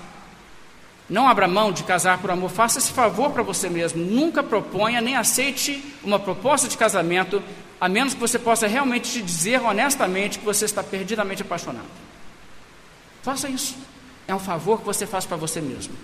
não 1.08 1.28
abra 1.28 1.46
mão 1.46 1.70
de 1.70 1.84
casar 1.84 2.18
por 2.18 2.32
amor, 2.32 2.50
faça 2.50 2.80
esse 2.80 2.90
favor 2.90 3.30
para 3.30 3.44
você 3.44 3.70
mesmo. 3.70 4.04
Nunca 4.04 4.42
proponha 4.42 5.00
nem 5.00 5.14
aceite 5.14 5.80
uma 6.02 6.18
proposta 6.18 6.66
de 6.66 6.76
casamento, 6.76 7.40
a 7.80 7.88
menos 7.88 8.12
que 8.12 8.18
você 8.18 8.40
possa 8.40 8.66
realmente 8.66 9.12
te 9.12 9.22
dizer 9.22 9.62
honestamente 9.62 10.40
que 10.40 10.44
você 10.44 10.64
está 10.64 10.82
perdidamente 10.82 11.42
apaixonado. 11.42 11.86
Faça 13.22 13.48
isso. 13.48 13.76
É 14.26 14.34
um 14.34 14.40
favor 14.40 14.80
que 14.80 14.84
você 14.84 15.06
faz 15.06 15.24
para 15.24 15.36
você 15.36 15.60
mesmo. 15.60 15.94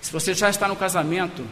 Se 0.00 0.10
você 0.10 0.32
já 0.32 0.48
está 0.48 0.66
no 0.66 0.76
casamento, 0.76 1.44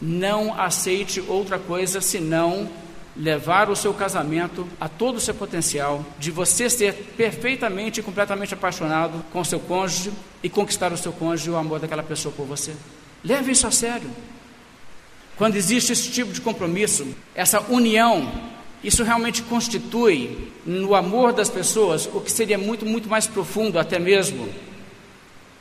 não 0.00 0.56
aceite 0.56 1.20
outra 1.26 1.58
coisa 1.58 2.00
senão 2.00 2.85
levar 3.18 3.70
o 3.70 3.76
seu 3.76 3.94
casamento 3.94 4.66
a 4.80 4.88
todo 4.88 5.16
o 5.16 5.20
seu 5.20 5.34
potencial, 5.34 6.04
de 6.18 6.30
você 6.30 6.68
ser 6.68 6.92
perfeitamente 7.16 8.00
e 8.00 8.02
completamente 8.02 8.54
apaixonado 8.54 9.24
com 9.32 9.40
o 9.40 9.44
seu 9.44 9.58
cônjuge 9.58 10.12
e 10.42 10.48
conquistar 10.48 10.92
o 10.92 10.96
seu 10.96 11.12
cônjuge 11.12 11.48
e 11.48 11.52
o 11.52 11.56
amor 11.56 11.80
daquela 11.80 12.02
pessoa 12.02 12.34
por 12.36 12.46
você. 12.46 12.74
Leve 13.24 13.52
isso 13.52 13.66
a 13.66 13.70
sério. 13.70 14.10
Quando 15.36 15.56
existe 15.56 15.92
esse 15.92 16.10
tipo 16.10 16.32
de 16.32 16.40
compromisso, 16.40 17.06
essa 17.34 17.60
união, 17.68 18.30
isso 18.82 19.02
realmente 19.02 19.42
constitui 19.42 20.52
no 20.64 20.94
amor 20.94 21.32
das 21.32 21.50
pessoas 21.50 22.08
o 22.12 22.20
que 22.20 22.30
seria 22.30 22.56
muito, 22.56 22.86
muito 22.86 23.08
mais 23.08 23.26
profundo, 23.26 23.78
até 23.78 23.98
mesmo, 23.98 24.48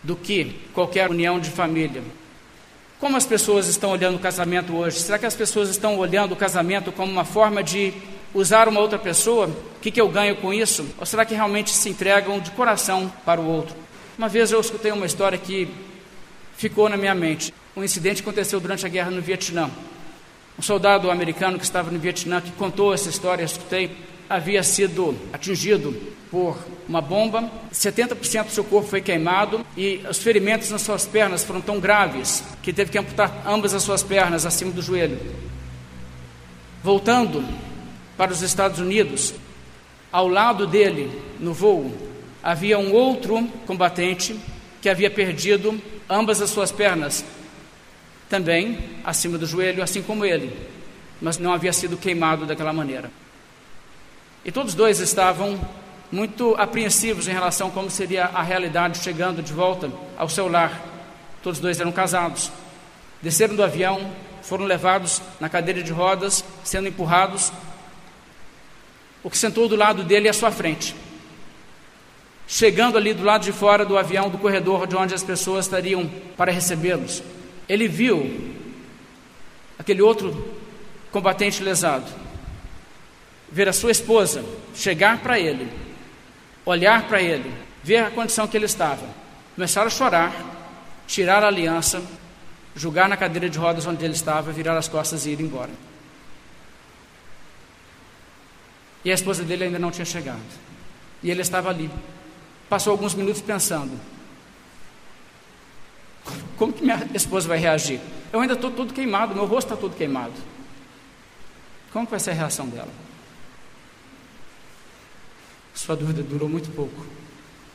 do 0.03 0.15
que 0.15 0.55
qualquer 0.73 1.09
união 1.09 1.39
de 1.39 1.49
família. 1.49 2.03
Como 3.05 3.17
as 3.17 3.25
pessoas 3.27 3.67
estão 3.67 3.91
olhando 3.91 4.15
o 4.15 4.19
casamento 4.19 4.75
hoje? 4.75 4.97
Será 4.97 5.19
que 5.19 5.27
as 5.27 5.35
pessoas 5.35 5.69
estão 5.69 5.95
olhando 5.95 6.31
o 6.31 6.35
casamento 6.35 6.91
como 6.91 7.11
uma 7.11 7.23
forma 7.23 7.61
de 7.61 7.93
usar 8.33 8.67
uma 8.67 8.79
outra 8.79 8.97
pessoa? 8.97 9.45
O 9.45 9.79
que, 9.79 9.91
que 9.91 10.01
eu 10.01 10.09
ganho 10.09 10.35
com 10.37 10.51
isso? 10.51 10.83
Ou 10.97 11.05
será 11.05 11.23
que 11.23 11.35
realmente 11.35 11.69
se 11.69 11.87
entregam 11.87 12.39
de 12.39 12.49
coração 12.49 13.13
para 13.23 13.39
o 13.39 13.45
outro? 13.45 13.75
Uma 14.17 14.27
vez 14.27 14.51
eu 14.51 14.59
escutei 14.59 14.91
uma 14.91 15.05
história 15.05 15.37
que 15.37 15.67
ficou 16.57 16.89
na 16.89 16.97
minha 16.97 17.13
mente. 17.13 17.53
Um 17.77 17.83
incidente 17.83 18.23
aconteceu 18.23 18.59
durante 18.59 18.87
a 18.87 18.89
guerra 18.89 19.11
no 19.11 19.21
Vietnã. 19.21 19.69
Um 20.57 20.63
soldado 20.63 21.11
americano 21.11 21.59
que 21.59 21.63
estava 21.63 21.91
no 21.91 21.99
Vietnã 21.99 22.41
que 22.41 22.51
contou 22.53 22.91
essa 22.91 23.07
história, 23.07 23.43
eu 23.43 23.45
escutei. 23.45 23.95
Havia 24.29 24.63
sido 24.63 25.15
atingido 25.31 25.95
por 26.31 26.57
uma 26.87 27.01
bomba, 27.01 27.49
70% 27.71 28.45
do 28.45 28.51
seu 28.51 28.63
corpo 28.63 28.89
foi 28.89 29.01
queimado 29.01 29.65
e 29.77 30.01
os 30.09 30.17
ferimentos 30.17 30.69
nas 30.69 30.81
suas 30.81 31.05
pernas 31.05 31.43
foram 31.43 31.61
tão 31.61 31.79
graves 31.79 32.43
que 32.61 32.73
teve 32.73 32.91
que 32.91 32.97
amputar 32.97 33.43
ambas 33.45 33.73
as 33.73 33.83
suas 33.83 34.03
pernas 34.03 34.45
acima 34.45 34.71
do 34.71 34.81
joelho. 34.81 35.19
Voltando 36.83 37.43
para 38.17 38.31
os 38.31 38.41
Estados 38.41 38.79
Unidos, 38.79 39.33
ao 40.11 40.27
lado 40.27 40.67
dele, 40.67 41.11
no 41.39 41.53
voo, 41.53 41.91
havia 42.43 42.77
um 42.77 42.93
outro 42.93 43.47
combatente 43.65 44.39
que 44.81 44.89
havia 44.89 45.09
perdido 45.09 45.81
ambas 46.09 46.41
as 46.41 46.49
suas 46.49 46.71
pernas, 46.71 47.25
também 48.29 48.77
acima 49.03 49.37
do 49.37 49.45
joelho, 49.45 49.81
assim 49.81 50.01
como 50.01 50.25
ele, 50.25 50.55
mas 51.21 51.37
não 51.37 51.53
havia 51.53 51.73
sido 51.73 51.97
queimado 51.97 52.45
daquela 52.45 52.73
maneira. 52.73 53.09
E 54.45 54.51
todos 54.51 54.75
dois 54.75 54.99
estavam 54.99 55.59
muito 56.11 56.53
apreensivos 56.55 57.27
em 57.27 57.31
relação 57.31 57.69
a 57.69 57.71
como 57.71 57.89
seria 57.89 58.25
a 58.25 58.43
realidade 58.43 58.99
chegando 58.99 59.41
de 59.41 59.51
volta 59.51 59.91
ao 60.15 60.29
seu 60.29 60.47
lar. 60.47 60.85
Todos 61.41 61.59
dois 61.59 61.79
eram 61.79 61.91
casados. 61.91 62.51
Desceram 63.23 63.55
do 63.55 63.63
avião, 63.63 64.11
foram 64.43 64.65
levados 64.65 65.19
na 65.39 65.49
cadeira 65.49 65.81
de 65.81 65.91
rodas, 65.91 66.45
sendo 66.63 66.87
empurrados. 66.87 67.51
O 69.23 69.31
que 69.31 69.37
sentou 69.37 69.67
do 69.67 69.75
lado 69.75 70.03
dele 70.03 70.29
à 70.29 70.33
sua 70.33 70.51
frente. 70.51 70.95
Chegando 72.47 72.99
ali 72.99 73.15
do 73.15 73.23
lado 73.23 73.43
de 73.43 73.51
fora 73.51 73.83
do 73.83 73.97
avião, 73.97 74.29
do 74.29 74.37
corredor 74.37 74.85
de 74.85 74.95
onde 74.95 75.15
as 75.15 75.23
pessoas 75.23 75.65
estariam 75.65 76.07
para 76.37 76.51
recebê-los, 76.51 77.23
ele 77.67 77.87
viu 77.87 78.53
aquele 79.79 80.03
outro 80.03 80.55
combatente 81.11 81.63
lesado 81.63 82.24
ver 83.55 83.69
a 83.69 83.73
sua 83.73 83.89
esposa 83.89 84.43
chegar 84.75 85.19
para 85.19 85.39
ele, 85.39 85.71
olhar 86.65 87.07
para 87.07 87.21
ele, 87.21 87.55
ver 87.81 87.99
a 87.99 88.11
condição 88.11 88.45
que 88.49 88.57
ele 88.57 88.65
estava, 88.65 89.07
começar 89.55 89.87
a 89.87 89.89
chorar, 89.89 90.33
tirar 91.07 91.41
a 91.41 91.47
aliança, 91.47 92.03
julgar 92.75 93.07
na 93.07 93.15
cadeira 93.15 93.49
de 93.49 93.57
rodas 93.57 93.87
onde 93.87 94.03
ele 94.03 94.13
estava, 94.13 94.51
virar 94.51 94.77
as 94.77 94.89
costas 94.89 95.25
e 95.25 95.29
ir 95.29 95.39
embora. 95.39 95.71
E 99.05 99.09
a 99.09 99.13
esposa 99.13 99.41
dele 99.41 99.63
ainda 99.63 99.79
não 99.79 99.89
tinha 99.89 100.03
chegado. 100.03 100.43
E 101.23 101.31
ele 101.31 101.41
estava 101.41 101.69
ali. 101.69 101.89
Passou 102.67 102.91
alguns 102.91 103.13
minutos 103.13 103.41
pensando: 103.41 103.97
como 106.57 106.73
que 106.73 106.83
minha 106.83 107.07
esposa 107.13 107.47
vai 107.47 107.57
reagir? 107.57 108.01
Eu 108.33 108.41
ainda 108.41 108.55
estou 108.55 108.69
todo 108.69 108.93
queimado, 108.93 109.33
meu 109.33 109.45
rosto 109.45 109.71
está 109.71 109.77
todo 109.79 109.95
queimado. 109.95 110.33
Como 111.93 112.05
vai 112.05 112.19
ser 112.19 112.31
a 112.31 112.33
reação 112.33 112.67
dela? 112.67 113.04
Sua 115.85 115.95
dúvida 115.95 116.23
durou 116.23 116.49
muito 116.49 116.71
pouco. 116.71 117.05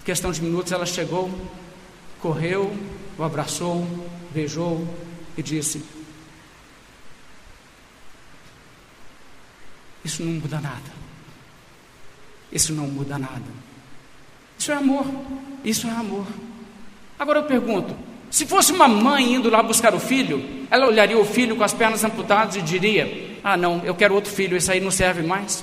Em 0.01 0.05
questão 0.05 0.33
de 0.33 0.43
minutos, 0.43 0.73
ela 0.73 0.85
chegou, 0.85 1.31
correu, 2.21 2.77
o 3.17 3.23
abraçou, 3.23 3.87
beijou 4.35 4.85
e 5.39 5.43
disse: 5.45 5.81
Isso 10.05 10.25
não 10.25 10.33
muda 10.33 10.61
nada. 10.61 10.91
Isso 12.51 12.73
não 12.73 12.89
muda 12.89 13.17
nada. 13.17 13.45
Isso 14.59 14.73
é 14.73 14.75
amor. 14.75 15.07
Isso 15.65 15.87
é 15.87 15.91
amor. 15.93 16.27
Agora 17.17 17.39
eu 17.39 17.45
pergunto: 17.45 17.95
se 18.29 18.45
fosse 18.45 18.73
uma 18.73 18.89
mãe 18.89 19.35
indo 19.35 19.49
lá 19.49 19.63
buscar 19.63 19.95
o 19.95 20.01
filho, 20.01 20.67
ela 20.69 20.89
olharia 20.89 21.17
o 21.17 21.25
filho 21.25 21.55
com 21.55 21.63
as 21.63 21.73
pernas 21.73 22.03
amputadas 22.03 22.57
e 22.57 22.63
diria: 22.63 23.39
Ah, 23.45 23.57
não, 23.57 23.85
eu 23.85 23.95
quero 23.95 24.17
outro 24.17 24.33
filho, 24.33 24.57
esse 24.57 24.73
aí 24.73 24.81
não 24.81 24.91
serve 24.91 25.23
mais. 25.23 25.63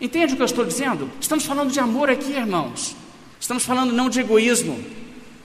Entende 0.00 0.32
o 0.32 0.36
que 0.36 0.42
eu 0.42 0.46
estou 0.46 0.64
dizendo? 0.64 1.10
Estamos 1.20 1.44
falando 1.44 1.70
de 1.70 1.78
amor 1.78 2.08
aqui, 2.08 2.32
irmãos. 2.32 2.96
Estamos 3.38 3.64
falando 3.64 3.92
não 3.92 4.08
de 4.08 4.20
egoísmo. 4.20 4.82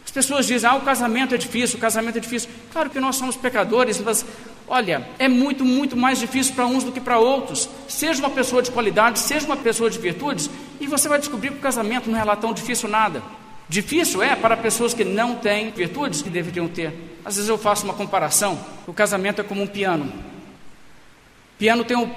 As 0.05 0.11
pessoas 0.11 0.47
dizem, 0.47 0.69
ah, 0.69 0.75
o 0.75 0.81
casamento 0.81 1.35
é 1.35 1.37
difícil, 1.37 1.77
o 1.77 1.81
casamento 1.81 2.17
é 2.17 2.21
difícil. 2.21 2.49
Claro 2.71 2.89
que 2.89 2.99
nós 2.99 3.17
somos 3.17 3.35
pecadores, 3.35 3.99
mas 3.99 4.25
olha, 4.65 5.05
é 5.19 5.27
muito, 5.27 5.65
muito 5.65 5.97
mais 5.97 6.19
difícil 6.19 6.55
para 6.55 6.65
uns 6.65 6.85
do 6.85 6.91
que 6.91 7.01
para 7.01 7.19
outros. 7.19 7.69
Seja 7.89 8.19
uma 8.19 8.29
pessoa 8.29 8.61
de 8.61 8.71
qualidade, 8.71 9.19
seja 9.19 9.45
uma 9.45 9.57
pessoa 9.57 9.89
de 9.89 9.99
virtudes, 9.99 10.49
e 10.79 10.87
você 10.87 11.09
vai 11.09 11.19
descobrir 11.19 11.49
que 11.51 11.57
o 11.57 11.61
casamento 11.61 12.09
não 12.09 12.17
é 12.17 12.35
tão 12.37 12.53
difícil 12.53 12.87
nada. 12.87 13.21
Difícil 13.67 14.21
é 14.21 14.35
para 14.35 14.55
pessoas 14.55 14.93
que 14.93 15.03
não 15.03 15.35
têm 15.35 15.71
virtudes 15.71 16.21
que 16.21 16.29
deveriam 16.29 16.67
ter. 16.67 16.93
Às 17.25 17.35
vezes 17.35 17.49
eu 17.49 17.57
faço 17.57 17.83
uma 17.83 17.93
comparação: 17.93 18.57
o 18.85 18.93
casamento 18.93 19.41
é 19.41 19.43
como 19.43 19.63
um 19.63 19.67
piano. 19.67 20.05
O 20.05 21.57
piano 21.57 21.83
tem 21.83 21.97
o 21.97 22.09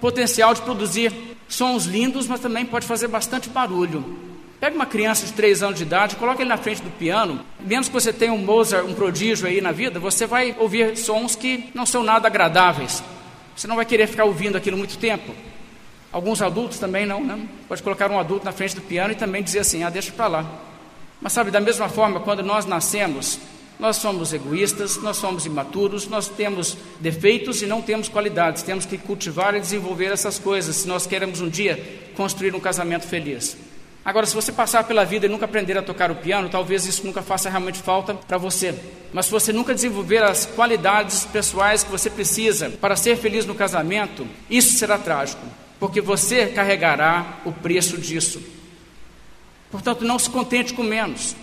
potencial 0.00 0.52
de 0.54 0.60
produzir 0.60 1.12
sons 1.50 1.84
lindos, 1.84 2.26
mas 2.26 2.40
também 2.40 2.64
pode 2.64 2.86
fazer 2.86 3.08
bastante 3.08 3.50
barulho. 3.50 4.18
Pega 4.60 4.76
uma 4.76 4.86
criança 4.86 5.26
de 5.26 5.32
3 5.32 5.62
anos 5.62 5.78
de 5.78 5.82
idade, 5.82 6.16
coloca 6.16 6.40
ele 6.40 6.48
na 6.48 6.56
frente 6.56 6.80
do 6.80 6.90
piano, 6.90 7.40
menos 7.58 7.88
que 7.88 7.94
você 7.94 8.12
tenha 8.12 8.32
um 8.32 8.38
Mozart, 8.38 8.86
um 8.86 8.94
prodígio 8.94 9.46
aí 9.46 9.60
na 9.60 9.72
vida, 9.72 9.98
você 9.98 10.26
vai 10.26 10.54
ouvir 10.58 10.96
sons 10.96 11.34
que 11.34 11.70
não 11.74 11.84
são 11.84 12.02
nada 12.02 12.28
agradáveis. 12.28 13.02
Você 13.56 13.66
não 13.66 13.76
vai 13.76 13.84
querer 13.84 14.06
ficar 14.06 14.24
ouvindo 14.24 14.56
aquilo 14.56 14.76
muito 14.76 14.96
tempo. 14.96 15.34
Alguns 16.12 16.40
adultos 16.40 16.78
também 16.78 17.04
não, 17.04 17.22
né? 17.22 17.38
Pode 17.68 17.82
colocar 17.82 18.10
um 18.10 18.18
adulto 18.18 18.44
na 18.44 18.52
frente 18.52 18.74
do 18.74 18.80
piano 18.80 19.12
e 19.12 19.16
também 19.16 19.42
dizer 19.42 19.60
assim: 19.60 19.82
ah, 19.82 19.90
deixa 19.90 20.12
para 20.12 20.26
lá. 20.26 20.46
Mas 21.20 21.32
sabe, 21.32 21.50
da 21.50 21.60
mesma 21.60 21.88
forma, 21.88 22.20
quando 22.20 22.42
nós 22.42 22.64
nascemos, 22.64 23.38
nós 23.80 23.96
somos 23.96 24.34
egoístas, 24.34 24.98
nós 24.98 25.16
somos 25.16 25.46
imaturos, 25.46 26.06
nós 26.06 26.28
temos 26.28 26.76
defeitos 27.00 27.62
e 27.62 27.66
não 27.66 27.80
temos 27.80 28.10
qualidades. 28.10 28.62
Temos 28.62 28.84
que 28.84 28.98
cultivar 28.98 29.54
e 29.54 29.60
desenvolver 29.60 30.12
essas 30.12 30.38
coisas 30.38 30.76
se 30.76 30.86
nós 30.86 31.06
queremos 31.06 31.40
um 31.40 31.48
dia 31.48 31.82
construir 32.14 32.54
um 32.54 32.60
casamento 32.60 33.06
feliz. 33.06 33.56
Agora, 34.04 34.26
se 34.26 34.34
você 34.34 34.52
passar 34.52 34.84
pela 34.84 35.04
vida 35.04 35.24
e 35.26 35.28
nunca 35.28 35.46
aprender 35.46 35.78
a 35.78 35.82
tocar 35.82 36.10
o 36.10 36.16
piano, 36.16 36.48
talvez 36.50 36.84
isso 36.84 37.06
nunca 37.06 37.22
faça 37.22 37.48
realmente 37.48 37.78
falta 37.78 38.14
para 38.14 38.36
você. 38.36 38.74
Mas 39.12 39.26
se 39.26 39.32
você 39.32 39.52
nunca 39.52 39.74
desenvolver 39.74 40.22
as 40.22 40.44
qualidades 40.44 41.24
pessoais 41.24 41.82
que 41.82 41.90
você 41.90 42.10
precisa 42.10 42.68
para 42.68 42.96
ser 42.96 43.16
feliz 43.16 43.46
no 43.46 43.54
casamento, 43.54 44.26
isso 44.48 44.78
será 44.78 44.98
trágico, 44.98 45.46
porque 45.78 46.00
você 46.00 46.46
carregará 46.46 47.40
o 47.44 47.52
preço 47.52 47.96
disso. 47.98 48.42
Portanto, 49.70 50.04
não 50.04 50.18
se 50.18 50.28
contente 50.28 50.74
com 50.74 50.82
menos. 50.82 51.34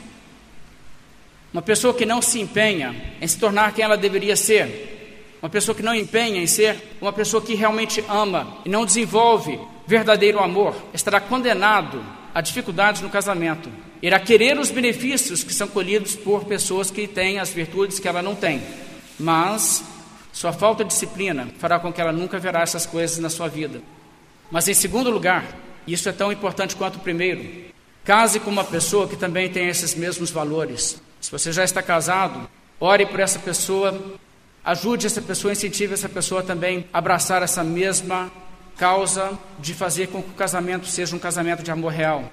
Uma 1.53 1.61
pessoa 1.61 1.93
que 1.93 2.05
não 2.05 2.21
se 2.21 2.39
empenha 2.39 2.95
em 3.21 3.27
se 3.27 3.37
tornar 3.37 3.73
quem 3.73 3.83
ela 3.83 3.97
deveria 3.97 4.35
ser, 4.35 4.97
uma 5.41 5.49
pessoa 5.49 5.75
que 5.75 5.83
não 5.83 5.93
empenha 5.93 6.41
em 6.41 6.47
ser 6.47 6.77
uma 6.99 7.13
pessoa 7.13 7.41
que 7.41 7.55
realmente 7.55 8.03
ama 8.09 8.57
e 8.65 8.69
não 8.69 8.85
desenvolve 8.85 9.59
verdadeiro 9.85 10.39
amor, 10.39 10.75
estará 10.93 11.21
condenado 11.21 12.03
a 12.33 12.41
dificuldades 12.41 13.01
no 13.01 13.09
casamento. 13.09 13.69
Irá 14.01 14.19
querer 14.19 14.59
os 14.59 14.69
benefícios 14.69 15.43
que 15.43 15.53
são 15.53 15.67
colhidos 15.67 16.15
por 16.15 16.45
pessoas 16.45 16.91
que 16.91 17.07
têm 17.07 17.39
as 17.39 17.49
virtudes 17.51 17.99
que 17.99 18.07
ela 18.07 18.21
não 18.21 18.35
tem, 18.35 18.61
mas 19.17 19.83
sua 20.33 20.53
falta 20.53 20.83
de 20.83 20.89
disciplina 20.89 21.47
fará 21.57 21.79
com 21.79 21.91
que 21.91 22.01
ela 22.01 22.11
nunca 22.11 22.37
verá 22.37 22.61
essas 22.61 22.85
coisas 22.85 23.17
na 23.17 23.29
sua 23.29 23.47
vida. 23.47 23.81
Mas 24.51 24.67
em 24.67 24.73
segundo 24.73 25.09
lugar, 25.09 25.45
isso 25.87 26.07
é 26.09 26.11
tão 26.11 26.31
importante 26.31 26.75
quanto 26.75 26.97
o 26.97 26.99
primeiro, 26.99 27.71
case 28.03 28.39
com 28.39 28.51
uma 28.51 28.63
pessoa 28.63 29.07
que 29.07 29.15
também 29.15 29.49
tem 29.49 29.67
esses 29.67 29.95
mesmos 29.95 30.29
valores. 30.29 31.01
Se 31.21 31.31
você 31.31 31.51
já 31.51 31.63
está 31.63 31.81
casado, 31.81 32.49
ore 32.79 33.05
por 33.05 33.19
essa 33.19 33.39
pessoa, 33.39 34.17
ajude 34.63 35.07
essa 35.07 35.21
pessoa, 35.21 35.51
incentive 35.51 35.93
essa 35.93 36.09
pessoa 36.09 36.43
também 36.43 36.87
a 36.93 36.97
abraçar 36.97 37.41
essa 37.41 37.63
mesma 37.63 38.31
causa 38.77 39.37
de 39.59 39.73
fazer 39.73 40.07
com 40.07 40.21
que 40.21 40.29
o 40.29 40.33
casamento 40.33 40.85
seja 40.85 41.15
um 41.15 41.19
casamento 41.19 41.63
de 41.63 41.71
amor 41.71 41.91
real. 41.91 42.31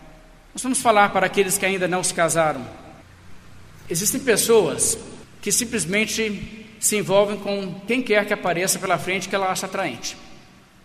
Nós 0.53 0.63
vamos 0.63 0.81
falar 0.81 1.11
para 1.11 1.27
aqueles 1.27 1.59
que 1.59 1.67
ainda 1.67 1.89
não 1.89 2.05
se 2.05 2.15
casaram. 2.15 2.65
Existem 3.89 4.21
pessoas 4.21 4.97
que 5.41 5.51
simplesmente 5.51 6.67
se 6.79 6.97
envolvem 6.97 7.39
com 7.39 7.81
quem 7.87 8.03
quer 8.03 8.27
que 8.27 8.33
apareça 8.33 8.79
pela 8.79 8.99
frente 8.99 9.29
que 9.29 9.35
ela 9.35 9.51
acha 9.51 9.67
atraente. 9.67 10.17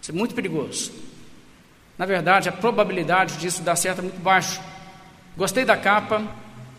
Isso 0.01 0.11
é 0.11 0.13
muito 0.13 0.33
perigoso. 0.33 0.91
Na 1.97 2.05
verdade, 2.05 2.47
a 2.47 2.51
probabilidade 2.51 3.37
disso 3.37 3.61
dar 3.61 3.75
certo 3.75 3.99
é 3.99 4.01
muito 4.03 4.21
baixa. 4.21 4.61
Gostei 5.35 5.65
da 5.65 5.75
capa, 5.75 6.23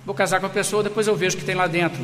Vou 0.05 0.14
casar 0.14 0.40
com 0.40 0.46
a 0.46 0.51
pessoa, 0.51 0.82
depois 0.82 1.07
eu 1.07 1.14
vejo 1.14 1.36
o 1.36 1.38
que 1.38 1.44
tem 1.44 1.55
lá 1.55 1.66
dentro. 1.66 2.01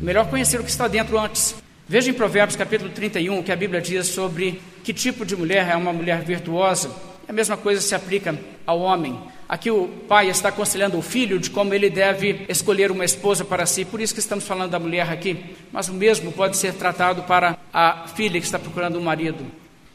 Melhor 0.00 0.26
conhecer 0.28 0.60
o 0.60 0.64
que 0.64 0.70
está 0.70 0.88
dentro 0.88 1.18
antes. 1.18 1.54
Veja 1.86 2.10
em 2.10 2.14
Provérbios 2.14 2.56
capítulo 2.56 2.90
31 2.90 3.42
que 3.42 3.52
a 3.52 3.56
Bíblia 3.56 3.80
diz 3.80 4.06
sobre 4.06 4.60
que 4.82 4.92
tipo 4.92 5.24
de 5.24 5.36
mulher 5.36 5.68
é 5.68 5.76
uma 5.76 5.92
mulher 5.92 6.22
virtuosa. 6.22 6.90
A 7.28 7.32
mesma 7.32 7.56
coisa 7.56 7.80
se 7.80 7.94
aplica 7.94 8.38
ao 8.66 8.80
homem. 8.80 9.18
Aqui 9.46 9.70
o 9.70 9.86
pai 10.08 10.30
está 10.30 10.48
aconselhando 10.48 10.96
o 10.96 11.02
filho 11.02 11.38
de 11.38 11.50
como 11.50 11.74
ele 11.74 11.90
deve 11.90 12.46
escolher 12.48 12.90
uma 12.90 13.04
esposa 13.04 13.44
para 13.44 13.66
si, 13.66 13.84
por 13.84 14.00
isso 14.00 14.14
que 14.14 14.20
estamos 14.20 14.46
falando 14.46 14.70
da 14.70 14.78
mulher 14.78 15.10
aqui. 15.10 15.38
Mas 15.70 15.88
o 15.88 15.94
mesmo 15.94 16.32
pode 16.32 16.56
ser 16.56 16.72
tratado 16.72 17.22
para 17.24 17.56
a 17.72 18.08
filha 18.08 18.40
que 18.40 18.46
está 18.46 18.58
procurando 18.58 18.98
um 18.98 19.02
marido. 19.02 19.44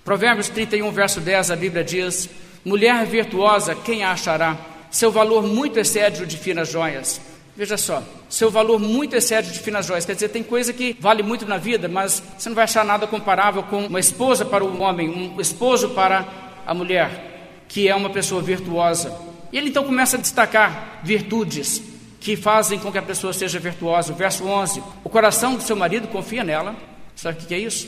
Provérbios 0.06 0.50
31, 0.50 0.92
verso 0.92 1.20
10, 1.20 1.52
a 1.52 1.56
Bíblia 1.56 1.84
diz: 1.84 2.30
Mulher 2.64 3.06
virtuosa, 3.06 3.76
quem 3.76 4.04
a 4.04 4.12
achará? 4.12 4.56
Seu 4.90 5.12
valor 5.12 5.44
muito 5.44 5.80
excede 5.80 6.24
o 6.24 6.28
de 6.28 6.38
finas 6.38 6.70
joias. 6.70 7.22
Veja 7.56 7.78
só, 7.78 8.02
seu 8.30 8.50
valor 8.50 8.80
muito 8.80 9.16
excede 9.16 9.50
o 9.50 9.54
de 9.54 9.60
finas 9.60 9.86
joias. 9.86 10.06
Quer 10.06 10.14
dizer, 10.14 10.30
tem 10.30 10.44
coisa 10.44 10.72
que 10.72 10.96
vale 11.00 11.22
muito 11.22 11.46
na 11.46 11.58
vida, 11.58 11.88
mas 11.88 12.24
você 12.38 12.48
não 12.50 12.56
vai 12.56 12.64
achar 12.64 12.86
nada 12.86 13.06
comparável 13.06 13.64
com 13.64 13.86
uma 13.86 14.00
esposa 14.00 14.46
para 14.46 14.64
o 14.64 14.82
homem, 14.82 15.10
um 15.10 15.42
esposo 15.42 15.90
para 15.90 16.26
a 16.66 16.74
mulher 16.74 17.30
que 17.70 17.88
é 17.88 17.96
uma 17.96 18.10
pessoa 18.10 18.42
virtuosa. 18.42 19.16
E 19.54 19.58
ele 19.58 19.70
então 19.70 19.84
começa 19.84 20.18
a 20.18 20.20
destacar 20.20 21.00
virtudes 21.04 21.82
que 22.20 22.36
fazem 22.36 22.78
com 22.80 22.92
que 22.92 22.98
a 22.98 23.02
pessoa 23.02 23.32
seja 23.32 23.60
virtuosa. 23.60 24.12
Verso 24.12 24.46
11: 24.46 24.84
O 25.04 25.10
coração 25.10 25.56
do 25.56 25.62
seu 25.62 25.76
marido 25.76 26.08
confia 26.08 26.44
nela. 26.44 26.76
Sabe 27.16 27.42
o 27.42 27.46
que 27.46 27.54
é 27.54 27.60
isso? 27.60 27.88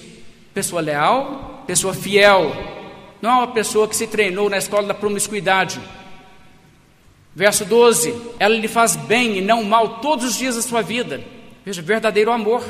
Pessoa 0.53 0.81
leal, 0.81 1.63
pessoa 1.67 1.93
fiel. 1.93 2.55
Não 3.21 3.29
é 3.29 3.33
uma 3.33 3.47
pessoa 3.47 3.87
que 3.87 3.95
se 3.95 4.07
treinou 4.07 4.49
na 4.49 4.57
escola 4.57 4.87
da 4.87 4.93
promiscuidade. 4.93 5.81
Verso 7.35 7.65
12: 7.65 8.13
Ela 8.39 8.55
lhe 8.55 8.67
faz 8.67 8.95
bem 8.95 9.37
e 9.37 9.41
não 9.41 9.63
mal 9.63 9.99
todos 9.99 10.25
os 10.25 10.35
dias 10.35 10.55
da 10.55 10.61
sua 10.61 10.81
vida. 10.81 11.21
Veja, 11.65 11.81
verdadeiro 11.81 12.31
amor. 12.31 12.63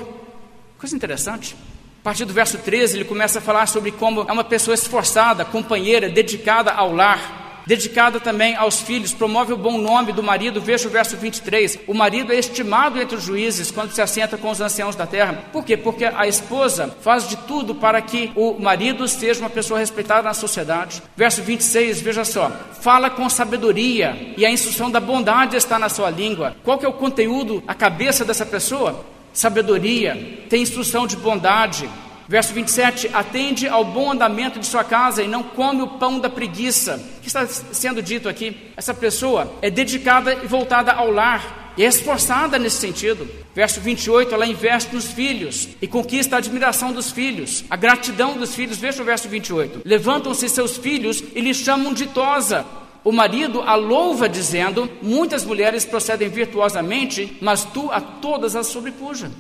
Coisa 0.78 0.96
interessante. 0.96 1.56
A 2.02 2.04
partir 2.04 2.26
do 2.26 2.34
verso 2.34 2.58
13, 2.58 2.98
ele 2.98 3.06
começa 3.06 3.40
a 3.40 3.42
falar 3.42 3.68
sobre 3.68 3.92
como 3.92 4.22
é 4.22 4.32
uma 4.32 4.44
pessoa 4.44 4.74
esforçada, 4.74 5.46
companheira, 5.46 6.10
dedicada 6.10 6.72
ao 6.72 6.94
lar 6.94 7.41
dedicada 7.66 8.20
também 8.20 8.56
aos 8.56 8.82
filhos, 8.82 9.14
promove 9.14 9.54
o 9.54 9.58
bom 9.58 9.78
nome 9.78 10.12
do 10.12 10.24
marido. 10.24 10.62
Veja 10.62 10.88
o 10.88 10.92
verso 10.92 11.18
23. 11.18 11.80
O 11.88 11.94
marido 11.94 12.32
é 12.32 12.36
estimado 12.36 13.00
entre 13.00 13.16
os 13.16 13.24
juízes 13.24 13.72
quando 13.72 13.92
se 13.92 14.02
assenta 14.02 14.38
com 14.38 14.50
os 14.50 14.62
anciãos 14.62 14.96
da 14.96 15.06
terra. 15.06 15.46
Por 15.52 15.64
quê? 15.64 15.78
Porque 15.78 16.06
a 16.06 16.28
esposa 16.28 16.96
faz 17.02 17.28
de 17.28 17.38
tudo 17.38 17.76
para 17.76 18.02
que 18.02 18.32
o 18.36 18.60
marido 18.60 19.08
seja 19.08 19.40
uma 19.40 19.50
pessoa 19.50 19.80
respeitada 19.80 20.24
na 20.24 20.34
sociedade. 20.34 21.02
Verso 21.16 21.42
26, 21.42 22.02
veja 22.02 22.26
só. 22.26 22.52
Fala 22.82 23.10
com 23.10 23.30
sabedoria 23.30 24.34
e 24.38 24.46
a 24.46 24.52
instrução 24.52 24.90
da 24.90 25.00
bondade 25.00 25.56
está 25.56 25.78
na 25.78 25.90
sua 25.90 26.10
língua. 26.10 26.56
Qual 26.64 26.78
que 26.78 26.86
é 26.86 26.90
o 26.90 26.94
conteúdo, 26.94 27.64
a 27.68 27.74
cabeça 27.74 28.26
dessa 28.26 28.46
pessoa? 28.46 29.06
Sabedoria, 29.34 30.46
tem 30.50 30.62
instrução 30.62 31.08
de 31.08 31.16
bondade, 31.16 31.90
Verso 32.28 32.54
27, 32.54 33.10
atende 33.14 33.68
ao 33.68 33.84
bom 33.84 34.12
andamento 34.12 34.60
de 34.60 34.66
sua 34.66 34.84
casa 34.84 35.22
e 35.22 35.28
não 35.28 35.44
come 35.44 35.82
o 35.82 35.88
pão 35.88 36.20
da 36.20 36.30
preguiça. 36.30 36.96
O 37.18 37.22
que 37.22 37.28
está 37.28 37.46
sendo 37.46 38.02
dito 38.02 38.30
aqui? 38.30 38.56
Essa 38.78 38.94
pessoa 38.94 39.54
é 39.62 39.70
dedicada 39.70 40.34
e 40.34 40.48
voltada 40.48 40.92
ao 40.92 41.12
lar 41.12 41.74
e 41.78 41.84
é 41.84 41.88
esforçada 41.88 42.58
nesse 42.60 42.78
sentido. 42.78 43.28
Verso 43.54 43.82
28, 43.82 44.34
ela 44.34 44.46
investe 44.46 44.94
nos 44.94 45.08
filhos 45.08 45.70
e 45.82 45.88
conquista 45.88 46.36
a 46.36 46.40
admiração 46.40 46.94
dos 46.94 47.12
filhos, 47.12 47.66
a 47.70 47.76
gratidão 47.76 48.38
dos 48.38 48.56
filhos. 48.56 48.78
Veja 48.78 49.02
o 49.02 49.06
verso 49.06 49.28
28. 49.28 49.82
Levantam-se 49.84 50.48
seus 50.48 50.78
filhos 50.78 51.24
e 51.36 51.42
lhe 51.42 51.54
chamam 51.54 51.94
ditosa. 51.94 52.66
O 53.04 53.12
marido 53.12 53.62
a 53.62 53.76
louva, 53.76 54.30
dizendo: 54.30 54.90
Muitas 55.02 55.44
mulheres 55.44 55.84
procedem 55.84 56.30
virtuosamente, 56.30 57.38
mas 57.42 57.66
tu 57.66 57.92
a 57.92 58.00
todas 58.00 58.56
as 58.56 58.68
sobrepuja. 58.68 59.32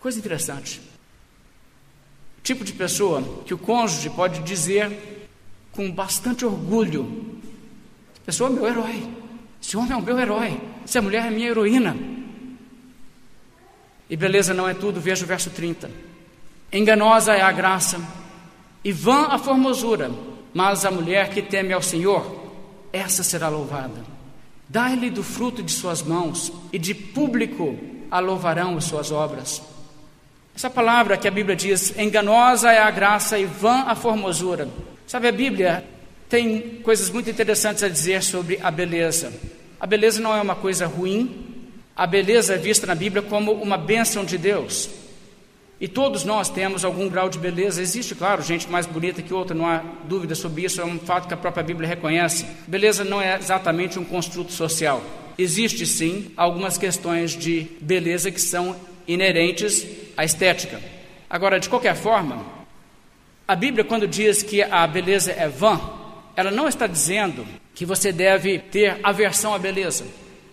Coisa 0.00 0.18
interessante 0.18 0.91
tipo 2.42 2.64
de 2.64 2.72
pessoa 2.72 3.22
que 3.46 3.54
o 3.54 3.58
cônjuge 3.58 4.10
pode 4.10 4.40
dizer 4.40 5.28
com 5.72 5.90
bastante 5.90 6.44
orgulho: 6.44 7.40
pessoa 8.24 8.50
é 8.50 8.52
meu 8.52 8.66
herói, 8.66 9.08
esse 9.62 9.76
homem 9.76 9.92
é 9.92 9.96
o 9.96 10.02
meu 10.02 10.18
herói, 10.18 10.60
essa 10.84 11.00
mulher 11.00 11.26
é 11.26 11.30
minha 11.30 11.48
heroína. 11.48 11.96
E 14.10 14.16
beleza 14.16 14.52
não 14.52 14.68
é 14.68 14.74
tudo, 14.74 15.00
veja 15.00 15.24
o 15.24 15.28
verso 15.28 15.50
30. 15.50 15.90
Enganosa 16.72 17.34
é 17.34 17.40
a 17.40 17.52
graça, 17.52 18.00
e 18.84 18.92
vã 18.92 19.26
a 19.28 19.38
formosura, 19.38 20.10
mas 20.52 20.84
a 20.84 20.90
mulher 20.90 21.30
que 21.30 21.40
teme 21.40 21.72
ao 21.72 21.80
Senhor, 21.80 22.42
essa 22.92 23.22
será 23.22 23.48
louvada. 23.48 24.04
Dai-lhe 24.68 25.10
do 25.10 25.22
fruto 25.22 25.62
de 25.62 25.72
suas 25.72 26.02
mãos, 26.02 26.52
e 26.72 26.78
de 26.78 26.94
público 26.94 27.78
a 28.10 28.20
louvarão 28.20 28.76
as 28.76 28.84
suas 28.84 29.10
obras. 29.10 29.62
Essa 30.54 30.68
palavra 30.68 31.16
que 31.16 31.26
a 31.26 31.30
Bíblia 31.30 31.56
diz, 31.56 31.96
enganosa 31.98 32.70
é 32.70 32.78
a 32.78 32.90
graça 32.90 33.38
e 33.38 33.44
vã 33.44 33.84
a 33.86 33.94
formosura. 33.94 34.68
Sabe, 35.06 35.28
a 35.28 35.32
Bíblia 35.32 35.84
tem 36.28 36.80
coisas 36.82 37.10
muito 37.10 37.30
interessantes 37.30 37.82
a 37.82 37.88
dizer 37.88 38.22
sobre 38.22 38.58
a 38.62 38.70
beleza. 38.70 39.32
A 39.80 39.86
beleza 39.86 40.20
não 40.20 40.34
é 40.34 40.40
uma 40.40 40.54
coisa 40.54 40.86
ruim, 40.86 41.70
a 41.96 42.06
beleza 42.06 42.54
é 42.54 42.58
vista 42.58 42.86
na 42.86 42.94
Bíblia 42.94 43.22
como 43.22 43.52
uma 43.52 43.76
bênção 43.76 44.24
de 44.24 44.36
Deus. 44.38 44.90
E 45.80 45.88
todos 45.88 46.22
nós 46.22 46.48
temos 46.48 46.84
algum 46.84 47.08
grau 47.08 47.28
de 47.28 47.38
beleza. 47.38 47.82
Existe, 47.82 48.14
claro, 48.14 48.40
gente 48.42 48.70
mais 48.70 48.86
bonita 48.86 49.20
que 49.20 49.34
outra, 49.34 49.56
não 49.56 49.66
há 49.66 49.82
dúvida 50.04 50.34
sobre 50.34 50.64
isso, 50.64 50.80
é 50.80 50.84
um 50.84 50.98
fato 50.98 51.26
que 51.26 51.34
a 51.34 51.36
própria 51.36 51.64
Bíblia 51.64 51.88
reconhece. 51.88 52.46
Beleza 52.68 53.02
não 53.02 53.20
é 53.20 53.36
exatamente 53.36 53.98
um 53.98 54.04
construto 54.04 54.52
social. 54.52 55.02
Existe 55.36 55.84
sim 55.86 56.30
algumas 56.36 56.78
questões 56.78 57.32
de 57.32 57.66
beleza 57.80 58.30
que 58.30 58.40
são 58.40 58.76
inerentes 59.08 59.84
à 60.16 60.24
estética. 60.24 60.80
Agora, 61.28 61.58
de 61.58 61.68
qualquer 61.68 61.94
forma, 61.96 62.44
a 63.46 63.56
Bíblia, 63.56 63.84
quando 63.84 64.06
diz 64.06 64.42
que 64.42 64.62
a 64.62 64.86
beleza 64.86 65.32
é 65.32 65.48
vã, 65.48 65.80
ela 66.36 66.50
não 66.50 66.68
está 66.68 66.86
dizendo 66.86 67.46
que 67.74 67.84
você 67.84 68.12
deve 68.12 68.58
ter 68.58 68.98
aversão 69.02 69.54
à 69.54 69.58
beleza. 69.58 70.04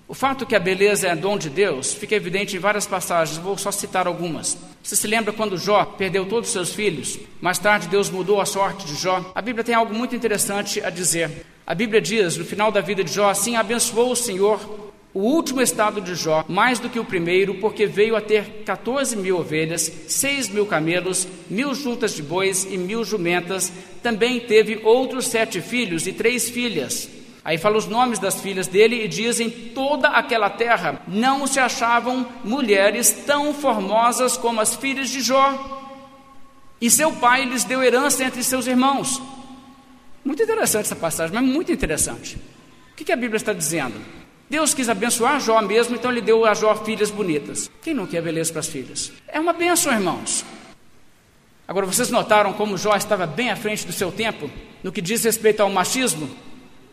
O 0.07 0.13
fato 0.15 0.45
que 0.45 0.55
a 0.55 0.59
beleza 0.59 1.07
é 1.07 1.15
dom 1.15 1.37
de 1.37 1.49
Deus 1.49 1.93
fica 1.93 2.15
evidente 2.15 2.57
em 2.57 2.59
várias 2.59 2.87
passagens, 2.87 3.37
vou 3.37 3.57
só 3.57 3.71
citar 3.71 4.07
algumas. 4.07 4.57
Você 4.81 4.95
se 4.95 5.05
lembra 5.05 5.31
quando 5.31 5.55
Jó 5.55 5.85
perdeu 5.85 6.25
todos 6.25 6.49
os 6.49 6.53
seus 6.53 6.73
filhos? 6.73 7.19
Mais 7.39 7.59
tarde 7.59 7.87
Deus 7.87 8.09
mudou 8.09 8.41
a 8.41 8.45
sorte 8.45 8.87
de 8.87 8.95
Jó. 8.95 9.31
A 9.35 9.41
Bíblia 9.41 9.63
tem 9.63 9.75
algo 9.75 9.93
muito 9.93 10.15
interessante 10.15 10.83
a 10.83 10.89
dizer. 10.89 11.45
A 11.67 11.75
Bíblia 11.75 12.01
diz, 12.01 12.37
no 12.37 12.43
final 12.43 12.71
da 12.71 12.81
vida 12.81 13.03
de 13.03 13.13
Jó, 13.13 13.29
assim 13.29 13.55
abençoou 13.55 14.11
o 14.11 14.15
Senhor 14.15 14.59
o 15.13 15.21
último 15.21 15.61
estado 15.61 15.99
de 15.99 16.13
Jó, 16.13 16.45
mais 16.47 16.79
do 16.79 16.89
que 16.89 16.99
o 16.99 17.05
primeiro, 17.05 17.55
porque 17.55 17.87
veio 17.87 18.15
a 18.15 18.21
ter 18.21 18.63
14 18.63 19.17
mil 19.17 19.39
ovelhas, 19.39 19.91
6 20.07 20.49
mil 20.49 20.67
camelos, 20.67 21.27
mil 21.49 21.73
juntas 21.73 22.13
de 22.13 22.21
bois 22.21 22.67
e 22.69 22.77
mil 22.77 23.03
jumentas. 23.03 23.71
Também 24.03 24.39
teve 24.39 24.79
outros 24.83 25.27
sete 25.27 25.61
filhos 25.61 26.05
e 26.05 26.13
três 26.13 26.49
filhas. 26.49 27.09
Aí 27.43 27.57
fala 27.57 27.77
os 27.77 27.87
nomes 27.87 28.19
das 28.19 28.39
filhas 28.39 28.67
dele 28.67 29.03
e 29.03 29.07
dizem: 29.07 29.49
toda 29.49 30.09
aquela 30.09 30.49
terra 30.49 31.01
não 31.07 31.47
se 31.47 31.59
achavam 31.59 32.27
mulheres 32.43 33.11
tão 33.25 33.51
formosas 33.53 34.37
como 34.37 34.61
as 34.61 34.75
filhas 34.75 35.09
de 35.09 35.21
Jó. 35.21 35.77
E 36.79 36.89
seu 36.89 37.11
pai 37.13 37.45
lhes 37.45 37.63
deu 37.63 37.83
herança 37.83 38.23
entre 38.23 38.43
seus 38.43 38.67
irmãos. 38.67 39.19
Muito 40.23 40.43
interessante 40.43 40.85
essa 40.85 40.95
passagem, 40.95 41.33
mas 41.33 41.43
muito 41.43 41.71
interessante. 41.71 42.37
O 42.91 42.95
que 42.95 43.11
a 43.11 43.15
Bíblia 43.15 43.37
está 43.37 43.53
dizendo? 43.53 44.18
Deus 44.49 44.73
quis 44.73 44.89
abençoar 44.89 45.39
Jó 45.39 45.61
mesmo, 45.61 45.95
então 45.95 46.11
ele 46.11 46.21
deu 46.21 46.43
a 46.45 46.53
Jó 46.53 46.75
filhas 46.75 47.11
bonitas. 47.11 47.69
Quem 47.81 47.93
não 47.93 48.07
quer 48.07 48.21
beleza 48.21 48.51
para 48.51 48.61
as 48.61 48.67
filhas? 48.67 49.11
É 49.27 49.39
uma 49.39 49.53
bênção, 49.53 49.93
irmãos. 49.93 50.43
Agora, 51.67 51.85
vocês 51.85 52.09
notaram 52.09 52.51
como 52.53 52.77
Jó 52.77 52.95
estava 52.95 53.27
bem 53.27 53.51
à 53.51 53.55
frente 53.55 53.85
do 53.85 53.93
seu 53.93 54.11
tempo 54.11 54.49
no 54.83 54.91
que 54.91 55.01
diz 55.01 55.23
respeito 55.23 55.61
ao 55.61 55.69
machismo? 55.69 56.27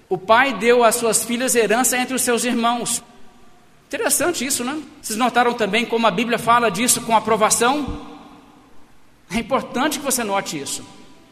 O 0.07 0.19
pai 0.19 0.53
deu 0.53 0.85
às 0.85 0.97
suas 0.97 1.25
filhas 1.25 1.55
herança 1.55 1.97
entre 1.97 2.15
os 2.15 2.21
seus 2.21 2.45
irmãos. 2.45 3.03
Interessante 3.89 4.45
isso, 4.45 4.63
né? 4.63 4.79
Vocês 5.01 5.19
notaram 5.19 5.55
também 5.55 5.87
como 5.87 6.07
a 6.07 6.11
Bíblia 6.11 6.39
fala 6.39 6.71
disso 6.71 7.01
com 7.01 7.17
aprovação? 7.17 8.07
É 9.31 9.39
importante 9.39 9.99
que 9.99 10.05
você 10.05 10.23
note 10.23 10.61
isso. 10.61 10.85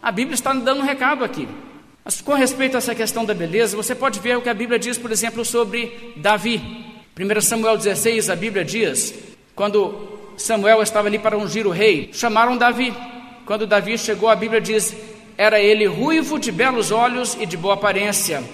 A 0.02 0.10
Bíblia 0.10 0.34
está 0.34 0.52
dando 0.54 0.80
um 0.80 0.84
recado 0.84 1.22
aqui. 1.22 1.46
Mas 2.04 2.20
com 2.20 2.34
respeito 2.34 2.74
a 2.74 2.78
essa 2.78 2.94
questão 2.94 3.24
da 3.24 3.32
beleza, 3.32 3.76
você 3.76 3.94
pode 3.94 4.20
ver 4.20 4.36
o 4.36 4.42
que 4.42 4.48
a 4.50 4.54
Bíblia 4.54 4.78
diz, 4.78 4.98
por 4.98 5.10
exemplo, 5.10 5.42
sobre 5.44 6.12
Davi. 6.16 6.60
1 7.18 7.40
Samuel 7.40 7.78
16, 7.78 8.28
a 8.28 8.36
Bíblia 8.36 8.62
diz, 8.62 9.14
quando 9.54 10.06
Samuel 10.36 10.82
estava 10.82 11.08
ali 11.08 11.18
para 11.18 11.38
ungir 11.38 11.66
o 11.66 11.70
rei, 11.70 12.10
chamaram 12.12 12.58
Davi. 12.58 12.92
Quando 13.46 13.66
Davi 13.66 13.96
chegou, 13.96 14.28
a 14.28 14.36
Bíblia 14.36 14.60
diz, 14.60 14.94
era 15.38 15.58
ele 15.58 15.86
ruivo, 15.86 16.38
de 16.38 16.52
belos 16.52 16.90
olhos 16.90 17.38
e 17.40 17.46
de 17.46 17.56
boa 17.56 17.74
aparência. 17.74 18.44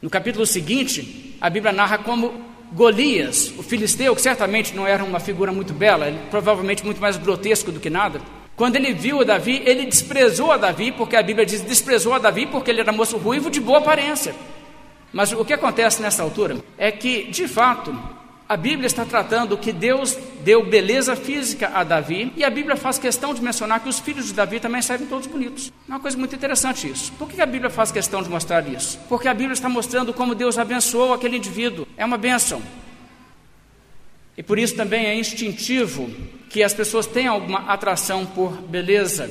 No 0.00 0.08
capítulo 0.08 0.46
seguinte, 0.46 1.36
a 1.38 1.50
Bíblia 1.50 1.72
narra 1.72 1.98
como 1.98 2.32
Golias, 2.72 3.52
o 3.58 3.62
filisteu, 3.62 4.14
que 4.16 4.22
certamente 4.22 4.74
não 4.74 4.86
era 4.86 5.04
uma 5.04 5.20
figura 5.20 5.52
muito 5.52 5.74
bela, 5.74 6.10
provavelmente 6.30 6.82
muito 6.82 7.00
mais 7.00 7.18
grotesco 7.18 7.70
do 7.70 7.78
que 7.78 7.90
nada, 7.90 8.22
quando 8.62 8.76
ele 8.76 8.92
viu 8.94 9.20
a 9.20 9.24
Davi, 9.24 9.60
ele 9.66 9.86
desprezou 9.86 10.52
a 10.52 10.56
Davi, 10.56 10.92
porque 10.92 11.16
a 11.16 11.22
Bíblia 11.24 11.44
diz 11.44 11.62
desprezou 11.62 12.14
a 12.14 12.20
Davi 12.20 12.46
porque 12.46 12.70
ele 12.70 12.80
era 12.80 12.92
moço 12.92 13.16
ruivo 13.16 13.50
de 13.50 13.60
boa 13.60 13.78
aparência. 13.78 14.36
Mas 15.12 15.32
o 15.32 15.44
que 15.44 15.52
acontece 15.52 16.00
nessa 16.00 16.22
altura 16.22 16.58
é 16.78 16.92
que, 16.92 17.24
de 17.24 17.48
fato, 17.48 17.92
a 18.48 18.56
Bíblia 18.56 18.86
está 18.86 19.04
tratando 19.04 19.58
que 19.58 19.72
Deus 19.72 20.16
deu 20.44 20.64
beleza 20.64 21.16
física 21.16 21.72
a 21.74 21.82
Davi, 21.82 22.32
e 22.36 22.44
a 22.44 22.50
Bíblia 22.50 22.76
faz 22.76 23.00
questão 23.00 23.34
de 23.34 23.42
mencionar 23.42 23.80
que 23.80 23.88
os 23.88 23.98
filhos 23.98 24.26
de 24.26 24.32
Davi 24.32 24.60
também 24.60 24.80
saem 24.80 25.06
todos 25.06 25.26
bonitos. 25.26 25.72
É 25.88 25.90
uma 25.90 25.98
coisa 25.98 26.16
muito 26.16 26.36
interessante 26.36 26.88
isso. 26.88 27.10
Por 27.14 27.28
que 27.28 27.42
a 27.42 27.46
Bíblia 27.46 27.68
faz 27.68 27.90
questão 27.90 28.22
de 28.22 28.30
mostrar 28.30 28.64
isso? 28.68 28.96
Porque 29.08 29.26
a 29.26 29.34
Bíblia 29.34 29.54
está 29.54 29.68
mostrando 29.68 30.14
como 30.14 30.36
Deus 30.36 30.56
abençoou 30.56 31.12
aquele 31.12 31.36
indivíduo. 31.36 31.84
É 31.96 32.04
uma 32.04 32.16
bênção. 32.16 32.62
E 34.36 34.42
por 34.42 34.58
isso 34.58 34.74
também 34.74 35.06
é 35.06 35.14
instintivo 35.14 36.10
que 36.48 36.62
as 36.62 36.74
pessoas 36.74 37.06
tenham 37.06 37.34
alguma 37.34 37.60
atração 37.60 38.24
por 38.26 38.52
beleza. 38.62 39.30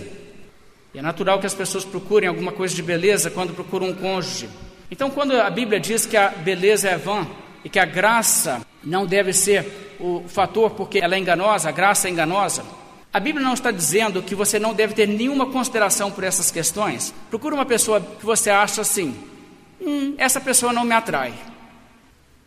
E 0.93 0.99
é 0.99 1.01
natural 1.01 1.39
que 1.39 1.45
as 1.45 1.53
pessoas 1.53 1.85
procurem 1.85 2.27
alguma 2.27 2.51
coisa 2.51 2.75
de 2.75 2.83
beleza 2.83 3.29
quando 3.29 3.53
procuram 3.53 3.89
um 3.89 3.93
cônjuge. 3.93 4.49
Então, 4.89 5.09
quando 5.09 5.33
a 5.33 5.49
Bíblia 5.49 5.79
diz 5.79 6.05
que 6.05 6.17
a 6.17 6.29
beleza 6.29 6.89
é 6.89 6.97
vã 6.97 7.25
e 7.63 7.69
que 7.69 7.79
a 7.79 7.85
graça 7.85 8.65
não 8.83 9.05
deve 9.05 9.31
ser 9.33 9.95
o 9.99 10.23
fator 10.27 10.71
porque 10.71 10.99
ela 10.99 11.15
é 11.15 11.19
enganosa, 11.19 11.69
a 11.69 11.71
graça 11.71 12.07
é 12.07 12.11
enganosa, 12.11 12.63
A 13.13 13.19
Bíblia 13.19 13.45
não 13.45 13.53
está 13.53 13.71
dizendo 13.71 14.23
que 14.23 14.33
você 14.33 14.57
não 14.57 14.73
deve 14.73 14.93
ter 14.93 15.05
nenhuma 15.05 15.47
consideração 15.47 16.09
por 16.09 16.23
essas 16.23 16.49
questões. 16.49 17.13
Procure 17.29 17.53
uma 17.53 17.65
pessoa 17.65 17.99
que 17.99 18.25
você 18.25 18.49
acha 18.49 18.81
assim: 18.81 19.13
hum, 19.81 20.15
essa 20.17 20.39
pessoa 20.39 20.71
não 20.71 20.85
me 20.85 20.93
atrai. 20.93 21.33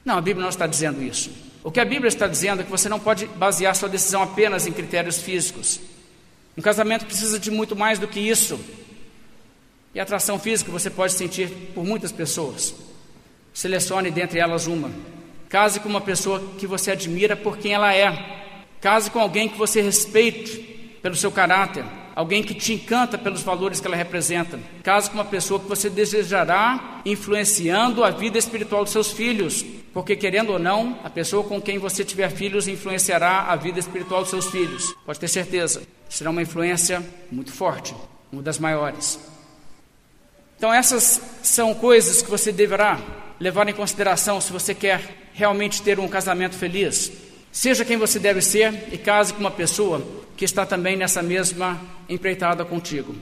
Não, 0.04 0.16
a 0.16 0.22
Bíblia 0.22 0.42
não 0.42 0.48
está 0.48 0.66
dizendo 0.66 1.02
isso. 1.02 1.30
O 1.64 1.72
que 1.72 1.80
a 1.80 1.84
Bíblia 1.84 2.08
está 2.08 2.28
dizendo 2.28 2.60
é 2.60 2.64
que 2.64 2.70
você 2.70 2.90
não 2.90 3.00
pode 3.00 3.24
basear 3.24 3.74
sua 3.74 3.88
decisão 3.88 4.22
apenas 4.22 4.66
em 4.66 4.72
critérios 4.72 5.22
físicos. 5.22 5.80
Um 6.56 6.60
casamento 6.60 7.06
precisa 7.06 7.38
de 7.38 7.50
muito 7.50 7.74
mais 7.74 7.98
do 7.98 8.06
que 8.06 8.20
isso. 8.20 8.60
E 9.94 9.98
atração 9.98 10.38
física 10.38 10.70
você 10.70 10.90
pode 10.90 11.14
sentir 11.14 11.48
por 11.74 11.82
muitas 11.82 12.12
pessoas. 12.12 12.74
Selecione 13.54 14.10
dentre 14.10 14.40
elas 14.40 14.66
uma. 14.66 14.90
Case 15.48 15.80
com 15.80 15.88
uma 15.88 16.02
pessoa 16.02 16.52
que 16.58 16.66
você 16.66 16.90
admira 16.90 17.34
por 17.34 17.56
quem 17.56 17.72
ela 17.72 17.94
é. 17.94 18.12
Case 18.78 19.10
com 19.10 19.18
alguém 19.18 19.48
que 19.48 19.56
você 19.56 19.80
respeite 19.80 20.98
pelo 21.00 21.14
seu 21.16 21.32
caráter, 21.32 21.84
alguém 22.14 22.42
que 22.42 22.54
te 22.54 22.74
encanta 22.74 23.16
pelos 23.16 23.42
valores 23.42 23.80
que 23.80 23.86
ela 23.86 23.96
representa. 23.96 24.60
Case 24.82 25.08
com 25.08 25.16
uma 25.16 25.24
pessoa 25.24 25.58
que 25.58 25.68
você 25.68 25.88
desejará 25.88 27.00
influenciando 27.06 28.04
a 28.04 28.10
vida 28.10 28.36
espiritual 28.36 28.84
dos 28.84 28.92
seus 28.92 29.12
filhos, 29.12 29.64
porque 29.94 30.16
querendo 30.16 30.50
ou 30.52 30.58
não, 30.58 30.98
a 31.04 31.08
pessoa 31.08 31.44
com 31.44 31.62
quem 31.62 31.78
você 31.78 32.04
tiver 32.04 32.28
filhos 32.28 32.66
influenciará 32.66 33.42
a 33.42 33.54
vida 33.54 33.78
espiritual 33.78 34.22
dos 34.22 34.30
seus 34.30 34.46
filhos. 34.50 34.92
Pode 35.06 35.20
ter 35.20 35.28
certeza, 35.28 35.82
será 36.08 36.30
uma 36.30 36.42
influência 36.42 37.00
muito 37.30 37.52
forte, 37.52 37.94
uma 38.32 38.42
das 38.42 38.58
maiores. 38.58 39.20
Então 40.58 40.74
essas 40.74 41.20
são 41.44 41.72
coisas 41.72 42.20
que 42.20 42.30
você 42.30 42.50
deverá 42.50 42.98
levar 43.38 43.68
em 43.68 43.72
consideração 43.72 44.40
se 44.40 44.52
você 44.52 44.74
quer 44.74 45.30
realmente 45.32 45.80
ter 45.80 46.00
um 46.00 46.08
casamento 46.08 46.56
feliz. 46.56 47.12
Seja 47.52 47.84
quem 47.84 47.96
você 47.96 48.18
deve 48.18 48.42
ser 48.42 48.88
e 48.92 48.98
case 48.98 49.32
com 49.32 49.38
uma 49.38 49.50
pessoa 49.50 50.04
que 50.36 50.44
está 50.44 50.66
também 50.66 50.96
nessa 50.96 51.22
mesma 51.22 51.80
empreitada 52.08 52.64
contigo. 52.64 53.14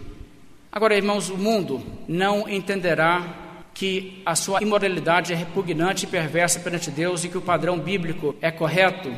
Agora, 0.70 0.96
irmãos, 0.96 1.28
o 1.28 1.36
mundo 1.36 1.82
não 2.08 2.48
entenderá 2.48 3.41
que 3.74 4.22
a 4.24 4.34
sua 4.34 4.62
imoralidade 4.62 5.32
é 5.32 5.36
repugnante 5.36 6.04
e 6.04 6.08
perversa 6.08 6.60
perante 6.60 6.90
Deus 6.90 7.24
e 7.24 7.28
que 7.28 7.38
o 7.38 7.42
padrão 7.42 7.78
bíblico 7.78 8.34
é 8.40 8.50
correto. 8.50 9.12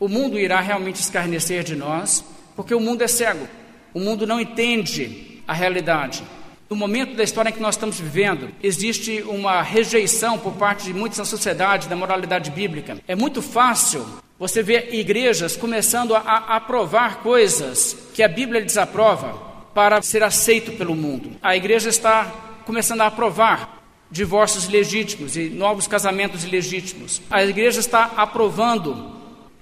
O 0.00 0.08
mundo 0.08 0.38
irá 0.38 0.60
realmente 0.60 1.00
escarnecer 1.00 1.62
de 1.62 1.76
nós, 1.76 2.24
porque 2.56 2.74
o 2.74 2.80
mundo 2.80 3.02
é 3.02 3.08
cego. 3.08 3.46
O 3.94 4.00
mundo 4.00 4.26
não 4.26 4.40
entende 4.40 5.42
a 5.46 5.52
realidade. 5.52 6.22
No 6.68 6.76
momento 6.76 7.14
da 7.14 7.22
história 7.22 7.50
em 7.50 7.52
que 7.52 7.60
nós 7.60 7.74
estamos 7.74 8.00
vivendo, 8.00 8.48
existe 8.62 9.22
uma 9.26 9.60
rejeição 9.60 10.38
por 10.38 10.54
parte 10.54 10.84
de 10.84 10.94
muitos 10.94 11.18
na 11.18 11.24
sociedade 11.24 11.88
da 11.88 11.94
moralidade 11.94 12.50
bíblica. 12.50 12.96
É 13.06 13.14
muito 13.14 13.42
fácil 13.42 14.06
você 14.38 14.62
vê 14.62 14.88
igrejas 14.90 15.56
começando 15.56 16.16
a 16.16 16.56
aprovar 16.56 17.22
coisas 17.22 18.08
que 18.12 18.22
a 18.22 18.28
Bíblia 18.28 18.60
desaprova 18.60 19.34
para 19.74 20.02
ser 20.02 20.22
aceito 20.22 20.72
pelo 20.72 20.96
mundo. 20.96 21.32
A 21.40 21.54
igreja 21.54 21.88
está 21.88 22.24
começando 22.64 23.02
a 23.02 23.06
aprovar 23.06 23.81
divórcios 24.12 24.68
legítimos 24.68 25.36
e 25.36 25.48
novos 25.48 25.86
casamentos 25.86 26.44
ilegítimos. 26.44 27.22
A 27.30 27.42
igreja 27.42 27.80
está 27.80 28.12
aprovando 28.14 29.10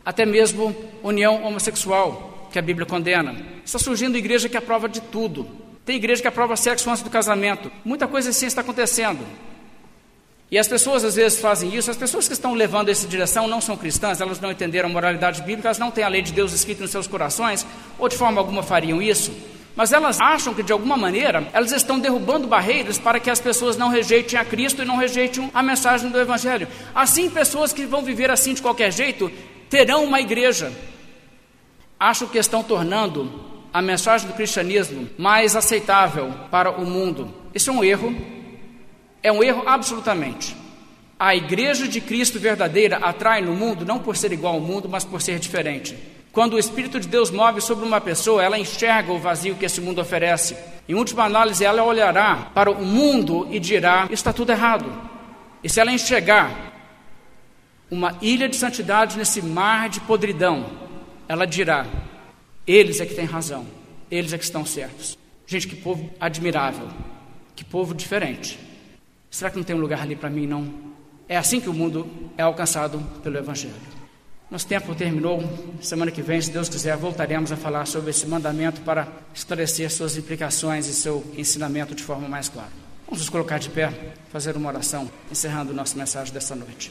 até 0.05 0.27
mesmo 0.27 0.75
união 1.03 1.45
homossexual, 1.45 2.49
que 2.53 2.59
a 2.59 2.63
Bíblia 2.63 2.85
condena. 2.85 3.37
Está 3.65 3.79
surgindo 3.79 4.19
igreja 4.19 4.49
que 4.49 4.57
aprova 4.57 4.89
de 4.89 5.01
tudo. 5.01 5.47
Tem 5.87 5.95
igreja 5.95 6.21
que 6.21 6.29
aprova 6.29 6.57
sexo 6.57 6.91
antes 6.91 7.03
do 7.03 7.09
casamento. 7.09 7.71
Muita 7.85 8.09
coisa 8.09 8.31
assim 8.31 8.47
está 8.47 8.61
acontecendo. 8.61 9.25
E 10.51 10.59
as 10.59 10.67
pessoas 10.67 11.05
às 11.05 11.15
vezes 11.15 11.39
fazem 11.39 11.77
isso, 11.77 11.89
as 11.89 11.97
pessoas 11.97 12.27
que 12.27 12.35
estão 12.35 12.55
levando 12.55 12.89
essa 12.89 13.07
direção 13.07 13.47
não 13.47 13.61
são 13.61 13.77
cristãs, 13.77 14.21
elas 14.21 14.41
não 14.41 14.51
entenderam 14.51 14.89
a 14.89 14.93
moralidade 14.93 15.43
bíblica, 15.43 15.69
elas 15.69 15.79
não 15.79 15.93
têm 15.93 16.03
a 16.03 16.09
lei 16.09 16.23
de 16.23 16.33
Deus 16.33 16.53
escrita 16.53 16.83
nos 16.83 16.91
seus 16.91 17.07
corações, 17.07 17.65
ou 17.97 18.09
de 18.09 18.17
forma 18.17 18.41
alguma 18.41 18.65
fariam 18.65 19.01
isso. 19.01 19.33
Mas 19.81 19.95
elas 19.95 20.21
acham 20.21 20.53
que 20.53 20.63
de 20.63 20.75
alguma 20.75 20.95
maneira 20.95 21.49
elas 21.55 21.73
estão 21.73 21.99
derrubando 21.99 22.47
barreiras 22.47 22.99
para 22.99 23.19
que 23.19 23.31
as 23.31 23.41
pessoas 23.41 23.79
não 23.79 23.89
rejeitem 23.89 24.39
a 24.39 24.45
Cristo 24.45 24.83
e 24.83 24.85
não 24.85 24.99
rejeitem 24.99 25.51
a 25.55 25.63
mensagem 25.63 26.11
do 26.11 26.21
Evangelho. 26.21 26.69
Assim, 26.95 27.31
pessoas 27.31 27.73
que 27.73 27.87
vão 27.87 28.03
viver 28.03 28.31
assim 28.31 28.53
de 28.53 28.61
qualquer 28.61 28.93
jeito 28.93 29.33
terão 29.71 30.05
uma 30.05 30.21
igreja. 30.21 30.71
Acham 31.99 32.29
que 32.29 32.37
estão 32.37 32.63
tornando 32.63 33.33
a 33.73 33.81
mensagem 33.81 34.29
do 34.29 34.35
cristianismo 34.35 35.09
mais 35.17 35.57
aceitável 35.57 36.31
para 36.51 36.71
o 36.71 36.85
mundo. 36.85 37.33
Isso 37.55 37.71
é 37.71 37.73
um 37.73 37.83
erro 37.83 38.15
é 39.23 39.33
um 39.33 39.43
erro 39.43 39.63
absolutamente. 39.67 40.55
A 41.19 41.35
igreja 41.35 41.89
de 41.89 42.03
Cristo 42.03 42.39
verdadeira 42.39 42.99
atrai 42.99 43.41
no 43.41 43.55
mundo 43.55 43.87
não 43.87 43.99
por 43.99 44.15
ser 44.15 44.31
igual 44.31 44.57
ao 44.57 44.61
mundo, 44.61 44.91
mas 44.91 45.07
por 45.07 45.23
ser 45.23 45.39
diferente. 45.39 46.20
Quando 46.33 46.55
o 46.55 46.59
Espírito 46.59 47.01
de 47.01 47.09
Deus 47.09 47.31
move 47.31 47.61
sobre 47.61 47.85
uma 47.85 48.01
pessoa, 48.01 48.43
ela 48.43 48.59
enxerga 48.59 49.13
o 49.13 49.19
vazio 49.19 49.57
que 49.57 49.65
esse 49.65 49.81
mundo 49.81 50.01
oferece. 50.01 50.57
Em 50.89 50.95
última 50.95 51.25
análise, 51.25 51.65
ela 51.65 51.83
olhará 51.83 52.51
para 52.55 52.71
o 52.71 52.85
mundo 52.85 53.49
e 53.51 53.59
dirá: 53.59 54.09
está 54.11 54.33
tudo 54.33 54.53
errado. 54.53 54.91
E 55.63 55.69
se 55.69 55.81
ela 55.81 55.93
enxergar 55.93 56.71
uma 57.91 58.17
ilha 58.23 58.49
de 58.49 58.57
santidade 58.57 59.19
nesse 59.19 59.43
mar 59.43 59.89
de 59.89 60.01
podridão, 60.01 60.67
ela 61.29 61.45
dirá: 61.45 61.85
eles 62.65 63.01
é 63.01 63.07
que 63.07 63.15
têm 63.15 63.25
razão, 63.25 63.67
eles 64.09 64.33
é 64.33 64.39
que 64.39 64.45
estão 64.45 64.65
certos. 64.65 65.19
Gente, 65.47 65.67
que 65.67 65.75
povo 65.75 66.09
admirável, 66.21 66.89
que 67.57 67.65
povo 67.65 67.93
diferente. 67.93 68.57
Será 69.29 69.51
que 69.51 69.57
não 69.57 69.65
tem 69.65 69.75
um 69.75 69.81
lugar 69.81 70.03
ali 70.03 70.15
para 70.15 70.31
mim, 70.31 70.47
não? 70.47 70.73
É 71.29 71.37
assim 71.37 71.61
que 71.61 71.69
o 71.69 71.75
mundo 71.75 72.09
é 72.37 72.43
alcançado 72.43 73.01
pelo 73.23 73.37
Evangelho. 73.37 74.00
Nosso 74.51 74.67
tempo 74.67 74.95
terminou. 74.97 75.43
Semana 75.81 76.11
que 76.11 76.21
vem, 76.21 76.41
se 76.41 76.51
Deus 76.51 76.69
quiser, 76.69 76.97
voltaremos 76.97 77.53
a 77.53 77.57
falar 77.57 77.87
sobre 77.87 78.11
esse 78.11 78.27
mandamento 78.27 78.81
para 78.81 79.07
esclarecer 79.33 79.89
suas 79.91 80.17
implicações 80.17 80.89
e 80.89 80.95
seu 80.95 81.25
ensinamento 81.37 81.95
de 81.95 82.03
forma 82.03 82.29
mais 82.29 82.49
clara. 82.49 82.71
Vamos 83.07 83.21
nos 83.21 83.29
colocar 83.29 83.59
de 83.59 83.69
pé, 83.71 83.93
fazer 84.33 84.57
uma 84.57 84.69
oração, 84.69 85.09
encerrando 85.31 85.73
nossa 85.73 85.97
mensagem 85.97 86.35
dessa 86.35 86.57
noite. 86.57 86.91